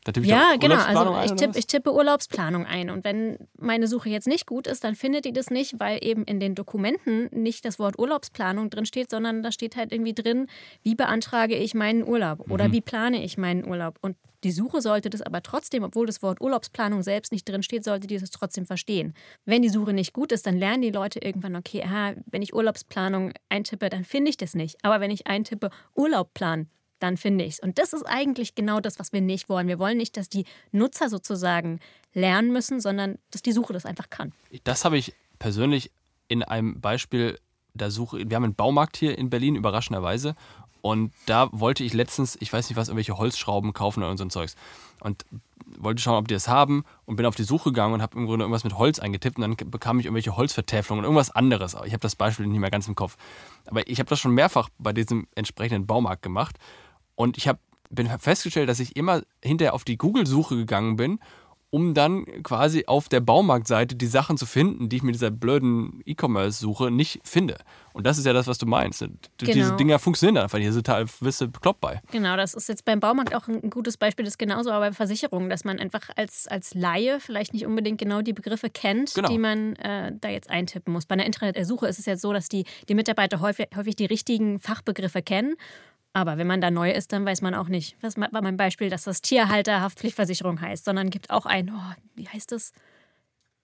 Da 0.05 0.13
tippe 0.13 0.25
ich 0.25 0.31
ja, 0.33 0.55
genau. 0.59 0.77
Also 0.77 1.15
ich, 1.25 1.39
tipp, 1.39 1.51
ich 1.57 1.67
tippe 1.67 1.93
Urlaubsplanung 1.93 2.65
ein. 2.65 2.89
Und 2.89 3.05
wenn 3.05 3.37
meine 3.59 3.87
Suche 3.87 4.09
jetzt 4.09 4.27
nicht 4.27 4.47
gut 4.47 4.67
ist, 4.67 4.83
dann 4.83 4.95
findet 4.95 5.27
die 5.27 5.33
das 5.35 5.51
nicht, 5.51 5.79
weil 5.79 5.99
eben 6.03 6.25
in 6.25 6.41
den 6.41 6.55
Dokumenten 6.55 7.29
nicht 7.33 7.67
das 7.67 7.79
Wort 7.79 7.99
Urlaubsplanung 7.99 8.71
drin 8.71 8.87
steht, 8.87 9.11
sondern 9.11 9.43
da 9.43 9.53
steht 9.53 9.77
halt 9.77 9.93
irgendwie 9.93 10.15
drin, 10.15 10.47
wie 10.83 10.95
beantrage 10.95 11.55
ich 11.55 11.75
meinen 11.75 12.03
Urlaub 12.03 12.51
oder 12.51 12.69
Mhm. 12.69 12.73
wie 12.73 12.81
plane 12.81 13.23
ich 13.23 13.37
meinen 13.37 13.63
Urlaub. 13.69 13.99
Und 14.01 14.17
die 14.45 14.53
Suche 14.53 14.81
sollte 14.81 15.11
das 15.11 15.23
aber 15.23 15.43
trotzdem, 15.43 15.83
obwohl 15.83 16.07
das 16.07 16.23
Wort 16.23 16.41
Urlaubsplanung 16.41 17.03
selbst 17.03 17.33
nicht 17.33 17.49
drin 17.49 17.63
steht, 17.63 17.85
sollte 17.85 18.07
die 18.07 18.19
das 18.19 18.31
trotzdem 18.31 18.67
verstehen. 18.67 19.15
Wenn 19.45 19.63
die 19.63 19.69
Suche 19.69 19.93
nicht 19.93 20.13
gut 20.13 20.33
ist, 20.33 20.47
dann 20.47 20.57
lernen 20.57 20.83
die 20.83 20.91
Leute 20.91 21.19
irgendwann, 21.21 21.57
okay, 21.57 21.83
aha, 21.83 22.15
wenn 22.27 22.43
ich 22.43 22.55
Urlaubsplanung 22.55 23.33
eintippe, 23.49 23.91
dann 23.91 24.05
finde 24.05 24.31
ich 24.31 24.37
das 24.37 24.55
nicht. 24.55 24.77
Aber 24.83 25.01
wenn 25.01 25.11
ich 25.11 25.27
eintippe 25.27 25.71
Urlaub 25.95 26.33
planen, 26.35 26.71
dann 27.01 27.17
finde 27.17 27.45
ich 27.45 27.55
es. 27.55 27.61
Und 27.61 27.79
das 27.79 27.93
ist 27.93 28.05
eigentlich 28.05 28.55
genau 28.55 28.81
das, 28.81 28.99
was 28.99 29.13
wir 29.13 29.21
nicht 29.21 29.49
wollen. 29.49 29.69
Wir 29.69 29.79
wollen 29.79 29.97
nicht, 29.97 30.17
dass 30.17 30.29
die 30.29 30.45
Nutzer 30.71 31.09
sozusagen 31.09 31.81
lernen 32.13 32.53
müssen, 32.53 32.81
sondern 32.81 33.19
dass 33.31 33.43
die 33.43 33.53
Suche 33.53 33.73
das 33.73 33.87
einfach 33.87 34.11
kann. 34.11 34.33
Das 34.65 34.85
habe 34.85 34.99
ich 34.99 35.15
persönlich 35.39 35.91
in 36.29 36.43
einem 36.43 36.81
Beispiel 36.81 37.39
der 37.75 37.91
Suche. 37.91 38.29
Wir 38.29 38.37
haben 38.37 38.45
einen 38.45 38.55
Baumarkt 38.55 38.97
hier 38.97 39.17
in 39.17 39.31
Berlin, 39.31 39.57
überraschenderweise. 39.57 40.35
Und 40.83 41.13
da 41.27 41.49
wollte 41.53 41.85
ich 41.85 41.93
letztens, 41.93 42.37
ich 42.41 42.53
weiß 42.53 42.69
nicht 42.69 42.77
was, 42.77 42.89
irgendwelche 42.89 43.19
Holzschrauben 43.19 43.73
kaufen 43.73 44.03
oder 44.03 44.17
so 44.17 44.25
ein 44.25 44.31
Zeugs. 44.31 44.57
Und 45.01 45.25
wollte 45.79 46.03
schauen, 46.03 46.17
ob 46.17 46.29
die 46.29 46.35
das 46.35 46.49
haben 46.49 46.85
und 47.07 47.17
bin 47.17 47.27
auf 47.27 47.37
die 47.37 47.45
Suche 47.45 47.71
gegangen 47.71 47.95
und 47.95 48.03
habe 48.03 48.19
im 48.19 48.27
Grunde 48.27 48.45
irgendwas 48.45 48.65
mit 48.65 48.77
Holz 48.77 48.99
eingetippt 48.99 49.39
und 49.39 49.43
dann 49.43 49.71
bekam 49.71 49.99
ich 49.99 50.07
irgendwelche 50.07 50.37
Holzvertäfelungen 50.37 51.05
und 51.05 51.11
irgendwas 51.11 51.31
anderes. 51.31 51.77
Ich 51.85 51.93
habe 51.93 52.01
das 52.01 52.17
Beispiel 52.17 52.47
nicht 52.47 52.59
mehr 52.59 52.71
ganz 52.71 52.89
im 52.89 52.95
Kopf. 52.95 53.17
Aber 53.67 53.87
ich 53.89 53.99
habe 53.99 54.09
das 54.09 54.19
schon 54.19 54.33
mehrfach 54.35 54.69
bei 54.79 54.93
diesem 54.93 55.27
entsprechenden 55.35 55.87
Baumarkt 55.87 56.23
gemacht 56.23 56.57
und 57.15 57.39
ich 57.39 57.49
habe 57.49 57.59
bin 57.91 58.07
festgestellt, 58.07 58.69
dass 58.69 58.79
ich 58.79 58.97
immer 58.97 59.23
hinterher 59.43 59.75
auf 59.75 59.83
die 59.83 59.99
Google-Suche 59.99 60.57
gegangen 60.57 60.95
bin, 60.95 61.19
um 61.71 61.95
dann 61.95 62.25
quasi 62.43 62.85
auf 62.87 63.09
der 63.09 63.21
Baumarktseite 63.21 63.95
die 63.95 64.07
Sachen 64.07 64.37
zu 64.37 64.45
finden, 64.45 64.89
die 64.89 64.97
ich 64.97 65.03
mit 65.05 65.15
dieser 65.15 65.31
blöden 65.31 66.03
E-Commerce-Suche 66.05 66.91
nicht 66.91 67.21
finde. 67.25 67.59
Und 67.93 68.07
das 68.07 68.19
ist 68.19 68.27
ja 68.27 68.33
das, 68.33 68.47
was 68.47 68.59
du 68.59 68.67
meinst. 68.67 69.01
Diese 69.41 69.53
Genau. 69.53 69.77
Dinger 69.77 69.99
funktionieren 69.99 70.43
einfach. 70.43 70.59
Hier 70.59 70.73
sind 70.73 70.87
total 70.87 71.07
wirst 71.21 71.41
du 71.41 71.49
bekloppt 71.49 71.81
bei. 71.81 72.01
Genau, 72.13 72.37
das 72.37 72.55
ist 72.55 72.69
jetzt 72.69 72.85
beim 72.85 73.01
Baumarkt 73.01 73.35
auch 73.35 73.47
ein 73.49 73.71
gutes 73.71 73.97
Beispiel, 73.97 74.25
das 74.25 74.35
ist 74.35 74.39
genauso 74.39 74.71
aber 74.71 74.87
bei 74.89 74.93
Versicherungen, 74.93 75.49
dass 75.51 75.65
man 75.65 75.79
einfach 75.79 76.11
als, 76.17 76.47
als 76.49 76.75
Laie 76.75 77.21
vielleicht 77.21 77.53
nicht 77.55 77.67
unbedingt 77.67 77.99
genau 77.99 78.23
die 78.23 78.33
Begriffe 78.33 78.71
kennt, 78.71 79.15
Genau. 79.15 79.29
die 79.29 79.39
man 79.39 79.77
äh, 79.77 80.13
da 80.21 80.29
jetzt 80.29 80.51
eintippen 80.51 80.93
muss. 80.93 81.07
Bei 81.07 81.15
einer 81.15 81.27
Internetsuche 81.27 81.87
ist 81.87 81.99
es 81.99 82.07
jetzt 82.07 82.23
so, 82.23 82.33
dass 82.33 82.49
die, 82.49 82.65
die 82.89 82.95
Mitarbeiter 82.95 83.41
häufig, 83.41 83.69
häufig 83.77 83.97
die 83.97 84.07
richtigen 84.07 84.59
Fachbegriffe 84.59 85.23
kennen. 85.23 85.55
Aber 86.13 86.39
wenn 86.39 86.47
man 86.47 86.61
da 86.61 86.71
neu 86.71 86.91
ist, 86.91 87.13
dann 87.13 87.25
weiß 87.25 87.41
man 87.41 87.55
auch 87.55 87.69
nicht. 87.69 87.97
Das 88.03 88.17
war 88.17 88.43
mein 88.43 88.57
Beispiel, 88.57 88.91
dass 88.91 89.05
das 89.05 89.23
Tierhalterhaftpflichtversicherung 89.23 90.61
heißt, 90.61 90.85
sondern 90.85 91.11
gibt 91.11 91.31
auch 91.31 91.47
ein, 91.47 91.71
oh, 91.71 91.95
wie 92.17 92.29
heißt 92.29 92.53
das? 92.53 92.73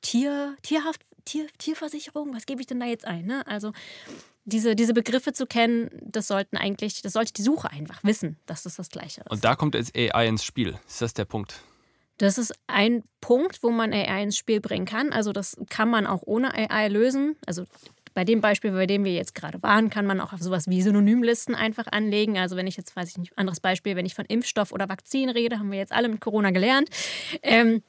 Tier, 0.00 0.56
Tierhaft, 0.62 1.02
Tier, 1.24 1.48
Tierversicherung? 1.58 2.34
Was 2.34 2.46
gebe 2.46 2.60
ich 2.60 2.68
denn 2.68 2.78
da 2.78 2.86
jetzt 2.86 3.04
ein? 3.04 3.26
Ne? 3.26 3.44
Also 3.48 3.72
diese, 4.44 4.76
diese 4.76 4.94
Begriffe 4.94 5.32
zu 5.32 5.46
kennen, 5.46 5.90
das 6.00 6.28
sollten 6.28 6.56
eigentlich, 6.56 7.02
das 7.02 7.14
sollte 7.14 7.32
die 7.32 7.42
Suche 7.42 7.70
einfach 7.70 8.04
wissen, 8.04 8.38
dass 8.46 8.62
das 8.62 8.76
das 8.76 8.90
Gleiche 8.90 9.22
ist. 9.22 9.30
Und 9.30 9.44
da 9.44 9.56
kommt 9.56 9.74
jetzt 9.74 9.96
AI 9.96 10.28
ins 10.28 10.44
Spiel. 10.44 10.78
Ist 10.86 11.02
das 11.02 11.14
der 11.14 11.24
Punkt? 11.24 11.60
Das 12.18 12.38
ist 12.38 12.54
ein 12.68 13.02
Punkt, 13.20 13.62
wo 13.62 13.70
man 13.70 13.92
AI 13.92 14.22
ins 14.22 14.38
Spiel 14.38 14.60
bringen 14.60 14.86
kann. 14.86 15.12
Also 15.12 15.32
das 15.32 15.56
kann 15.68 15.90
man 15.90 16.06
auch 16.06 16.22
ohne 16.24 16.54
AI 16.54 16.88
lösen. 16.88 17.36
Also 17.44 17.64
bei 18.16 18.24
dem 18.24 18.40
Beispiel, 18.40 18.72
bei 18.72 18.86
dem 18.86 19.04
wir 19.04 19.12
jetzt 19.12 19.34
gerade 19.34 19.62
waren, 19.62 19.90
kann 19.90 20.06
man 20.06 20.22
auch 20.22 20.32
auf 20.32 20.40
sowas 20.40 20.68
wie 20.68 20.80
Synonymlisten 20.80 21.54
einfach 21.54 21.84
anlegen. 21.92 22.38
Also 22.38 22.56
wenn 22.56 22.66
ich 22.66 22.78
jetzt, 22.78 22.96
weiß 22.96 23.10
ich 23.10 23.18
nicht, 23.18 23.36
anderes 23.36 23.60
Beispiel, 23.60 23.94
wenn 23.94 24.06
ich 24.06 24.14
von 24.14 24.24
Impfstoff 24.24 24.72
oder 24.72 24.88
Vakzin 24.88 25.28
rede, 25.28 25.58
haben 25.58 25.70
wir 25.70 25.78
jetzt 25.78 25.92
alle 25.92 26.08
mit 26.08 26.22
Corona 26.22 26.50
gelernt. 26.50 26.88
Ähm, 27.42 27.82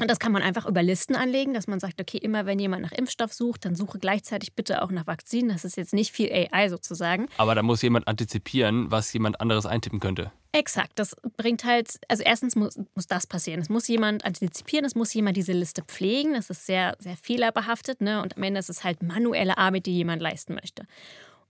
und 0.00 0.10
das 0.10 0.18
kann 0.18 0.32
man 0.32 0.42
einfach 0.42 0.66
über 0.66 0.82
Listen 0.82 1.14
anlegen, 1.14 1.54
dass 1.54 1.68
man 1.68 1.78
sagt, 1.78 2.00
okay, 2.00 2.18
immer 2.18 2.46
wenn 2.46 2.58
jemand 2.58 2.82
nach 2.82 2.92
Impfstoff 2.92 3.32
sucht, 3.32 3.64
dann 3.64 3.76
suche 3.76 3.98
gleichzeitig 3.98 4.54
bitte 4.54 4.82
auch 4.82 4.90
nach 4.90 5.06
Vakzin. 5.06 5.48
Das 5.48 5.64
ist 5.64 5.76
jetzt 5.76 5.94
nicht 5.94 6.10
viel 6.10 6.30
AI 6.32 6.68
sozusagen. 6.68 7.28
Aber 7.36 7.54
da 7.54 7.62
muss 7.62 7.80
jemand 7.82 8.08
antizipieren, 8.08 8.90
was 8.90 9.12
jemand 9.12 9.40
anderes 9.40 9.66
eintippen 9.66 10.00
könnte. 10.00 10.32
Exakt, 10.50 10.92
das 10.96 11.16
bringt 11.36 11.64
halt, 11.64 11.98
also 12.08 12.22
erstens 12.24 12.54
muss, 12.54 12.78
muss 12.94 13.08
das 13.08 13.26
passieren. 13.26 13.60
Es 13.60 13.68
muss 13.68 13.88
jemand 13.88 14.24
antizipieren, 14.24 14.84
es 14.84 14.94
muss 14.94 15.12
jemand 15.12 15.36
diese 15.36 15.52
Liste 15.52 15.82
pflegen. 15.82 16.34
Das 16.34 16.48
ist 16.48 16.66
sehr, 16.66 16.96
sehr 17.00 17.16
fehlerbehaftet, 17.16 18.00
ne? 18.00 18.22
Und 18.22 18.36
am 18.36 18.42
Ende 18.44 18.60
ist 18.60 18.70
es 18.70 18.84
halt 18.84 19.02
manuelle 19.02 19.58
Arbeit, 19.58 19.86
die 19.86 19.96
jemand 19.96 20.22
leisten 20.22 20.54
möchte. 20.54 20.86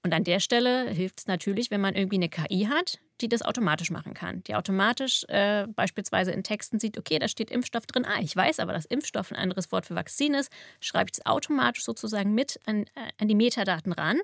Und 0.05 0.13
an 0.13 0.23
der 0.23 0.39
Stelle 0.39 0.91
hilft 0.91 1.21
es 1.21 1.27
natürlich, 1.27 1.71
wenn 1.71 1.81
man 1.81 1.95
irgendwie 1.95 2.17
eine 2.17 2.29
KI 2.29 2.69
hat, 2.71 2.99
die 3.23 3.29
das 3.29 3.41
automatisch 3.41 3.91
machen 3.91 4.13
kann. 4.13 4.45
Die 4.45 4.55
automatisch 4.55 5.25
äh, 5.29 5.67
beispielsweise 5.67 6.31
in 6.31 6.43
Texten 6.43 6.79
sieht, 6.79 6.99
okay, 6.99 7.19
da 7.19 7.27
steht 7.27 7.51
Impfstoff 7.51 7.87
drin. 7.87 8.05
Ah, 8.05 8.21
ich 8.21 8.37
weiß 8.37 8.61
aber, 8.61 8.75
dass 8.75 8.85
Impfstoff 8.85 9.33
ein 9.33 9.39
anderes 9.39 9.73
Wort 9.73 9.87
für 9.87 9.95
Vakzin 9.95 10.35
ist. 10.35 10.53
Schreibe 10.81 11.11
ich 11.11 11.19
es 11.19 11.27
automatisch 11.27 11.85
sozusagen 11.85 12.35
mit 12.35 12.61
an, 12.67 12.83
äh, 12.83 13.13
an 13.19 13.29
die 13.29 13.35
Metadaten 13.35 13.93
ran. 13.95 14.21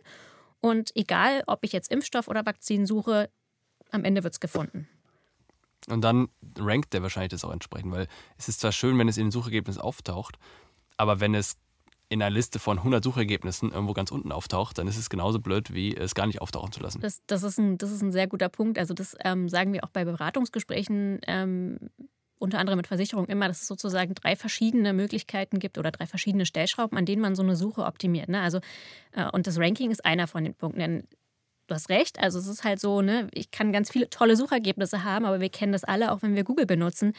Und 0.60 0.94
egal, 0.96 1.44
ob 1.46 1.64
ich 1.64 1.72
jetzt 1.72 1.90
Impfstoff 1.90 2.28
oder 2.28 2.44
Vakzin 2.44 2.84
suche, 2.84 3.30
am 3.90 4.04
Ende 4.04 4.22
wird 4.22 4.34
es 4.34 4.40
gefunden. 4.40 4.86
Und 5.88 6.02
dann 6.02 6.28
rankt 6.58 6.92
der 6.92 7.02
wahrscheinlich 7.02 7.30
das 7.30 7.42
auch 7.42 7.52
entsprechend, 7.52 7.92
weil 7.92 8.06
es 8.36 8.48
ist 8.48 8.60
zwar 8.60 8.72
schön, 8.72 8.98
wenn 8.98 9.08
es 9.08 9.16
in 9.16 9.26
den 9.26 9.30
Suchergebnissen 9.30 9.80
auftaucht, 9.80 10.38
aber 10.98 11.20
wenn 11.20 11.34
es 11.34 11.56
in 12.10 12.20
einer 12.20 12.30
Liste 12.30 12.58
von 12.58 12.78
100 12.78 13.02
Suchergebnissen 13.02 13.70
irgendwo 13.70 13.94
ganz 13.94 14.10
unten 14.10 14.32
auftaucht, 14.32 14.76
dann 14.78 14.88
ist 14.88 14.98
es 14.98 15.08
genauso 15.08 15.38
blöd, 15.38 15.72
wie 15.72 15.96
es 15.96 16.14
gar 16.16 16.26
nicht 16.26 16.42
auftauchen 16.42 16.72
zu 16.72 16.80
lassen. 16.80 17.00
Das, 17.00 17.22
das, 17.26 17.44
ist, 17.44 17.58
ein, 17.58 17.78
das 17.78 17.92
ist 17.92 18.02
ein 18.02 18.10
sehr 18.10 18.26
guter 18.26 18.48
Punkt. 18.48 18.78
Also 18.78 18.94
das 18.94 19.16
ähm, 19.24 19.48
sagen 19.48 19.72
wir 19.72 19.84
auch 19.84 19.90
bei 19.90 20.04
Beratungsgesprächen, 20.04 21.20
ähm, 21.28 21.78
unter 22.40 22.58
anderem 22.58 22.78
mit 22.78 22.88
Versicherungen 22.88 23.30
immer, 23.30 23.46
dass 23.46 23.60
es 23.60 23.68
sozusagen 23.68 24.14
drei 24.14 24.34
verschiedene 24.34 24.92
Möglichkeiten 24.92 25.60
gibt 25.60 25.78
oder 25.78 25.92
drei 25.92 26.06
verschiedene 26.06 26.46
Stellschrauben, 26.46 26.98
an 26.98 27.06
denen 27.06 27.22
man 27.22 27.36
so 27.36 27.42
eine 27.42 27.54
Suche 27.54 27.84
optimiert. 27.84 28.28
Ne? 28.28 28.40
Also, 28.40 28.58
äh, 29.12 29.30
und 29.30 29.46
das 29.46 29.58
Ranking 29.58 29.92
ist 29.92 30.04
einer 30.04 30.26
von 30.26 30.42
den 30.42 30.54
Punkten. 30.54 30.80
Denn 30.80 31.04
du 31.68 31.74
hast 31.76 31.90
recht, 31.90 32.18
also 32.18 32.40
es 32.40 32.48
ist 32.48 32.64
halt 32.64 32.80
so, 32.80 33.02
ne, 33.02 33.28
ich 33.32 33.52
kann 33.52 33.72
ganz 33.72 33.88
viele 33.88 34.10
tolle 34.10 34.34
Suchergebnisse 34.34 35.04
haben, 35.04 35.26
aber 35.26 35.40
wir 35.40 35.50
kennen 35.50 35.72
das 35.72 35.84
alle, 35.84 36.10
auch 36.10 36.22
wenn 36.22 36.34
wir 36.34 36.42
Google 36.42 36.66
benutzen. 36.66 37.12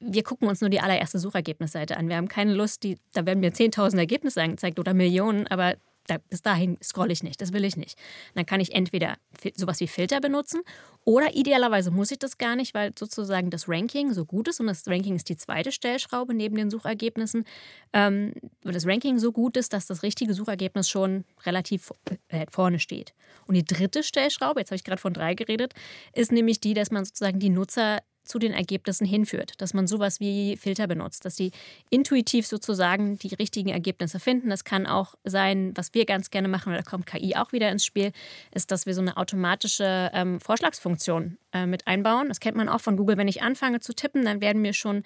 Wir 0.00 0.22
gucken 0.22 0.48
uns 0.48 0.60
nur 0.60 0.70
die 0.70 0.80
allererste 0.80 1.18
Suchergebnisseite 1.18 1.96
an. 1.96 2.08
Wir 2.08 2.16
haben 2.16 2.28
keine 2.28 2.54
Lust, 2.54 2.82
die, 2.84 2.98
da 3.12 3.26
werden 3.26 3.40
mir 3.40 3.52
10.000 3.52 3.98
Ergebnisse 3.98 4.42
angezeigt 4.42 4.78
oder 4.78 4.94
Millionen, 4.94 5.46
aber 5.48 5.74
da, 6.08 6.18
bis 6.18 6.42
dahin 6.42 6.78
scrolle 6.82 7.12
ich 7.12 7.22
nicht, 7.22 7.40
das 7.40 7.52
will 7.52 7.64
ich 7.64 7.76
nicht. 7.76 7.98
Dann 8.34 8.46
kann 8.46 8.60
ich 8.60 8.74
entweder 8.74 9.16
sowas 9.54 9.80
wie 9.80 9.86
Filter 9.86 10.20
benutzen 10.20 10.62
oder 11.04 11.34
idealerweise 11.34 11.90
muss 11.90 12.10
ich 12.10 12.18
das 12.18 12.38
gar 12.38 12.56
nicht, 12.56 12.74
weil 12.74 12.92
sozusagen 12.98 13.50
das 13.50 13.68
Ranking 13.68 14.12
so 14.12 14.24
gut 14.24 14.48
ist 14.48 14.60
und 14.60 14.66
das 14.66 14.86
Ranking 14.86 15.14
ist 15.16 15.28
die 15.28 15.36
zweite 15.36 15.70
Stellschraube 15.70 16.34
neben 16.34 16.56
den 16.56 16.70
Suchergebnissen, 16.70 17.44
ähm, 17.92 18.32
weil 18.62 18.72
das 18.72 18.86
Ranking 18.86 19.18
so 19.18 19.32
gut 19.32 19.56
ist, 19.56 19.72
dass 19.72 19.86
das 19.86 20.02
richtige 20.02 20.34
Suchergebnis 20.34 20.88
schon 20.88 21.24
relativ 21.44 21.92
äh, 22.28 22.46
vorne 22.50 22.78
steht. 22.78 23.14
Und 23.46 23.54
die 23.54 23.64
dritte 23.64 24.02
Stellschraube, 24.02 24.60
jetzt 24.60 24.70
habe 24.70 24.76
ich 24.76 24.84
gerade 24.84 25.00
von 25.00 25.12
drei 25.12 25.34
geredet, 25.34 25.74
ist 26.14 26.32
nämlich 26.32 26.60
die, 26.60 26.74
dass 26.74 26.90
man 26.90 27.04
sozusagen 27.04 27.38
die 27.38 27.50
Nutzer 27.50 27.98
zu 28.28 28.38
den 28.38 28.52
Ergebnissen 28.52 29.06
hinführt, 29.06 29.52
dass 29.58 29.74
man 29.74 29.86
sowas 29.86 30.20
wie 30.20 30.56
Filter 30.56 30.86
benutzt, 30.86 31.24
dass 31.24 31.36
sie 31.36 31.50
intuitiv 31.90 32.46
sozusagen 32.46 33.18
die 33.18 33.34
richtigen 33.34 33.70
Ergebnisse 33.70 34.20
finden. 34.20 34.50
Das 34.50 34.64
kann 34.64 34.86
auch 34.86 35.14
sein, 35.24 35.72
was 35.74 35.94
wir 35.94 36.04
ganz 36.04 36.30
gerne 36.30 36.48
machen, 36.48 36.72
da 36.72 36.82
kommt 36.82 37.06
KI 37.06 37.34
auch 37.36 37.52
wieder 37.52 37.70
ins 37.70 37.84
Spiel, 37.84 38.12
ist, 38.52 38.70
dass 38.70 38.86
wir 38.86 38.94
so 38.94 39.00
eine 39.00 39.16
automatische 39.16 40.10
ähm, 40.12 40.40
Vorschlagsfunktion 40.40 41.38
äh, 41.52 41.66
mit 41.66 41.86
einbauen. 41.86 42.28
Das 42.28 42.40
kennt 42.40 42.56
man 42.56 42.68
auch 42.68 42.80
von 42.80 42.96
Google. 42.96 43.16
Wenn 43.16 43.28
ich 43.28 43.42
anfange 43.42 43.80
zu 43.80 43.94
tippen, 43.94 44.24
dann 44.24 44.40
werden 44.40 44.62
mir 44.62 44.74
schon 44.74 45.02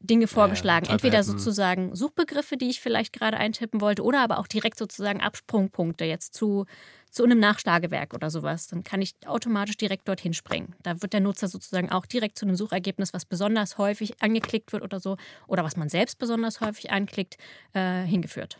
Dinge 0.00 0.26
vorgeschlagen. 0.26 0.86
Entweder 0.86 1.18
Tabletten. 1.18 1.38
sozusagen 1.38 1.96
Suchbegriffe, 1.96 2.56
die 2.56 2.68
ich 2.68 2.80
vielleicht 2.80 3.12
gerade 3.12 3.38
eintippen 3.38 3.80
wollte, 3.80 4.02
oder 4.02 4.20
aber 4.20 4.38
auch 4.38 4.46
direkt 4.46 4.78
sozusagen 4.78 5.20
Absprungpunkte 5.20 6.04
jetzt 6.04 6.34
zu, 6.34 6.66
zu 7.10 7.24
einem 7.24 7.38
Nachschlagewerk 7.38 8.14
oder 8.14 8.30
sowas. 8.30 8.68
Dann 8.68 8.84
kann 8.84 9.00
ich 9.02 9.14
automatisch 9.26 9.76
direkt 9.76 10.08
dorthin 10.08 10.34
springen. 10.34 10.74
Da 10.82 11.00
wird 11.02 11.12
der 11.12 11.20
Nutzer 11.20 11.48
sozusagen 11.48 11.90
auch 11.90 12.06
direkt 12.06 12.38
zu 12.38 12.46
einem 12.46 12.56
Suchergebnis, 12.56 13.14
was 13.14 13.24
besonders 13.24 13.78
häufig 13.78 14.22
angeklickt 14.22 14.72
wird 14.72 14.82
oder 14.82 15.00
so, 15.00 15.16
oder 15.46 15.64
was 15.64 15.76
man 15.76 15.88
selbst 15.88 16.18
besonders 16.18 16.60
häufig 16.60 16.90
anklickt, 16.90 17.38
äh, 17.72 18.02
hingeführt. 18.02 18.58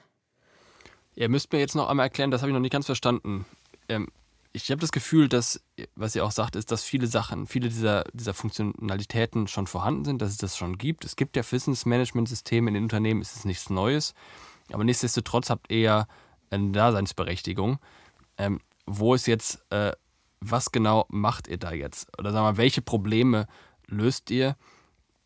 Ihr 1.15 1.29
müsst 1.29 1.53
mir 1.53 1.59
jetzt 1.59 1.75
noch 1.75 1.89
einmal 1.89 2.07
erklären, 2.07 2.31
das 2.31 2.43
habe 2.43 2.51
ich 2.51 2.55
noch 2.55 2.61
nicht 2.61 2.73
ganz 2.73 2.87
verstanden. 2.87 3.47
Ähm, 3.89 4.09
ich 4.57 4.71
habe 4.71 4.81
das 4.81 4.91
Gefühl, 4.91 5.29
dass, 5.29 5.61
was 5.97 6.17
ihr 6.17 6.25
auch 6.25 6.31
sagt, 6.31 6.57
ist, 6.57 6.71
dass 6.71 6.83
viele 6.83 7.07
Sachen, 7.07 7.47
viele 7.47 7.69
dieser, 7.69 8.05
dieser 8.15 8.33
Funktionalitäten 8.33 9.49
schon 9.49 9.67
vorhanden 9.67 10.07
sind, 10.07 10.23
dass 10.23 10.31
es 10.31 10.39
das 10.39 10.57
schon 10.57 10.79
gibt. 10.79 11.05
Es 11.05 11.17
gibt 11.17 11.37
ja 11.37 11.43
Wissensmanagementsysteme 11.51 12.69
in 12.69 12.75
den 12.75 12.83
Unternehmen, 12.85 13.21
es 13.21 13.37
ist 13.37 13.45
nichts 13.45 13.69
Neues. 13.69 14.15
Aber 14.73 14.83
nichtsdestotrotz 14.83 15.51
habt 15.51 15.71
ihr 15.71 15.81
ja 15.81 16.07
eine 16.51 16.73
Daseinsberechtigung. 16.73 17.79
Ähm, 18.39 18.61
wo 18.87 19.15
ist 19.15 19.27
jetzt, 19.27 19.65
äh, 19.71 19.93
was 20.41 20.71
genau 20.73 21.07
macht 21.09 21.49
ihr 21.49 21.59
da 21.59 21.73
jetzt? 21.73 22.09
Oder 22.19 22.33
sagen 22.33 22.45
wir 22.45 22.53
mal, 22.53 22.57
welche 22.59 22.83
Probleme 22.83 23.47
löst 23.87 24.31
ihr? 24.31 24.57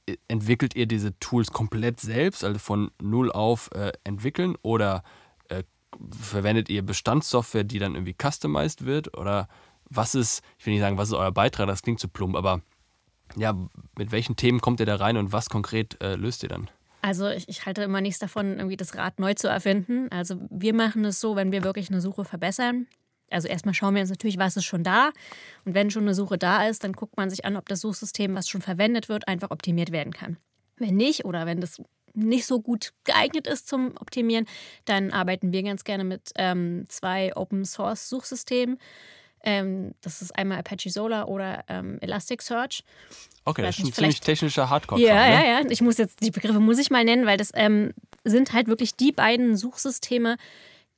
E- 0.09 0.17
Entwickelt 0.29 0.75
ihr 0.77 0.87
diese 0.87 1.19
Tools 1.19 1.51
komplett 1.51 2.01
selbst, 2.01 2.45
also 2.45 2.59
von 2.59 2.91
null 3.03 3.31
auf 3.33 3.71
äh, 3.73 3.93
entwickeln? 4.05 4.57
Oder 4.63 5.03
äh, 5.49 5.63
verwendet 6.21 6.69
ihr 6.69 6.83
Bestandssoftware, 6.83 7.65
die 7.65 7.79
dann 7.79 7.95
irgendwie 7.95 8.17
customized 8.21 8.87
wird? 8.87 9.17
Oder 9.19 9.49
was 9.89 10.15
ist, 10.15 10.43
ich 10.59 10.67
will 10.67 10.73
nicht 10.73 10.83
sagen, 10.83 10.97
was 10.99 11.09
ist 11.09 11.15
euer 11.15 11.33
Beitrag, 11.33 11.67
das 11.67 11.83
klingt 11.83 12.01
zu 12.01 12.09
plump, 12.09 12.37
aber 12.37 12.63
Ja, 13.37 13.55
mit 13.99 14.13
welchen 14.13 14.37
Themen 14.37 14.61
kommt 14.61 14.81
ihr 14.81 14.87
da 14.87 14.97
rein 14.97 15.17
und 15.17 15.33
was 15.33 15.49
konkret 15.51 16.01
äh, 16.01 16.15
löst 16.17 16.43
ihr 16.43 16.49
dann? 16.49 16.71
Also 17.03 17.29
ich, 17.29 17.49
ich, 17.49 17.65
halte 17.65 17.83
immer 17.83 18.01
nichts 18.01 18.19
davon, 18.19 18.59
irgendwie 18.59 18.77
das 18.77 18.95
Rad 18.95 19.19
neu 19.19 19.35
zu 19.35 19.49
erfinden. 19.49 20.09
Also 20.11 20.37
wir 20.51 20.75
machen 20.75 21.05
es 21.05 21.19
so, 21.21 21.35
wenn 21.35 21.51
wir 21.51 21.65
wirklich 21.65 21.89
eine 21.91 22.01
Suche 22.01 22.25
verbessern. 22.25 22.87
Also 23.31 23.49
erstmal 23.49 23.75
schauen 23.75 23.95
wir 23.95 24.01
uns 24.01 24.11
natürlich, 24.11 24.39
was 24.39 24.57
ist 24.57 24.65
schon 24.65 24.83
da. 24.83 25.11
Und 25.65 25.75
wenn 25.75 25.91
schon 25.91 26.03
eine 26.03 26.15
Suche 26.15 26.39
da 26.39 26.67
ist, 26.69 26.85
dann 26.85 26.93
guckt 26.93 27.17
man 27.17 27.31
sich 27.31 27.45
an, 27.45 27.57
ob 27.57 27.69
das 27.69 27.81
Suchsystem, 27.81 28.35
was 28.35 28.49
schon 28.49 28.63
verwendet 28.63 29.09
wird, 29.09 29.29
einfach 29.29 29.51
optimiert 29.51 29.93
werden 29.93 30.13
kann. 30.13 30.37
Wenn 30.77 30.97
nicht 30.97 31.25
oder 31.25 31.47
wenn 31.47 31.61
das 31.61 31.81
nicht 32.15 32.47
so 32.47 32.61
gut 32.61 32.93
geeignet 33.05 33.47
ist 33.47 33.69
zum 33.69 33.93
Optimieren, 34.01 34.47
dann 34.85 35.13
arbeiten 35.13 35.53
wir 35.53 35.63
ganz 35.63 35.85
gerne 35.85 36.05
mit 36.05 36.31
ähm, 36.37 36.85
zwei 36.89 37.37
Open 37.37 37.65
Source 37.65 38.09
Suchsystemen. 38.09 38.79
Ähm, 39.43 39.95
das 40.03 40.21
ist 40.21 40.37
einmal 40.37 40.59
Apache 40.59 40.91
Solar 40.91 41.29
oder 41.29 41.65
ähm, 41.69 41.99
Elasticsearch. 42.01 42.85
Okay, 43.45 43.63
das 43.63 43.79
ist 43.79 43.87
ein 43.87 43.93
ziemlich 43.93 44.21
technischer 44.21 44.69
Hardcore. 44.69 45.01
Ja, 45.01 45.15
ne? 45.15 45.33
ja, 45.33 45.45
ja. 45.45 45.71
Ich 45.71 45.81
muss 45.81 45.97
jetzt, 45.99 46.23
die 46.23 46.31
Begriffe 46.31 46.61
muss 46.61 46.79
ich 46.79 46.91
mal 46.91 47.05
nennen, 47.05 47.27
weil 47.27 47.39
das 47.39 47.51
ähm, 47.55 47.93
sind 48.25 48.53
halt 48.53 48.67
wirklich 48.67 48.97
die 48.97 49.13
beiden 49.13 49.57
Suchsysteme, 49.57 50.37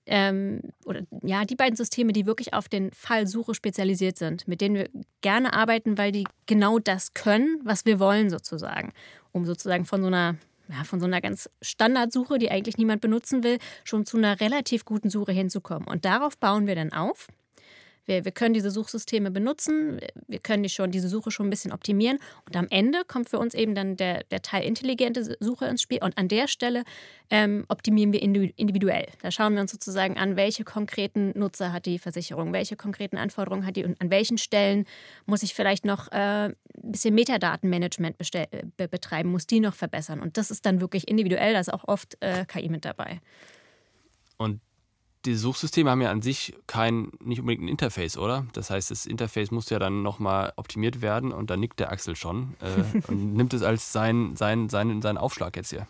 ähm, 0.07 0.61
oder 0.85 1.03
ja, 1.23 1.45
die 1.45 1.55
beiden 1.55 1.77
Systeme, 1.77 2.13
die 2.13 2.27
wirklich 2.27 2.55
auf 2.55 2.69
den 2.69 2.91
Fall 2.93 3.27
Suche 3.27 3.55
spezialisiert 3.55 4.19
sind, 4.19 4.49
mit 4.49 4.61
denen 4.61 4.75
wir 4.75 4.89
gerne 5.21 5.53
arbeiten, 5.53 5.99
weil 5.99 6.13
die 6.13 6.25
genau 6.47 6.79
das 6.79 7.15
können, 7.15 7.61
was 7.65 7.85
wir 7.85 8.01
wollen, 8.01 8.31
sozusagen. 8.31 8.93
Um 9.33 9.45
sozusagen 9.45 9.85
von 9.85 10.03
so 10.03 10.09
einer 10.09 10.37
ja, 10.69 10.85
von 10.85 11.01
so 11.01 11.07
einer 11.07 11.21
ganz 11.21 11.51
Standardsuche, 11.61 12.39
die 12.39 12.51
eigentlich 12.51 12.79
niemand 12.79 13.01
benutzen 13.01 13.43
will, 13.43 13.59
schon 13.85 14.07
zu 14.07 14.17
einer 14.17 14.41
relativ 14.41 14.85
guten 14.85 15.11
Suche 15.11 15.33
hinzukommen. 15.33 15.87
Und 15.87 16.05
darauf 16.05 16.39
bauen 16.39 16.67
wir 16.67 16.75
dann 16.75 16.93
auf. 16.93 17.29
Wir, 18.07 18.25
wir 18.25 18.33
können 18.33 18.55
diese 18.55 18.71
Suchsysteme 18.71 19.31
benutzen, 19.31 20.01
wir 20.27 20.39
können 20.39 20.63
die 20.63 20.69
schon, 20.69 20.91
diese 20.91 21.09
Suche 21.09 21.31
schon 21.31 21.47
ein 21.47 21.51
bisschen 21.51 21.73
optimieren 21.73 22.19
und 22.47 22.57
am 22.57 22.67
Ende 22.71 23.03
kommt 23.07 23.29
für 23.29 23.39
uns 23.39 23.55
eben 23.55 23.75
dann 23.75 23.97
der, 23.97 24.25
der 24.25 24.43
Teil 24.43 24.65
intelligente 24.65 25.37
Suche 25.41 25.67
ins 25.67 25.83
Spiel 25.83 26.03
und 26.03 26.19
an 26.19 26.29
der 26.29 26.49
Stelle 26.49 26.85
ähm, 27.31 27.65
optimieren 27.69 28.13
wir 28.13 28.23
individuell. 28.23 29.07
Da 29.23 29.31
schauen 29.31 29.55
wir 29.55 29.61
uns 29.61 29.71
sozusagen 29.71 30.19
an, 30.19 30.37
welche 30.37 30.65
konkreten 30.65 31.33
Nutzer 31.39 31.73
hat 31.73 31.87
die 31.87 31.99
Versicherung, 31.99 32.53
welche 32.53 32.77
konkreten 32.77 33.17
Anforderungen 33.17 33.65
hat 33.67 33.77
die 33.77 33.85
und 33.85 34.01
an 34.01 34.11
welchen 34.11 34.39
Stellen 34.39 34.85
muss 35.27 35.43
ich 35.43 35.55
vielleicht 35.55 35.85
noch 35.85 36.11
äh, 36.11 36.47
ein 36.47 36.57
bisschen 36.83 37.15
Metadatenmanagement 37.15 38.17
be 38.19 38.89
betreiben, 38.89 39.31
muss 39.31 39.47
die 39.47 39.61
noch 39.61 39.75
verbessern 39.75 40.21
und 40.21 40.37
das 40.37 40.51
ist 40.51 40.67
dann 40.67 40.81
wirklich 40.81 41.09
individuell, 41.09 41.53
da 41.53 41.61
ist 41.61 41.73
auch 41.73 41.87
oft 41.87 42.17
äh, 42.21 42.45
KI 42.47 42.69
mit 42.69 42.85
dabei. 42.85 43.21
Und 44.39 44.61
die 45.25 45.35
Suchsysteme 45.35 45.91
haben 45.91 46.01
ja 46.01 46.11
an 46.11 46.23
sich 46.23 46.55
kein, 46.67 47.13
nicht 47.23 47.41
unbedingt 47.41 47.65
ein 47.65 47.69
Interface, 47.69 48.17
oder? 48.17 48.47
Das 48.53 48.71
heißt, 48.71 48.91
das 48.91 49.07
Interface 49.07 49.51
muss 49.51 49.71
ja 49.71 49.79
dann 49.79 50.03
nochmal 50.03 50.53
optimiert 50.57 51.01
werden 51.01 51.33
und 51.33 51.51
da 51.51 51.57
nickt 51.57 51.81
der 51.81 51.93
Axel 51.93 52.17
schon 52.17 52.55
äh, 52.61 52.99
und 53.09 53.35
nimmt 53.35 53.55
es 53.55 53.63
als 53.63 53.93
sein, 53.93 54.35
sein, 54.37 54.69
sein, 54.69 55.01
seinen 55.01 55.19
Aufschlag 55.19 55.57
jetzt 55.57 55.71
hier. 55.71 55.87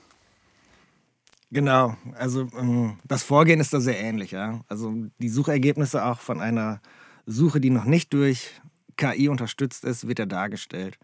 Genau, 1.51 1.97
also 2.15 2.49
ähm, 2.59 2.99
das 3.05 3.23
Vorgehen 3.23 3.61
ist 3.61 3.75
da 3.75 3.81
sehr 3.81 3.99
ähnlich. 3.99 4.31
Ja? 4.31 4.61
Also 4.69 4.95
die 5.19 5.29
Suchergebnisse 5.29 6.05
auch 6.05 6.21
von 6.21 6.41
einer 6.41 6.81
Suche, 7.27 7.61
die 7.61 7.71
noch 7.71 7.85
nicht 7.85 8.13
durch 8.15 8.51
KI 8.97 9.29
unterstützt 9.29 9.85
ist, 9.85 10.09
wird 10.09 10.19
ja 10.19 10.27
dargestellt. 10.27 10.99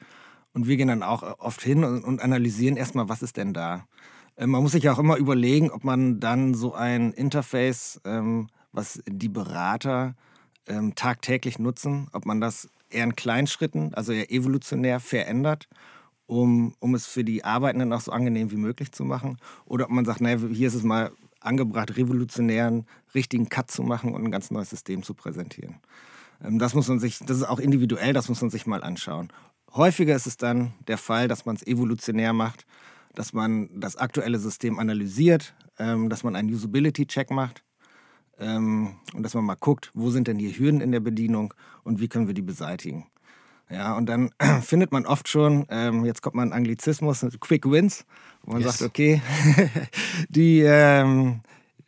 Und 0.55 0.67
wir 0.67 0.77
gehen 0.77 0.88
dann 0.88 1.03
auch 1.03 1.23
oft 1.38 1.62
hin 1.62 1.85
und, 1.85 2.03
und 2.03 2.23
analysieren 2.23 2.77
erstmal, 2.77 3.09
was 3.09 3.23
ist 3.23 3.37
denn 3.37 3.53
da. 3.53 3.87
Äh, 4.38 4.46
man 4.46 4.62
muss 4.62 4.72
sich 4.72 4.85
ja 4.85 4.92
auch 4.92 4.98
immer 4.98 5.16
überlegen, 5.16 5.70
ob 5.70 5.85
man 5.85 6.20
dann 6.20 6.55
so 6.55 6.74
ein 6.74 7.12
Interface, 7.12 8.01
ähm, 8.05 8.48
was 8.72 9.03
die 9.07 9.29
Berater 9.29 10.14
ähm, 10.66 10.94
tagtäglich 10.94 11.59
nutzen, 11.59 12.09
ob 12.12 12.24
man 12.24 12.40
das 12.40 12.68
eher 12.90 13.05
in 13.05 13.16
Kleinschritten, 13.16 13.92
also 13.94 14.12
eher 14.12 14.31
evolutionär 14.31 15.01
verändert, 15.01 15.68
um, 16.27 16.74
um 16.79 16.94
es 16.94 17.07
für 17.07 17.24
die 17.24 17.44
Arbeitenden 17.44 17.92
auch 17.92 18.01
so 18.01 18.12
angenehm 18.12 18.51
wie 18.51 18.57
möglich 18.57 18.92
zu 18.92 19.05
machen. 19.05 19.38
Oder 19.64 19.87
ob 19.87 19.90
man 19.90 20.05
sagt, 20.05 20.20
naja, 20.20 20.38
hier 20.51 20.68
ist 20.68 20.74
es 20.74 20.83
mal 20.83 21.11
angebracht, 21.40 21.96
revolutionären, 21.96 22.87
richtigen 23.14 23.48
Cut 23.48 23.70
zu 23.70 23.83
machen 23.83 24.14
und 24.14 24.24
ein 24.24 24.31
ganz 24.31 24.51
neues 24.51 24.70
System 24.70 25.03
zu 25.03 25.14
präsentieren. 25.14 25.77
Ähm, 26.44 26.59
das 26.59 26.74
muss 26.74 26.88
man 26.88 27.01
sich, 27.01 27.18
das 27.18 27.38
ist 27.38 27.48
auch 27.48 27.59
individuell, 27.59 28.12
das 28.12 28.29
muss 28.29 28.40
man 28.40 28.51
sich 28.51 28.66
mal 28.66 28.83
anschauen. 28.83 29.33
Häufiger 29.72 30.16
ist 30.16 30.27
es 30.27 30.37
dann 30.37 30.72
der 30.87 30.98
Fall, 30.98 31.29
dass 31.29 31.44
man 31.44 31.57
es 31.57 31.66
evolutionär 31.66 32.33
macht 32.33 32.64
dass 33.18 33.33
man 33.33 33.68
das 33.74 33.96
aktuelle 33.96 34.38
System 34.38 34.78
analysiert, 34.78 35.52
ähm, 35.81 36.09
dass 36.09 36.22
man 36.22 36.37
einen 36.37 36.54
Usability-Check 36.54 37.33
macht 37.33 37.64
ähm, 38.38 38.94
und 39.12 39.24
dass 39.24 39.35
man 39.35 39.44
mal 39.44 39.57
guckt, 39.57 39.90
wo 39.92 40.11
sind 40.11 40.28
denn 40.28 40.38
die 40.38 40.57
Hürden 40.57 40.81
in 40.81 40.92
der 40.92 41.00
Bedienung 41.00 41.52
und 41.83 41.98
wie 41.98 42.07
können 42.07 42.28
wir 42.28 42.35
die 42.35 42.42
beseitigen. 42.42 43.09
Ja, 43.68 43.96
und 43.96 44.07
dann 44.07 44.31
findet 44.62 44.92
man 44.92 45.04
oft 45.04 45.28
schon, 45.28 45.66
ähm, 45.68 46.04
jetzt 46.04 46.22
kommt 46.22 46.37
man 46.37 46.52
Anglizismus, 46.52 47.26
Quick 47.40 47.68
Wins, 47.68 48.07
wo 48.42 48.52
man 48.52 48.62
yes. 48.62 48.78
sagt, 48.78 48.88
okay, 48.88 49.20
die, 50.28 50.61
ähm, 50.61 51.40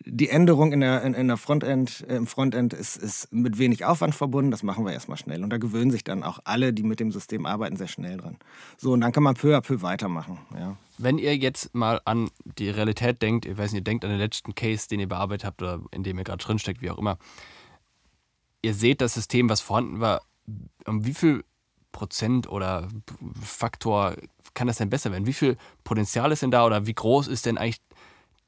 die 0.06 0.30
Änderung 0.30 0.72
in 0.72 0.80
der, 0.80 1.02
in, 1.02 1.14
in 1.14 1.28
der 1.28 1.36
Frontend, 1.36 2.04
äh, 2.08 2.16
im 2.16 2.26
Frontend 2.26 2.72
ist, 2.72 2.96
ist 2.96 3.32
mit 3.32 3.58
wenig 3.58 3.84
Aufwand 3.84 4.14
verbunden. 4.14 4.50
Das 4.50 4.62
machen 4.62 4.84
wir 4.84 4.92
erstmal 4.92 5.18
schnell. 5.18 5.44
Und 5.44 5.50
da 5.50 5.58
gewöhnen 5.58 5.90
sich 5.90 6.04
dann 6.04 6.22
auch 6.22 6.38
alle, 6.44 6.72
die 6.72 6.82
mit 6.82 7.00
dem 7.00 7.12
System 7.12 7.44
arbeiten, 7.44 7.76
sehr 7.76 7.88
schnell 7.88 8.16
dran. 8.16 8.38
So, 8.78 8.92
und 8.92 9.02
dann 9.02 9.12
kann 9.12 9.22
man 9.22 9.34
peu 9.34 9.56
à 9.56 9.60
peu 9.60 9.82
weitermachen. 9.82 10.38
Ja. 10.58 10.76
Wenn 10.98 11.18
ihr 11.18 11.36
jetzt 11.36 11.74
mal 11.74 12.00
an 12.04 12.30
die 12.58 12.70
Realität 12.70 13.20
denkt, 13.20 13.44
ich 13.44 13.58
weiß 13.58 13.72
nicht, 13.72 13.80
ihr 13.80 13.84
denkt 13.84 14.04
an 14.04 14.10
den 14.10 14.18
letzten 14.18 14.54
Case, 14.54 14.88
den 14.88 15.00
ihr 15.00 15.08
bearbeitet 15.08 15.44
habt 15.44 15.62
oder 15.62 15.80
in 15.90 16.02
dem 16.02 16.18
ihr 16.18 16.24
gerade 16.24 16.42
drinsteckt, 16.42 16.80
wie 16.80 16.90
auch 16.90 16.98
immer. 16.98 17.18
Ihr 18.62 18.74
seht 18.74 19.00
das 19.00 19.14
System, 19.14 19.48
was 19.48 19.60
vorhanden 19.60 20.00
war, 20.00 20.22
um 20.86 21.04
wie 21.04 21.14
viel 21.14 21.44
Prozent 21.92 22.48
oder 22.48 22.88
Faktor 23.42 24.14
kann 24.54 24.66
das 24.66 24.78
denn 24.78 24.90
besser 24.90 25.12
werden? 25.12 25.26
Wie 25.26 25.32
viel 25.32 25.56
Potenzial 25.84 26.32
ist 26.32 26.42
denn 26.42 26.50
da 26.50 26.64
oder 26.64 26.86
wie 26.86 26.94
groß 26.94 27.28
ist 27.28 27.46
denn 27.46 27.58
eigentlich 27.58 27.80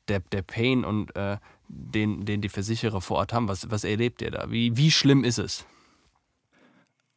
der, 0.08 0.20
der 0.20 0.42
Pain 0.42 0.84
und 0.84 1.14
äh, 1.16 1.38
den, 1.68 2.24
den 2.24 2.40
die 2.40 2.48
Versicherer 2.48 3.00
vor 3.00 3.18
Ort 3.18 3.32
haben? 3.32 3.48
Was, 3.48 3.70
was 3.70 3.84
erlebt 3.84 4.22
ihr 4.22 4.30
da? 4.30 4.50
Wie, 4.50 4.76
wie 4.76 4.90
schlimm 4.90 5.24
ist 5.24 5.38
es? 5.38 5.66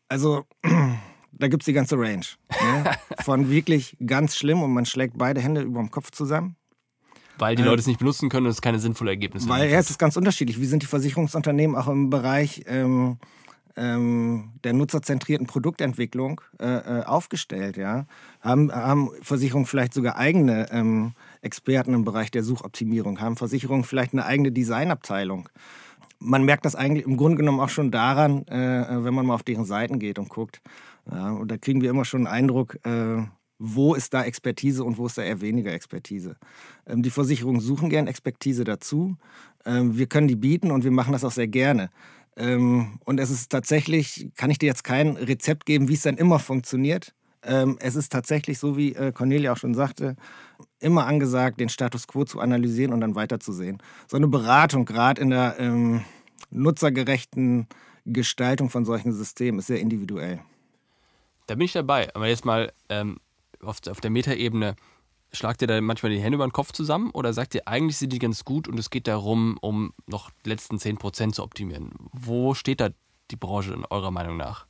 Also, 0.07 0.45
da 1.31 1.47
gibt 1.47 1.63
es 1.63 1.65
die 1.65 1.73
ganze 1.73 1.97
Range. 1.97 2.25
Ne? 2.49 2.91
Von 3.23 3.49
wirklich 3.49 3.97
ganz 4.05 4.35
schlimm 4.35 4.61
und 4.61 4.73
man 4.73 4.85
schlägt 4.85 5.17
beide 5.17 5.41
Hände 5.41 5.61
über 5.61 5.79
dem 5.79 5.91
Kopf 5.91 6.11
zusammen. 6.11 6.55
Weil 7.37 7.55
die 7.55 7.63
äh, 7.63 7.65
Leute 7.65 7.81
es 7.81 7.87
nicht 7.87 7.99
benutzen 7.99 8.29
können 8.29 8.45
und 8.45 8.51
es 8.51 8.61
keine 8.61 8.79
sinnvolle 8.79 9.11
Ergebnisse 9.11 9.49
Weil 9.49 9.69
ja, 9.69 9.77
es 9.77 9.89
ist 9.89 9.99
ganz 9.99 10.15
unterschiedlich. 10.15 10.59
Wie 10.59 10.65
sind 10.65 10.83
die 10.83 10.87
Versicherungsunternehmen 10.87 11.75
auch 11.75 11.87
im 11.87 12.09
Bereich 12.09 12.63
ähm, 12.67 13.17
ähm, 13.75 14.53
der 14.63 14.73
nutzerzentrierten 14.73 15.47
Produktentwicklung 15.47 16.41
äh, 16.59 16.65
äh, 16.65 17.03
aufgestellt? 17.03 17.77
Ja? 17.77 18.05
Haben, 18.41 18.71
haben 18.71 19.09
Versicherungen 19.21 19.65
vielleicht 19.65 19.93
sogar 19.93 20.17
eigene 20.17 20.71
ähm, 20.71 21.13
Experten 21.41 21.93
im 21.93 22.05
Bereich 22.05 22.31
der 22.31 22.43
Suchoptimierung? 22.43 23.19
Haben 23.21 23.37
Versicherungen 23.37 23.83
vielleicht 23.83 24.13
eine 24.13 24.25
eigene 24.25 24.51
Designabteilung? 24.51 25.49
Man 26.19 26.43
merkt 26.45 26.65
das 26.65 26.75
eigentlich 26.75 27.05
im 27.05 27.17
Grunde 27.17 27.37
genommen 27.37 27.59
auch 27.59 27.69
schon 27.69 27.91
daran, 27.91 28.47
äh, 28.47 29.03
wenn 29.03 29.13
man 29.13 29.25
mal 29.25 29.35
auf 29.35 29.43
deren 29.43 29.65
Seiten 29.65 29.99
geht 29.99 30.17
und 30.19 30.29
guckt. 30.29 30.61
Ja, 31.11 31.31
und 31.31 31.51
da 31.51 31.57
kriegen 31.57 31.81
wir 31.81 31.89
immer 31.89 32.05
schon 32.05 32.25
einen 32.25 32.35
Eindruck, 32.35 32.79
äh, 32.85 33.23
wo 33.57 33.95
ist 33.95 34.13
da 34.13 34.23
Expertise 34.23 34.83
und 34.83 34.97
wo 34.97 35.05
ist 35.05 35.17
da 35.17 35.23
eher 35.23 35.41
weniger 35.41 35.71
Expertise. 35.71 36.35
Ähm, 36.85 37.03
die 37.03 37.09
Versicherungen 37.09 37.61
suchen 37.61 37.89
gern 37.89 38.07
Expertise 38.07 38.63
dazu. 38.63 39.15
Ähm, 39.65 39.97
wir 39.97 40.07
können 40.07 40.27
die 40.27 40.35
bieten 40.35 40.71
und 40.71 40.83
wir 40.83 40.91
machen 40.91 41.13
das 41.13 41.23
auch 41.23 41.31
sehr 41.31 41.47
gerne. 41.47 41.89
Ähm, 42.37 42.99
und 43.05 43.19
es 43.19 43.29
ist 43.29 43.51
tatsächlich, 43.51 44.29
kann 44.35 44.51
ich 44.51 44.57
dir 44.57 44.67
jetzt 44.67 44.83
kein 44.83 45.17
Rezept 45.17 45.65
geben, 45.65 45.87
wie 45.87 45.93
es 45.93 46.01
dann 46.01 46.17
immer 46.17 46.39
funktioniert. 46.39 47.13
Ähm, 47.43 47.77
es 47.79 47.95
ist 47.95 48.11
tatsächlich 48.11 48.59
so, 48.59 48.75
wie 48.75 48.93
äh, 48.95 49.11
Cornelia 49.11 49.53
auch 49.53 49.57
schon 49.57 49.75
sagte, 49.75 50.15
immer 50.79 51.05
angesagt, 51.05 51.59
den 51.59 51.69
Status 51.69 52.07
quo 52.07 52.25
zu 52.25 52.39
analysieren 52.39 52.93
und 52.93 53.01
dann 53.01 53.15
weiterzusehen. 53.15 53.81
So 54.07 54.17
eine 54.17 54.27
Beratung, 54.27 54.85
gerade 54.85 55.21
in 55.21 55.29
der 55.29 55.55
ähm, 55.59 56.03
nutzergerechten 56.49 57.67
Gestaltung 58.05 58.69
von 58.69 58.85
solchen 58.85 59.13
Systemen, 59.13 59.59
ist 59.59 59.67
sehr 59.67 59.79
individuell. 59.79 60.41
Da 61.47 61.55
bin 61.55 61.65
ich 61.65 61.73
dabei. 61.73 62.13
Aber 62.15 62.27
jetzt 62.27 62.45
mal 62.45 62.71
ähm, 62.89 63.19
auf, 63.61 63.77
auf 63.87 64.01
der 64.01 64.11
Metaebene, 64.11 64.75
schlagt 65.35 65.61
ihr 65.61 65.67
da 65.67 65.79
manchmal 65.81 66.11
die 66.11 66.19
Hände 66.19 66.35
über 66.35 66.47
den 66.47 66.53
Kopf 66.53 66.71
zusammen 66.71 67.11
oder 67.11 67.33
sagt 67.33 67.55
ihr, 67.55 67.67
eigentlich 67.67 67.97
sind 67.97 68.11
die 68.13 68.19
ganz 68.19 68.45
gut 68.45 68.67
und 68.67 68.79
es 68.79 68.89
geht 68.89 69.07
darum, 69.07 69.57
um 69.61 69.93
noch 70.07 70.31
die 70.45 70.49
letzten 70.49 70.77
10% 70.77 71.33
zu 71.33 71.43
optimieren? 71.43 71.91
Wo 72.11 72.53
steht 72.53 72.81
da 72.81 72.89
die 73.31 73.35
Branche 73.35 73.73
in 73.73 73.85
eurer 73.85 74.11
Meinung 74.11 74.37
nach? 74.37 74.65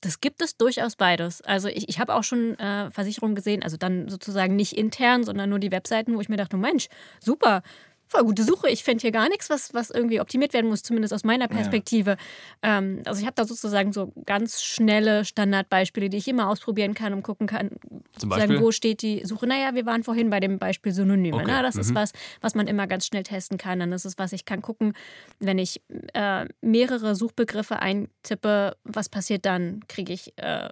Das 0.00 0.20
gibt 0.20 0.42
es 0.42 0.56
durchaus 0.56 0.94
beides. 0.94 1.42
Also 1.42 1.68
ich, 1.68 1.88
ich 1.88 1.98
habe 1.98 2.14
auch 2.14 2.22
schon 2.22 2.56
äh, 2.58 2.90
Versicherungen 2.90 3.34
gesehen, 3.34 3.64
also 3.64 3.76
dann 3.76 4.08
sozusagen 4.08 4.54
nicht 4.54 4.74
intern, 4.74 5.24
sondern 5.24 5.50
nur 5.50 5.58
die 5.58 5.72
Webseiten, 5.72 6.14
wo 6.14 6.20
ich 6.20 6.28
mir 6.28 6.36
dachte, 6.36 6.56
Mensch, 6.56 6.88
super, 7.20 7.62
voll 8.08 8.24
gute 8.24 8.42
Suche. 8.42 8.68
Ich 8.68 8.84
finde 8.84 9.02
hier 9.02 9.12
gar 9.12 9.28
nichts, 9.28 9.50
was, 9.50 9.74
was 9.74 9.90
irgendwie 9.90 10.20
optimiert 10.20 10.52
werden 10.52 10.68
muss, 10.68 10.82
zumindest 10.82 11.12
aus 11.14 11.24
meiner 11.24 11.48
Perspektive. 11.48 12.16
Ja. 12.64 12.78
Ähm, 12.78 13.02
also 13.04 13.20
ich 13.20 13.26
habe 13.26 13.34
da 13.34 13.44
sozusagen 13.44 13.92
so 13.92 14.12
ganz 14.24 14.62
schnelle 14.62 15.24
Standardbeispiele, 15.24 16.08
die 16.08 16.16
ich 16.16 16.28
immer 16.28 16.48
ausprobieren 16.48 16.94
kann 16.94 17.12
und 17.12 17.22
gucken 17.22 17.46
kann, 17.46 17.70
Zum 18.18 18.30
Beispiel? 18.30 18.60
wo 18.60 18.72
steht 18.72 19.02
die 19.02 19.24
Suche. 19.24 19.46
Naja, 19.46 19.74
wir 19.74 19.86
waren 19.86 20.04
vorhin 20.04 20.30
bei 20.30 20.40
dem 20.40 20.58
Beispiel 20.58 20.92
Synonyme. 20.92 21.36
Okay. 21.36 21.46
Ne? 21.46 21.62
Das 21.62 21.74
mhm. 21.74 21.80
ist 21.82 21.94
was, 21.94 22.12
was 22.40 22.54
man 22.54 22.66
immer 22.66 22.86
ganz 22.86 23.06
schnell 23.06 23.22
testen 23.22 23.58
kann. 23.58 23.80
Dann 23.80 23.92
ist 23.92 24.04
es 24.04 24.18
was, 24.18 24.32
ich 24.32 24.44
kann 24.44 24.62
gucken, 24.62 24.94
wenn 25.38 25.58
ich 25.58 25.82
äh, 26.14 26.46
mehrere 26.60 27.14
Suchbegriffe 27.14 27.80
eintippe, 27.80 28.76
was 28.84 29.08
passiert 29.08 29.44
dann? 29.44 29.80
Kriege 29.88 30.12
ich 30.12 30.32
äh, 30.36 30.68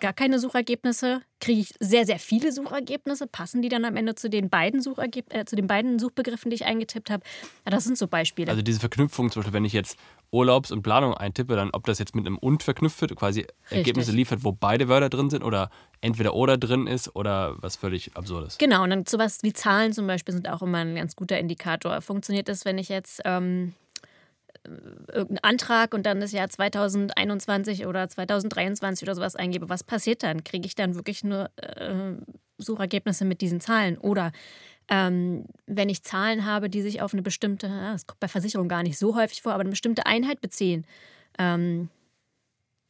gar 0.00 0.12
keine 0.12 0.38
Suchergebnisse? 0.38 1.22
Kriege 1.40 1.60
ich 1.60 1.74
sehr, 1.80 2.04
sehr 2.04 2.18
viele 2.18 2.52
Suchergebnisse? 2.52 3.26
Passen 3.26 3.62
die 3.62 3.68
dann 3.68 3.84
am 3.84 3.96
Ende 3.96 4.14
zu 4.14 4.28
den 4.28 4.50
beiden, 4.50 4.82
Suchergeb 4.82 5.32
äh, 5.32 5.44
zu 5.44 5.56
den 5.56 5.66
beiden 5.66 5.98
Suchbegriffen, 5.98 6.50
die 6.50 6.56
ich 6.56 6.64
eingetippt 6.64 7.10
habe? 7.10 7.22
Ja, 7.64 7.70
das 7.70 7.84
sind 7.84 7.96
so 7.96 8.08
Beispiele. 8.08 8.50
Also 8.50 8.62
diese 8.62 8.80
Verknüpfung, 8.80 9.30
zum 9.30 9.40
Beispiel, 9.40 9.54
wenn 9.54 9.64
ich 9.64 9.72
jetzt 9.72 9.98
Urlaubs- 10.30 10.70
und 10.70 10.82
Planung 10.82 11.14
eintippe, 11.14 11.56
dann 11.56 11.70
ob 11.72 11.86
das 11.86 11.98
jetzt 11.98 12.14
mit 12.14 12.26
einem 12.26 12.38
und 12.38 12.62
verknüpft 12.62 13.00
wird, 13.00 13.16
quasi 13.16 13.40
Richtig. 13.40 13.78
Ergebnisse 13.78 14.12
liefert, 14.12 14.44
wo 14.44 14.52
beide 14.52 14.88
Wörter 14.88 15.08
drin 15.08 15.30
sind 15.30 15.42
oder 15.42 15.70
entweder 16.00 16.34
oder 16.34 16.56
drin 16.56 16.86
ist 16.86 17.14
oder 17.14 17.56
was 17.60 17.76
völlig 17.76 18.16
absurdes. 18.16 18.58
Genau, 18.58 18.84
und 18.84 18.90
dann 18.90 19.06
sowas 19.06 19.40
wie 19.42 19.52
Zahlen 19.52 19.92
zum 19.92 20.06
Beispiel 20.06 20.34
sind 20.34 20.48
auch 20.48 20.62
immer 20.62 20.78
ein 20.78 20.94
ganz 20.94 21.16
guter 21.16 21.38
Indikator. 21.38 22.00
Funktioniert 22.00 22.48
das, 22.48 22.64
wenn 22.64 22.78
ich 22.78 22.88
jetzt 22.88 23.20
ähm, 23.24 23.74
irgendeinen 24.64 25.38
Antrag 25.42 25.94
und 25.94 26.04
dann 26.04 26.20
das 26.20 26.32
Jahr 26.32 26.48
2021 26.48 27.86
oder 27.86 28.08
2023 28.08 29.06
oder 29.06 29.14
sowas 29.14 29.36
eingebe, 29.36 29.68
was 29.68 29.84
passiert 29.84 30.22
dann? 30.22 30.44
Kriege 30.44 30.66
ich 30.66 30.74
dann 30.74 30.94
wirklich 30.94 31.24
nur 31.24 31.50
äh, 31.56 32.14
Suchergebnisse 32.58 33.24
mit 33.24 33.40
diesen 33.40 33.60
Zahlen? 33.60 33.96
Oder 33.98 34.32
ähm, 34.88 35.46
wenn 35.66 35.88
ich 35.88 36.02
Zahlen 36.02 36.44
habe, 36.44 36.68
die 36.68 36.82
sich 36.82 37.00
auf 37.00 37.12
eine 37.12 37.22
bestimmte, 37.22 37.68
das 37.68 38.06
kommt 38.06 38.20
bei 38.20 38.28
Versicherungen 38.28 38.68
gar 38.68 38.82
nicht 38.82 38.98
so 38.98 39.16
häufig 39.16 39.42
vor, 39.42 39.52
aber 39.52 39.60
eine 39.60 39.70
bestimmte 39.70 40.06
Einheit 40.06 40.40
beziehen, 40.40 40.84
ähm, 41.38 41.88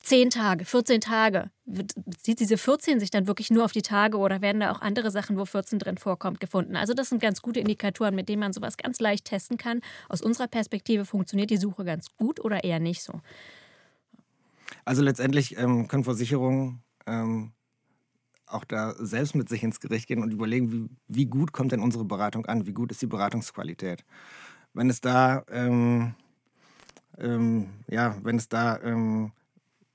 10 0.01 0.31
Tage, 0.31 0.65
14 0.65 1.01
Tage. 1.01 1.51
Bezieht 1.67 2.41
diese 2.41 2.57
14 2.57 3.01
sich 3.01 3.11
dann 3.11 3.27
wirklich 3.27 3.51
nur 3.51 3.65
auf 3.65 3.73
die 3.73 3.83
Tage 3.83 4.17
oder 4.17 4.41
werden 4.41 4.61
da 4.61 4.73
auch 4.73 4.81
andere 4.81 5.11
Sachen, 5.11 5.37
wo 5.37 5.45
14 5.45 5.79
drin 5.79 5.99
vorkommt, 5.99 6.41
gefunden? 6.41 6.75
Also 6.75 6.95
das 6.95 7.11
sind 7.11 7.21
ganz 7.21 7.43
gute 7.43 7.61
Indikatoren, 7.61 8.15
mit 8.15 8.29
denen 8.29 8.41
man 8.41 8.53
sowas 8.53 8.77
ganz 8.77 8.99
leicht 8.99 9.27
testen 9.27 9.59
kann. 9.59 9.81
Aus 10.09 10.23
unserer 10.23 10.49
Perspektive 10.49 11.05
funktioniert 11.05 11.51
die 11.51 11.59
Suche 11.59 11.85
ganz 11.85 12.07
gut 12.17 12.41
oder 12.43 12.65
eher 12.65 12.81
nicht 12.81 13.03
so. 13.03 13.21
Also 14.85 15.03
letztendlich 15.03 15.59
ähm, 15.59 15.87
können 15.87 16.05
Versicherungen 16.05 16.83
ähm, 17.07 17.53
auch 18.47 18.65
da 18.65 18.95
selbst 18.99 19.35
mit 19.35 19.49
sich 19.49 19.63
ins 19.63 19.81
Gericht 19.81 20.09
gehen 20.09 20.23
und 20.23 20.33
überlegen, 20.33 20.73
wie, 20.73 20.89
wie, 21.09 21.27
gut 21.27 21.53
kommt 21.53 21.73
denn 21.73 21.81
unsere 21.81 22.05
Beratung 22.05 22.47
an? 22.47 22.67
Wie 22.67 22.73
gut 22.73 22.91
ist 22.91 23.03
die 23.03 23.07
Beratungsqualität? 23.07 24.05
Wenn 24.73 24.89
es 24.89 25.01
da, 25.01 25.45
ähm, 25.51 26.15
ähm 27.19 27.69
ja, 27.89 28.17
wenn 28.23 28.37
es 28.37 28.49
da 28.49 28.81
ähm, 28.83 29.33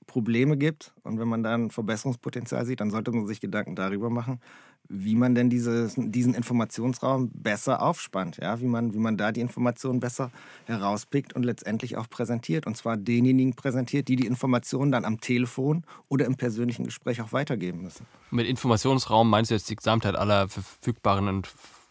Probleme 0.06 0.56
gibt 0.56 0.92
und 1.02 1.18
wenn 1.18 1.28
man 1.28 1.42
da 1.42 1.54
ein 1.54 1.70
Verbesserungspotenzial 1.70 2.64
sieht, 2.64 2.80
dann 2.80 2.90
sollte 2.90 3.10
man 3.12 3.26
sich 3.26 3.40
Gedanken 3.40 3.76
darüber 3.76 4.10
machen, 4.10 4.40
wie 4.88 5.16
man 5.16 5.34
denn 5.34 5.50
dieses, 5.50 5.94
diesen 5.96 6.34
Informationsraum 6.34 7.30
besser 7.30 7.82
aufspannt, 7.82 8.38
ja? 8.38 8.60
wie, 8.60 8.66
man, 8.66 8.94
wie 8.94 8.98
man 8.98 9.16
da 9.16 9.32
die 9.32 9.40
Informationen 9.40 10.00
besser 10.00 10.30
herauspickt 10.66 11.32
und 11.32 11.42
letztendlich 11.44 11.96
auch 11.96 12.08
präsentiert. 12.08 12.66
Und 12.66 12.76
zwar 12.76 12.96
denjenigen 12.96 13.54
präsentiert, 13.54 14.08
die 14.08 14.16
die 14.16 14.26
Informationen 14.26 14.92
dann 14.92 15.04
am 15.04 15.20
Telefon 15.20 15.84
oder 16.08 16.26
im 16.26 16.36
persönlichen 16.36 16.84
Gespräch 16.84 17.20
auch 17.20 17.32
weitergeben 17.32 17.82
müssen. 17.82 18.06
Mit 18.30 18.46
Informationsraum 18.46 19.28
meinst 19.28 19.50
du 19.50 19.54
jetzt 19.54 19.68
die 19.68 19.76
Gesamtheit 19.76 20.14
aller 20.14 20.48
verfügbaren 20.48 21.42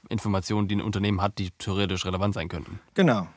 Informationen, 0.10 0.68
die 0.68 0.76
ein 0.76 0.82
Unternehmen 0.82 1.22
hat, 1.22 1.38
die 1.38 1.52
theoretisch 1.58 2.06
relevant 2.06 2.34
sein 2.34 2.48
könnten? 2.48 2.80
Genau, 2.94 3.28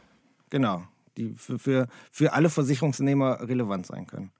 genau. 0.50 0.84
Die 1.16 1.34
für, 1.34 1.58
für, 1.58 1.88
für 2.12 2.32
alle 2.32 2.48
Versicherungsnehmer 2.48 3.40
relevant 3.48 3.86
sein 3.86 4.06
können. 4.06 4.30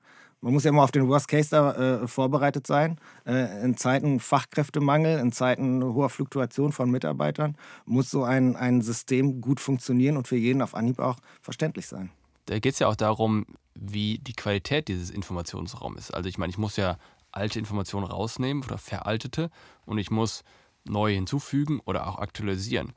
Man 0.40 0.52
muss 0.52 0.64
ja 0.64 0.70
immer 0.70 0.84
auf 0.84 0.92
den 0.92 1.08
Worst 1.08 1.26
Case 1.26 1.50
da 1.50 2.02
äh, 2.02 2.06
vorbereitet 2.06 2.66
sein. 2.66 3.00
Äh, 3.26 3.64
in 3.64 3.76
Zeiten 3.76 4.20
Fachkräftemangel, 4.20 5.18
in 5.18 5.32
Zeiten 5.32 5.82
hoher 5.82 6.10
Fluktuation 6.10 6.70
von 6.72 6.90
Mitarbeitern 6.90 7.56
muss 7.86 8.10
so 8.10 8.22
ein, 8.22 8.54
ein 8.54 8.80
System 8.80 9.40
gut 9.40 9.58
funktionieren 9.58 10.16
und 10.16 10.28
für 10.28 10.36
jeden 10.36 10.62
auf 10.62 10.74
Anhieb 10.74 11.00
auch 11.00 11.16
verständlich 11.42 11.88
sein. 11.88 12.10
Da 12.46 12.58
geht 12.60 12.74
es 12.74 12.78
ja 12.78 12.86
auch 12.86 12.96
darum, 12.96 13.46
wie 13.74 14.18
die 14.18 14.32
Qualität 14.32 14.88
dieses 14.88 15.10
Informationsraums 15.10 15.98
ist. 15.98 16.14
Also 16.14 16.28
ich 16.28 16.38
meine, 16.38 16.50
ich 16.50 16.58
muss 16.58 16.76
ja 16.76 16.98
alte 17.32 17.58
Informationen 17.58 18.06
rausnehmen 18.06 18.62
oder 18.64 18.78
veraltete 18.78 19.50
und 19.86 19.98
ich 19.98 20.10
muss 20.10 20.44
neue 20.84 21.14
hinzufügen 21.14 21.80
oder 21.84 22.06
auch 22.06 22.18
aktualisieren. 22.18 22.92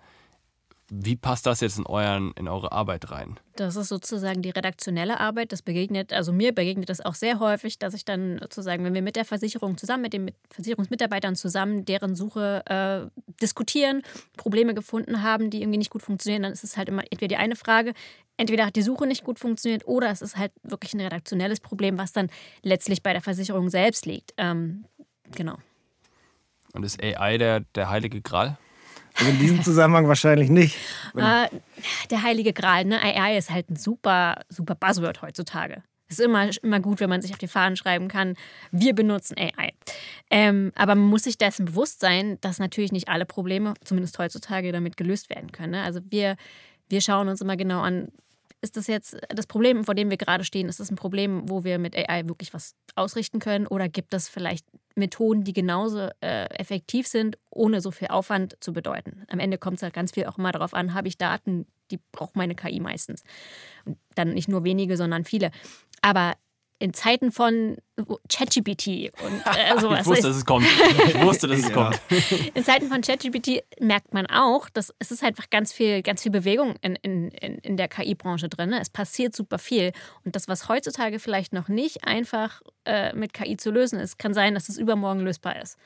Wie 0.94 1.16
passt 1.16 1.46
das 1.46 1.62
jetzt 1.62 1.78
in, 1.78 1.86
euren, 1.86 2.34
in 2.38 2.50
eure 2.50 2.74
Arbeit 2.74 3.12
rein? 3.12 3.40
Das 3.56 3.78
ist 3.78 3.88
sozusagen 3.88 4.42
die 4.42 4.50
redaktionelle 4.50 5.22
Arbeit. 5.22 5.54
Das 5.54 5.62
begegnet, 5.62 6.12
also 6.12 6.34
mir 6.34 6.54
begegnet 6.54 6.90
das 6.90 7.00
auch 7.00 7.14
sehr 7.14 7.40
häufig, 7.40 7.80
dass 7.80 7.94
ich 7.94 8.04
dann 8.04 8.40
sozusagen, 8.42 8.84
wenn 8.84 8.94
wir 8.94 9.02
mit 9.02 9.16
der 9.16 9.24
Versicherung 9.24 9.78
zusammen, 9.78 10.02
mit 10.02 10.12
den 10.12 10.32
Versicherungsmitarbeitern 10.50 11.38
zusammen 11.38 11.86
deren 11.86 12.14
Suche 12.14 12.66
äh, 12.66 13.22
diskutieren, 13.42 14.02
Probleme 14.36 14.74
gefunden 14.74 15.24
haben, 15.24 15.50
die 15.50 15.62
irgendwie 15.62 15.78
nicht 15.78 15.92
gut 15.92 16.02
funktionieren, 16.02 16.44
dann 16.44 16.52
ist 16.52 16.66
es 16.66 16.76
halt 16.76 16.90
immer 16.90 17.04
entweder 17.10 17.30
die 17.30 17.38
eine 17.38 17.56
Frage, 17.56 17.94
entweder 18.36 18.66
hat 18.66 18.76
die 18.76 18.82
Suche 18.82 19.08
nicht 19.08 19.24
gut 19.24 19.40
funktioniert 19.40 19.88
oder 19.88 20.12
es 20.12 20.22
ist 20.22 20.36
halt 20.36 20.52
wirklich 20.62 20.94
ein 20.94 21.00
redaktionelles 21.00 21.62
Problem, 21.62 21.98
was 21.98 22.12
dann 22.12 22.30
letztlich 22.64 23.02
bei 23.02 23.14
der 23.14 23.22
Versicherung 23.22 23.70
selbst 23.70 24.06
liegt. 24.06 24.34
Ähm, 24.36 24.84
genau. 25.32 25.56
Und 26.74 26.84
ist 26.84 27.02
AI 27.02 27.38
der, 27.38 27.62
der 27.76 27.90
heilige 27.90 28.20
Gral? 28.20 28.58
Also 29.16 29.32
in 29.32 29.40
diesem 29.40 29.64
Zusammenhang 29.64 30.08
wahrscheinlich 30.08 30.50
nicht. 30.50 30.78
Äh, 31.16 31.48
der 32.10 32.24
heilige 32.24 32.54
Gral, 32.54 32.86
ne? 32.86 33.02
AI 33.02 33.38
ist 33.38 33.50
halt 33.50 33.70
ein 33.70 33.76
super, 33.76 34.42
super 34.50 34.76
Buzzword 34.76 35.22
heutzutage. 35.22 35.84
Es 36.12 36.20
ist 36.20 36.26
immer, 36.26 36.50
immer 36.62 36.82
gut, 36.82 37.00
wenn 37.00 37.10
man 37.10 37.22
sich 37.22 37.32
auf 37.32 37.38
die 37.38 37.48
Fahnen 37.48 37.78
schreiben 37.78 38.10
kann, 38.10 38.36
wir 38.72 38.94
benutzen 38.94 39.38
AI. 39.38 39.72
Ähm, 40.30 40.74
aber 40.76 40.96
man 40.96 41.08
muss 41.08 41.24
sich 41.24 41.38
dessen 41.38 41.66
bewusst 41.66 42.02
sein, 42.02 42.38
dass 42.42 42.60
natürlich 42.60 42.92
nicht 42.92 43.08
alle 43.08 43.26
Probleme, 43.26 43.76
zumindest 43.86 44.20
heutzutage, 44.20 44.74
damit 44.74 44.98
gelöst 44.98 45.30
werden 45.30 45.54
können. 45.54 45.72
Ne? 45.72 45.84
Also 45.84 46.02
wir, 46.10 46.36
wir 46.90 47.00
schauen 47.00 47.30
uns 47.30 47.40
immer 47.40 47.56
genau 47.56 47.80
an, 47.80 48.10
ist 48.62 48.78
das 48.78 48.88
jetzt 48.88 49.18
das 49.30 49.48
Problem, 49.48 49.84
vor 49.84 49.96
dem 49.96 50.10
wir 50.10 50.18
gerade 50.18 50.44
stehen, 50.44 50.70
ist 50.70 50.80
das 50.80 50.92
ein 50.92 50.96
Problem, 50.96 51.50
wo 51.50 51.64
wir 51.64 51.80
mit 51.80 51.96
AI 51.96 52.28
wirklich 52.28 52.54
was 52.54 52.76
ausrichten 52.96 53.40
können? 53.40 53.66
Oder 53.68 53.90
gibt 53.90 54.14
es 54.14 54.30
vielleicht 54.30 54.66
Methoden, 54.96 55.44
die 55.44 55.54
genauso 55.54 56.10
äh, 56.22 56.46
effektiv 56.56 57.08
sind, 57.08 57.38
ohne 57.50 57.82
so 57.82 57.90
viel 57.92 58.10
Aufwand 58.10 58.56
zu 58.60 58.72
bedeuten? 58.72 59.24
Am 59.30 59.40
Ende 59.40 59.58
kommt 59.58 59.78
es 59.78 59.84
halt 59.84 59.94
ganz 59.94 60.12
viel 60.12 60.26
auch 60.26 60.38
immer 60.38 60.52
darauf 60.52 60.74
an, 60.74 60.94
habe 60.94 61.08
ich 61.08 61.18
Daten, 61.18 61.66
die 61.90 62.00
braucht 62.12 62.36
meine 62.36 62.56
KI 62.56 62.80
meistens. 62.80 63.24
Und 63.86 63.98
dann 64.16 64.34
nicht 64.34 64.48
nur 64.48 64.64
wenige, 64.64 64.96
sondern 64.96 65.26
viele. 65.26 65.52
Aber 66.02 66.36
in 66.82 66.96
Zeiten 66.96 67.32
von 67.32 67.78
ChatGPT 68.28 69.12
und 69.24 69.42
äh, 69.46 69.80
sowas. 69.80 70.02
ich 70.02 70.06
wusste, 70.08 70.28
dass 70.28 70.36
es 70.36 70.46
kommt. 70.46 70.66
Ich 70.66 71.22
wusste, 71.22 71.48
dass 71.48 71.60
es 71.60 71.70
ja. 71.70 71.74
kommt. 71.74 72.02
In 72.56 72.64
Zeiten 72.64 72.88
von 72.88 73.02
ChatGPT 73.02 73.64
merkt 73.80 74.16
man 74.16 74.26
auch, 74.26 74.68
dass 74.68 74.92
es 74.98 75.12
ist 75.12 75.24
einfach 75.24 75.52
ganz 75.52 75.72
viel, 75.72 76.02
ganz 76.02 76.24
viel 76.24 76.32
Bewegung 76.32 76.76
in, 76.82 76.96
in, 76.96 77.30
in 77.30 77.78
der 77.78 77.88
KI-Branche 77.88 78.50
drin. 78.50 78.72
Ne? 78.72 78.82
Es 78.82 78.90
passiert 78.90 79.36
super 79.36 79.60
viel. 79.60 79.92
Und 80.26 80.36
das, 80.36 80.48
was 80.48 80.70
heutzutage 80.70 81.20
vielleicht 81.20 81.54
noch 81.54 81.68
nicht 81.68 82.04
einfach 82.04 82.62
äh, 82.86 83.14
mit 83.14 83.34
KI 83.34 83.58
zu 83.58 83.70
lösen 83.70 84.00
ist, 84.00 84.18
kann 84.18 84.34
sein, 84.34 84.56
dass 84.56 84.68
es 84.68 84.80
übermorgen 84.80 85.20
lösbar 85.20 85.62
ist. 85.62 85.78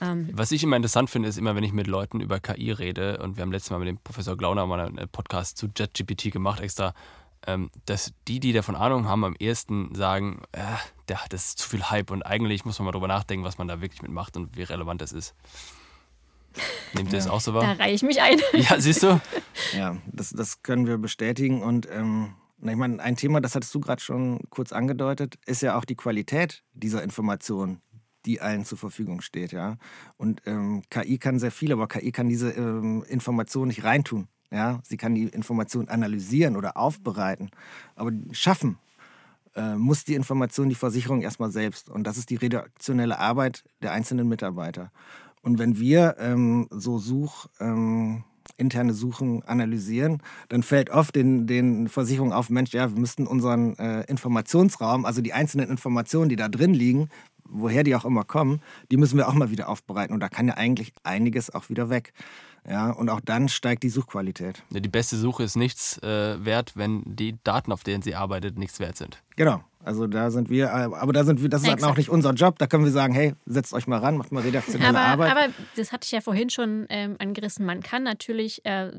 Ähm. 0.00 0.28
Was 0.32 0.52
ich 0.52 0.62
immer 0.62 0.76
interessant 0.76 1.10
finde, 1.10 1.28
ist 1.28 1.38
immer, 1.38 1.56
wenn 1.56 1.64
ich 1.64 1.72
mit 1.72 1.88
Leuten 1.88 2.20
über 2.20 2.38
KI 2.38 2.70
rede, 2.70 3.18
und 3.18 3.36
wir 3.36 3.42
haben 3.42 3.50
letztes 3.50 3.70
Mal 3.70 3.78
mit 3.78 3.88
dem 3.88 3.98
Professor 3.98 4.36
Glauner 4.36 4.66
mal 4.66 4.78
einen 4.78 5.08
Podcast 5.08 5.58
zu 5.58 5.68
ChatGPT 5.68 6.30
gemacht, 6.30 6.60
extra 6.60 6.94
dass 7.86 8.12
die, 8.28 8.40
die 8.40 8.52
davon 8.52 8.76
Ahnung 8.76 9.06
haben, 9.06 9.24
am 9.24 9.36
ehesten 9.38 9.94
sagen, 9.94 10.42
äh, 10.52 10.60
das 11.06 11.44
ist 11.46 11.58
zu 11.58 11.68
viel 11.68 11.90
Hype 11.90 12.10
und 12.10 12.22
eigentlich 12.22 12.64
muss 12.64 12.78
man 12.78 12.86
mal 12.86 12.92
drüber 12.92 13.08
nachdenken, 13.08 13.44
was 13.44 13.58
man 13.58 13.68
da 13.68 13.80
wirklich 13.80 14.02
mitmacht 14.02 14.36
und 14.36 14.56
wie 14.56 14.62
relevant 14.62 15.00
das 15.00 15.12
ist. 15.12 15.34
Nehmt 16.94 17.08
ihr 17.08 17.18
ja. 17.18 17.24
das 17.24 17.28
auch 17.28 17.40
so 17.40 17.52
wahr? 17.54 17.62
Da 17.62 17.72
reiche 17.72 17.94
ich 17.94 18.02
mich 18.02 18.20
ein. 18.20 18.38
Ja, 18.52 18.80
siehst 18.80 19.02
du? 19.02 19.20
Ja, 19.76 19.96
das, 20.06 20.30
das 20.30 20.62
können 20.62 20.86
wir 20.86 20.98
bestätigen 20.98 21.62
und 21.62 21.88
ähm, 21.90 22.34
ich 22.62 22.76
meine, 22.76 23.02
ein 23.02 23.16
Thema, 23.16 23.40
das 23.40 23.54
hattest 23.54 23.74
du 23.74 23.80
gerade 23.80 24.00
schon 24.00 24.40
kurz 24.50 24.72
angedeutet, 24.72 25.36
ist 25.46 25.62
ja 25.62 25.76
auch 25.76 25.84
die 25.84 25.96
Qualität 25.96 26.62
dieser 26.72 27.02
Information, 27.02 27.82
die 28.24 28.40
allen 28.40 28.64
zur 28.64 28.78
Verfügung 28.78 29.20
steht, 29.20 29.52
ja. 29.52 29.76
Und 30.16 30.42
ähm, 30.46 30.82
KI 30.88 31.18
kann 31.18 31.38
sehr 31.38 31.50
viel, 31.50 31.72
aber 31.72 31.88
KI 31.88 32.10
kann 32.12 32.28
diese 32.28 32.52
ähm, 32.52 33.04
Information 33.08 33.68
nicht 33.68 33.84
reintun. 33.84 34.28
Ja, 34.50 34.80
sie 34.84 34.96
kann 34.96 35.14
die 35.14 35.24
Information 35.24 35.88
analysieren 35.88 36.56
oder 36.56 36.76
aufbereiten, 36.76 37.50
aber 37.96 38.12
schaffen 38.32 38.78
äh, 39.56 39.76
muss 39.76 40.04
die 40.04 40.14
Information 40.14 40.68
die 40.68 40.74
Versicherung 40.74 41.22
erstmal 41.22 41.50
selbst. 41.50 41.88
Und 41.88 42.06
das 42.06 42.18
ist 42.18 42.30
die 42.30 42.36
redaktionelle 42.36 43.18
Arbeit 43.18 43.64
der 43.82 43.92
einzelnen 43.92 44.28
Mitarbeiter. 44.28 44.90
Und 45.42 45.58
wenn 45.58 45.78
wir 45.78 46.16
ähm, 46.18 46.68
so 46.70 46.98
Such, 46.98 47.46
ähm, 47.60 48.24
interne 48.56 48.94
Suchen 48.94 49.42
analysieren, 49.44 50.22
dann 50.48 50.62
fällt 50.62 50.90
oft 50.90 51.16
den, 51.16 51.46
den 51.46 51.88
Versicherungen 51.88 52.32
auf, 52.32 52.50
Mensch, 52.50 52.72
ja, 52.72 52.92
wir 52.92 53.00
müssten 53.00 53.26
unseren 53.26 53.76
äh, 53.78 54.02
Informationsraum, 54.04 55.04
also 55.04 55.22
die 55.22 55.32
einzelnen 55.32 55.70
Informationen, 55.70 56.28
die 56.28 56.36
da 56.36 56.48
drin 56.48 56.74
liegen, 56.74 57.08
woher 57.48 57.84
die 57.84 57.94
auch 57.94 58.04
immer 58.04 58.24
kommen, 58.24 58.60
die 58.90 58.96
müssen 58.96 59.16
wir 59.16 59.28
auch 59.28 59.34
mal 59.34 59.50
wieder 59.50 59.68
aufbereiten. 59.68 60.14
Und 60.14 60.20
da 60.20 60.28
kann 60.28 60.48
ja 60.48 60.54
eigentlich 60.54 60.92
einiges 61.02 61.54
auch 61.54 61.68
wieder 61.68 61.90
weg. 61.90 62.12
Ja, 62.66 62.90
und 62.90 63.10
auch 63.10 63.20
dann 63.20 63.48
steigt 63.48 63.82
die 63.82 63.90
Suchqualität. 63.90 64.62
Ja, 64.70 64.80
die 64.80 64.88
beste 64.88 65.16
Suche 65.16 65.42
ist 65.42 65.54
nichts 65.54 65.98
äh, 65.98 66.42
wert, 66.42 66.72
wenn 66.76 67.02
die 67.04 67.36
Daten, 67.44 67.72
auf 67.72 67.84
denen 67.84 68.02
sie 68.02 68.14
arbeitet, 68.14 68.58
nichts 68.58 68.80
wert 68.80 68.96
sind. 68.96 69.22
Genau. 69.36 69.62
Also 69.84 70.06
da 70.06 70.30
sind 70.30 70.48
wir, 70.48 70.66
äh, 70.66 70.68
aber 70.68 71.12
da 71.12 71.24
sind 71.24 71.42
wir, 71.42 71.50
das 71.50 71.62
ist 71.62 71.68
halt 71.68 71.84
auch 71.84 71.96
nicht 71.96 72.08
unser 72.08 72.32
Job. 72.32 72.58
Da 72.58 72.66
können 72.66 72.84
wir 72.84 72.90
sagen, 72.90 73.12
hey, 73.12 73.34
setzt 73.44 73.74
euch 73.74 73.86
mal 73.86 73.98
ran, 73.98 74.16
macht 74.16 74.32
mal 74.32 74.42
redaktionelle 74.42 74.98
aber, 74.98 75.24
Arbeit. 75.26 75.30
Aber 75.30 75.54
das 75.76 75.92
hatte 75.92 76.06
ich 76.06 76.12
ja 76.12 76.22
vorhin 76.22 76.48
schon 76.48 76.86
ähm, 76.88 77.16
angerissen. 77.18 77.66
Man 77.66 77.82
kann 77.82 78.02
natürlich 78.02 78.64
äh, 78.64 78.92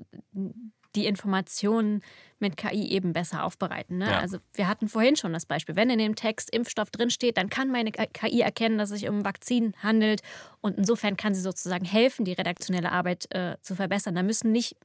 die 0.96 1.06
Informationen 1.06 2.02
mit 2.40 2.58
KI 2.58 2.90
eben 2.90 3.14
besser 3.14 3.44
aufbereiten. 3.44 3.98
Ne? 3.98 4.10
Ja. 4.10 4.20
Also 4.20 4.38
wir 4.54 4.68
hatten 4.68 4.88
vorhin 4.88 5.16
schon 5.16 5.34
das 5.34 5.46
Beispiel, 5.46 5.76
wenn 5.76 5.90
in 5.90 6.00
dem 6.00 6.16
Text 6.16 6.54
Impfstoff 6.54 6.92
drinsteht, 6.92 7.38
dann 7.38 7.50
kann 7.50 7.72
meine 7.72 7.92
KI 7.92 8.42
erkennen, 8.42 8.78
dass 8.78 8.92
es 8.92 9.00
sich 9.00 9.10
um 9.10 9.20
ein 9.20 9.26
Vakzin 9.26 9.74
handelt 9.82 10.22
und 10.62 10.78
insofern 10.78 11.16
kann 11.16 11.34
sie 11.34 11.42
sozusagen 11.42 11.86
helfen, 11.86 12.26
die 12.26 12.34
redaktionelle 12.34 12.92
Arbeit 12.92 13.34
äh, 13.34 13.56
zu 13.62 13.76
verbessern. 13.76 14.16
Da 14.16 14.24
müssen 14.24 14.52
nicht 14.52 14.76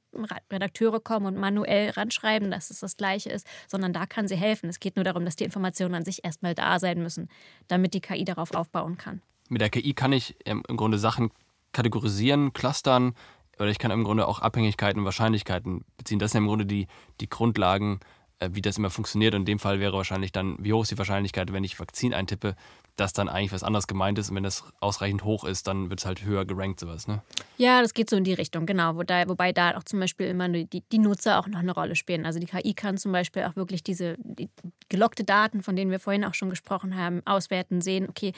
Redakteure 0.52 1.00
kommen 1.00 1.26
und 1.26 1.36
manuell 1.36 1.90
ranschreiben, 1.90 2.50
dass 2.50 2.70
es 2.70 2.80
das 2.80 2.96
Gleiche 2.96 3.30
ist, 3.30 3.46
sondern 3.66 3.92
da 3.92 4.06
kann 4.06 4.28
sie 4.28 4.36
helfen. 4.36 4.68
Es 4.68 4.80
geht 4.80 4.96
nur 4.96 5.04
darum, 5.04 5.24
dass 5.24 5.36
die 5.36 5.44
Informationen 5.44 5.94
an 5.94 6.04
sich 6.04 6.24
erstmal 6.24 6.54
da 6.54 6.78
sein 6.78 7.02
müssen, 7.02 7.28
damit 7.68 7.94
die 7.94 8.00
KI 8.00 8.24
darauf 8.24 8.54
aufbauen 8.54 8.96
kann. 8.96 9.22
Mit 9.48 9.60
der 9.60 9.70
KI 9.70 9.94
kann 9.94 10.12
ich 10.12 10.36
im 10.44 10.62
Grunde 10.62 10.98
Sachen 10.98 11.30
kategorisieren, 11.72 12.52
clustern, 12.52 13.14
oder 13.60 13.70
ich 13.70 13.78
kann 13.78 13.90
im 13.90 14.04
Grunde 14.04 14.26
auch 14.26 14.40
Abhängigkeiten 14.40 15.00
und 15.00 15.04
Wahrscheinlichkeiten 15.04 15.84
beziehen. 15.96 16.18
Das 16.18 16.32
sind 16.32 16.42
im 16.42 16.48
Grunde 16.48 16.66
die, 16.66 16.86
die 17.20 17.28
Grundlagen, 17.28 18.00
äh, 18.38 18.48
wie 18.52 18.62
das 18.62 18.78
immer 18.78 18.90
funktioniert. 18.90 19.34
Und 19.34 19.42
in 19.42 19.46
dem 19.46 19.58
Fall 19.58 19.80
wäre 19.80 19.92
wahrscheinlich 19.92 20.32
dann, 20.32 20.56
wie 20.58 20.72
hoch 20.72 20.82
ist 20.82 20.90
die 20.90 20.98
Wahrscheinlichkeit, 20.98 21.52
wenn 21.52 21.62
ich 21.62 21.78
Vakzin 21.78 22.14
eintippe, 22.14 22.56
dass 22.96 23.12
dann 23.12 23.28
eigentlich 23.28 23.52
was 23.52 23.62
anderes 23.62 23.86
gemeint 23.86 24.18
ist. 24.18 24.30
Und 24.30 24.36
wenn 24.36 24.42
das 24.42 24.64
ausreichend 24.80 25.24
hoch 25.24 25.44
ist, 25.44 25.66
dann 25.66 25.90
wird 25.90 26.00
es 26.00 26.06
halt 26.06 26.24
höher 26.24 26.46
gerankt, 26.46 26.80
sowas. 26.80 27.06
Ne? 27.06 27.22
Ja, 27.58 27.82
das 27.82 27.92
geht 27.92 28.08
so 28.08 28.16
in 28.16 28.24
die 28.24 28.32
Richtung, 28.32 28.64
genau. 28.64 28.96
Wo 28.96 29.02
da, 29.02 29.28
wobei 29.28 29.52
da 29.52 29.76
auch 29.76 29.84
zum 29.84 30.00
Beispiel 30.00 30.28
immer 30.28 30.48
die, 30.48 30.82
die 30.90 30.98
Nutzer 30.98 31.38
auch 31.38 31.46
noch 31.46 31.58
eine 31.58 31.72
Rolle 31.72 31.96
spielen. 31.96 32.24
Also 32.24 32.38
die 32.38 32.46
KI 32.46 32.72
kann 32.72 32.96
zum 32.96 33.12
Beispiel 33.12 33.44
auch 33.44 33.56
wirklich 33.56 33.82
diese 33.82 34.16
die 34.18 34.48
gelockte 34.88 35.24
Daten, 35.24 35.62
von 35.62 35.76
denen 35.76 35.90
wir 35.90 36.00
vorhin 36.00 36.24
auch 36.24 36.34
schon 36.34 36.50
gesprochen 36.50 36.96
haben, 36.96 37.20
auswerten, 37.26 37.80
sehen, 37.82 38.08
okay, 38.08 38.32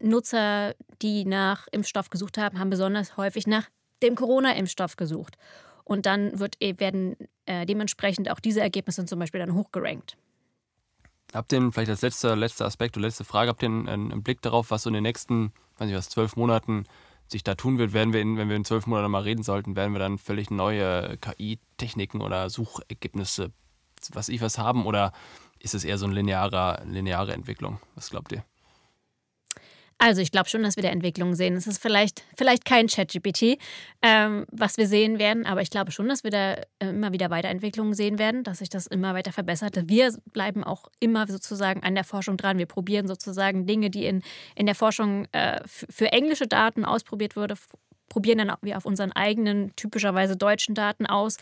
Nutzer, 0.00 0.74
die 1.02 1.24
nach 1.24 1.66
Impfstoff 1.70 2.10
gesucht 2.10 2.38
haben, 2.38 2.58
haben 2.58 2.70
besonders 2.70 3.16
häufig 3.16 3.46
nach 3.46 3.68
dem 4.02 4.14
Corona-Impfstoff 4.14 4.96
gesucht. 4.96 5.36
Und 5.84 6.06
dann 6.06 6.38
wird, 6.38 6.56
e, 6.60 6.78
werden 6.78 7.16
äh, 7.46 7.64
dementsprechend 7.64 8.30
auch 8.30 8.40
diese 8.40 8.60
Ergebnisse 8.60 9.06
zum 9.06 9.18
Beispiel 9.18 9.40
dann 9.40 9.54
hochgerankt. 9.54 10.16
Habt 11.32 11.52
ihr 11.52 11.72
vielleicht 11.72 11.90
als 11.90 12.02
letzter, 12.02 12.36
letzter 12.36 12.64
Aspekt 12.64 12.96
oder 12.96 13.06
letzte 13.06 13.24
Frage, 13.24 13.50
habt 13.50 13.62
ihr 13.62 13.68
einen, 13.68 13.88
einen, 13.88 14.22
Blick 14.22 14.40
darauf, 14.40 14.70
was 14.70 14.82
so 14.82 14.90
in 14.90 14.94
den 14.94 15.02
nächsten, 15.02 15.52
weiß 15.76 15.86
nicht 15.86 15.96
was, 15.96 16.08
zwölf 16.08 16.36
Monaten 16.36 16.84
sich 17.26 17.44
da 17.44 17.54
tun 17.54 17.78
wird? 17.78 17.92
Werden 17.92 18.12
wir 18.12 18.20
in, 18.20 18.38
wenn 18.38 18.48
wir 18.48 18.56
in 18.56 18.64
zwölf 18.64 18.86
Monaten 18.86 19.10
mal 19.10 19.22
reden 19.22 19.42
sollten, 19.42 19.76
werden 19.76 19.92
wir 19.92 19.98
dann 19.98 20.18
völlig 20.18 20.50
neue 20.50 21.18
KI-Techniken 21.18 22.22
oder 22.22 22.48
Suchergebnisse, 22.48 23.52
was 24.12 24.30
ich 24.30 24.40
was 24.40 24.56
haben? 24.56 24.86
Oder 24.86 25.12
ist 25.58 25.74
es 25.74 25.84
eher 25.84 25.98
so 25.98 26.06
eine 26.06 26.14
lineare, 26.14 26.82
lineare 26.86 27.34
Entwicklung? 27.34 27.78
Was 27.94 28.10
glaubt 28.10 28.32
ihr? 28.32 28.44
Also 29.98 30.22
ich 30.22 30.30
glaube 30.30 30.48
schon, 30.48 30.62
dass 30.62 30.76
wir 30.76 30.84
da 30.84 30.90
Entwicklungen 30.90 31.34
sehen. 31.34 31.56
Es 31.56 31.66
ist 31.66 31.82
vielleicht, 31.82 32.22
vielleicht 32.36 32.64
kein 32.64 32.86
ChatGPT, 32.86 33.58
ähm, 34.00 34.46
was 34.52 34.76
wir 34.76 34.86
sehen 34.86 35.18
werden, 35.18 35.44
aber 35.44 35.60
ich 35.60 35.70
glaube 35.70 35.90
schon, 35.90 36.08
dass 36.08 36.22
wir 36.22 36.30
da 36.30 36.52
äh, 36.54 36.90
immer 36.90 37.12
wieder 37.12 37.30
Weiterentwicklungen 37.30 37.94
sehen 37.94 38.18
werden, 38.20 38.44
dass 38.44 38.58
sich 38.58 38.68
das 38.68 38.86
immer 38.86 39.14
weiter 39.14 39.32
verbessert. 39.32 39.76
Wir 39.88 40.14
bleiben 40.32 40.62
auch 40.62 40.86
immer 41.00 41.26
sozusagen 41.26 41.82
an 41.82 41.96
der 41.96 42.04
Forschung 42.04 42.36
dran. 42.36 42.58
Wir 42.58 42.66
probieren 42.66 43.08
sozusagen 43.08 43.66
Dinge, 43.66 43.90
die 43.90 44.06
in, 44.06 44.22
in 44.54 44.66
der 44.66 44.76
Forschung 44.76 45.26
äh, 45.32 45.60
für 45.66 46.12
englische 46.12 46.46
Daten 46.46 46.84
ausprobiert 46.84 47.34
wurde, 47.34 47.56
probieren 48.08 48.38
dann 48.38 48.52
wir 48.62 48.76
auf 48.76 48.86
unseren 48.86 49.10
eigenen, 49.10 49.74
typischerweise 49.74 50.36
deutschen 50.36 50.74
Daten 50.74 51.06
aus 51.06 51.36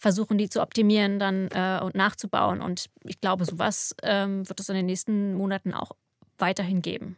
versuchen 0.00 0.38
die 0.38 0.48
zu 0.48 0.62
optimieren 0.62 1.18
dann 1.18 1.48
äh, 1.48 1.80
und 1.82 1.96
nachzubauen. 1.96 2.62
Und 2.62 2.86
ich 3.02 3.20
glaube, 3.20 3.44
sowas 3.44 3.94
ähm, 4.04 4.48
wird 4.48 4.60
es 4.60 4.68
in 4.68 4.76
den 4.76 4.86
nächsten 4.86 5.34
Monaten 5.34 5.74
auch 5.74 5.90
weiterhin 6.38 6.82
geben. 6.82 7.16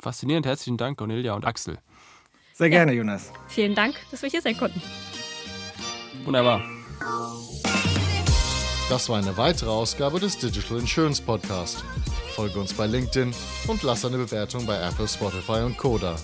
Faszinierend. 0.00 0.46
Herzlichen 0.46 0.76
Dank, 0.76 0.98
Cornelia 0.98 1.34
und 1.34 1.44
Axel. 1.44 1.78
Sehr 2.54 2.70
gerne, 2.70 2.92
ja. 2.92 2.98
Jonas. 2.98 3.32
Vielen 3.48 3.74
Dank, 3.74 3.96
dass 4.10 4.22
wir 4.22 4.28
hier 4.30 4.42
sein 4.42 4.56
konnten. 4.56 4.82
Wunderbar. 6.24 6.62
Das 8.88 9.08
war 9.08 9.18
eine 9.18 9.36
weitere 9.36 9.70
Ausgabe 9.70 10.18
des 10.18 10.36
Digital 10.36 10.78
Insurance 10.78 11.22
Podcast. 11.22 11.84
Folge 12.34 12.58
uns 12.58 12.74
bei 12.74 12.86
LinkedIn 12.86 13.32
und 13.68 13.82
lass 13.82 14.04
eine 14.04 14.16
Bewertung 14.16 14.66
bei 14.66 14.76
Apple, 14.80 15.06
Spotify 15.06 15.62
und 15.64 15.76
Koda. 15.76 16.16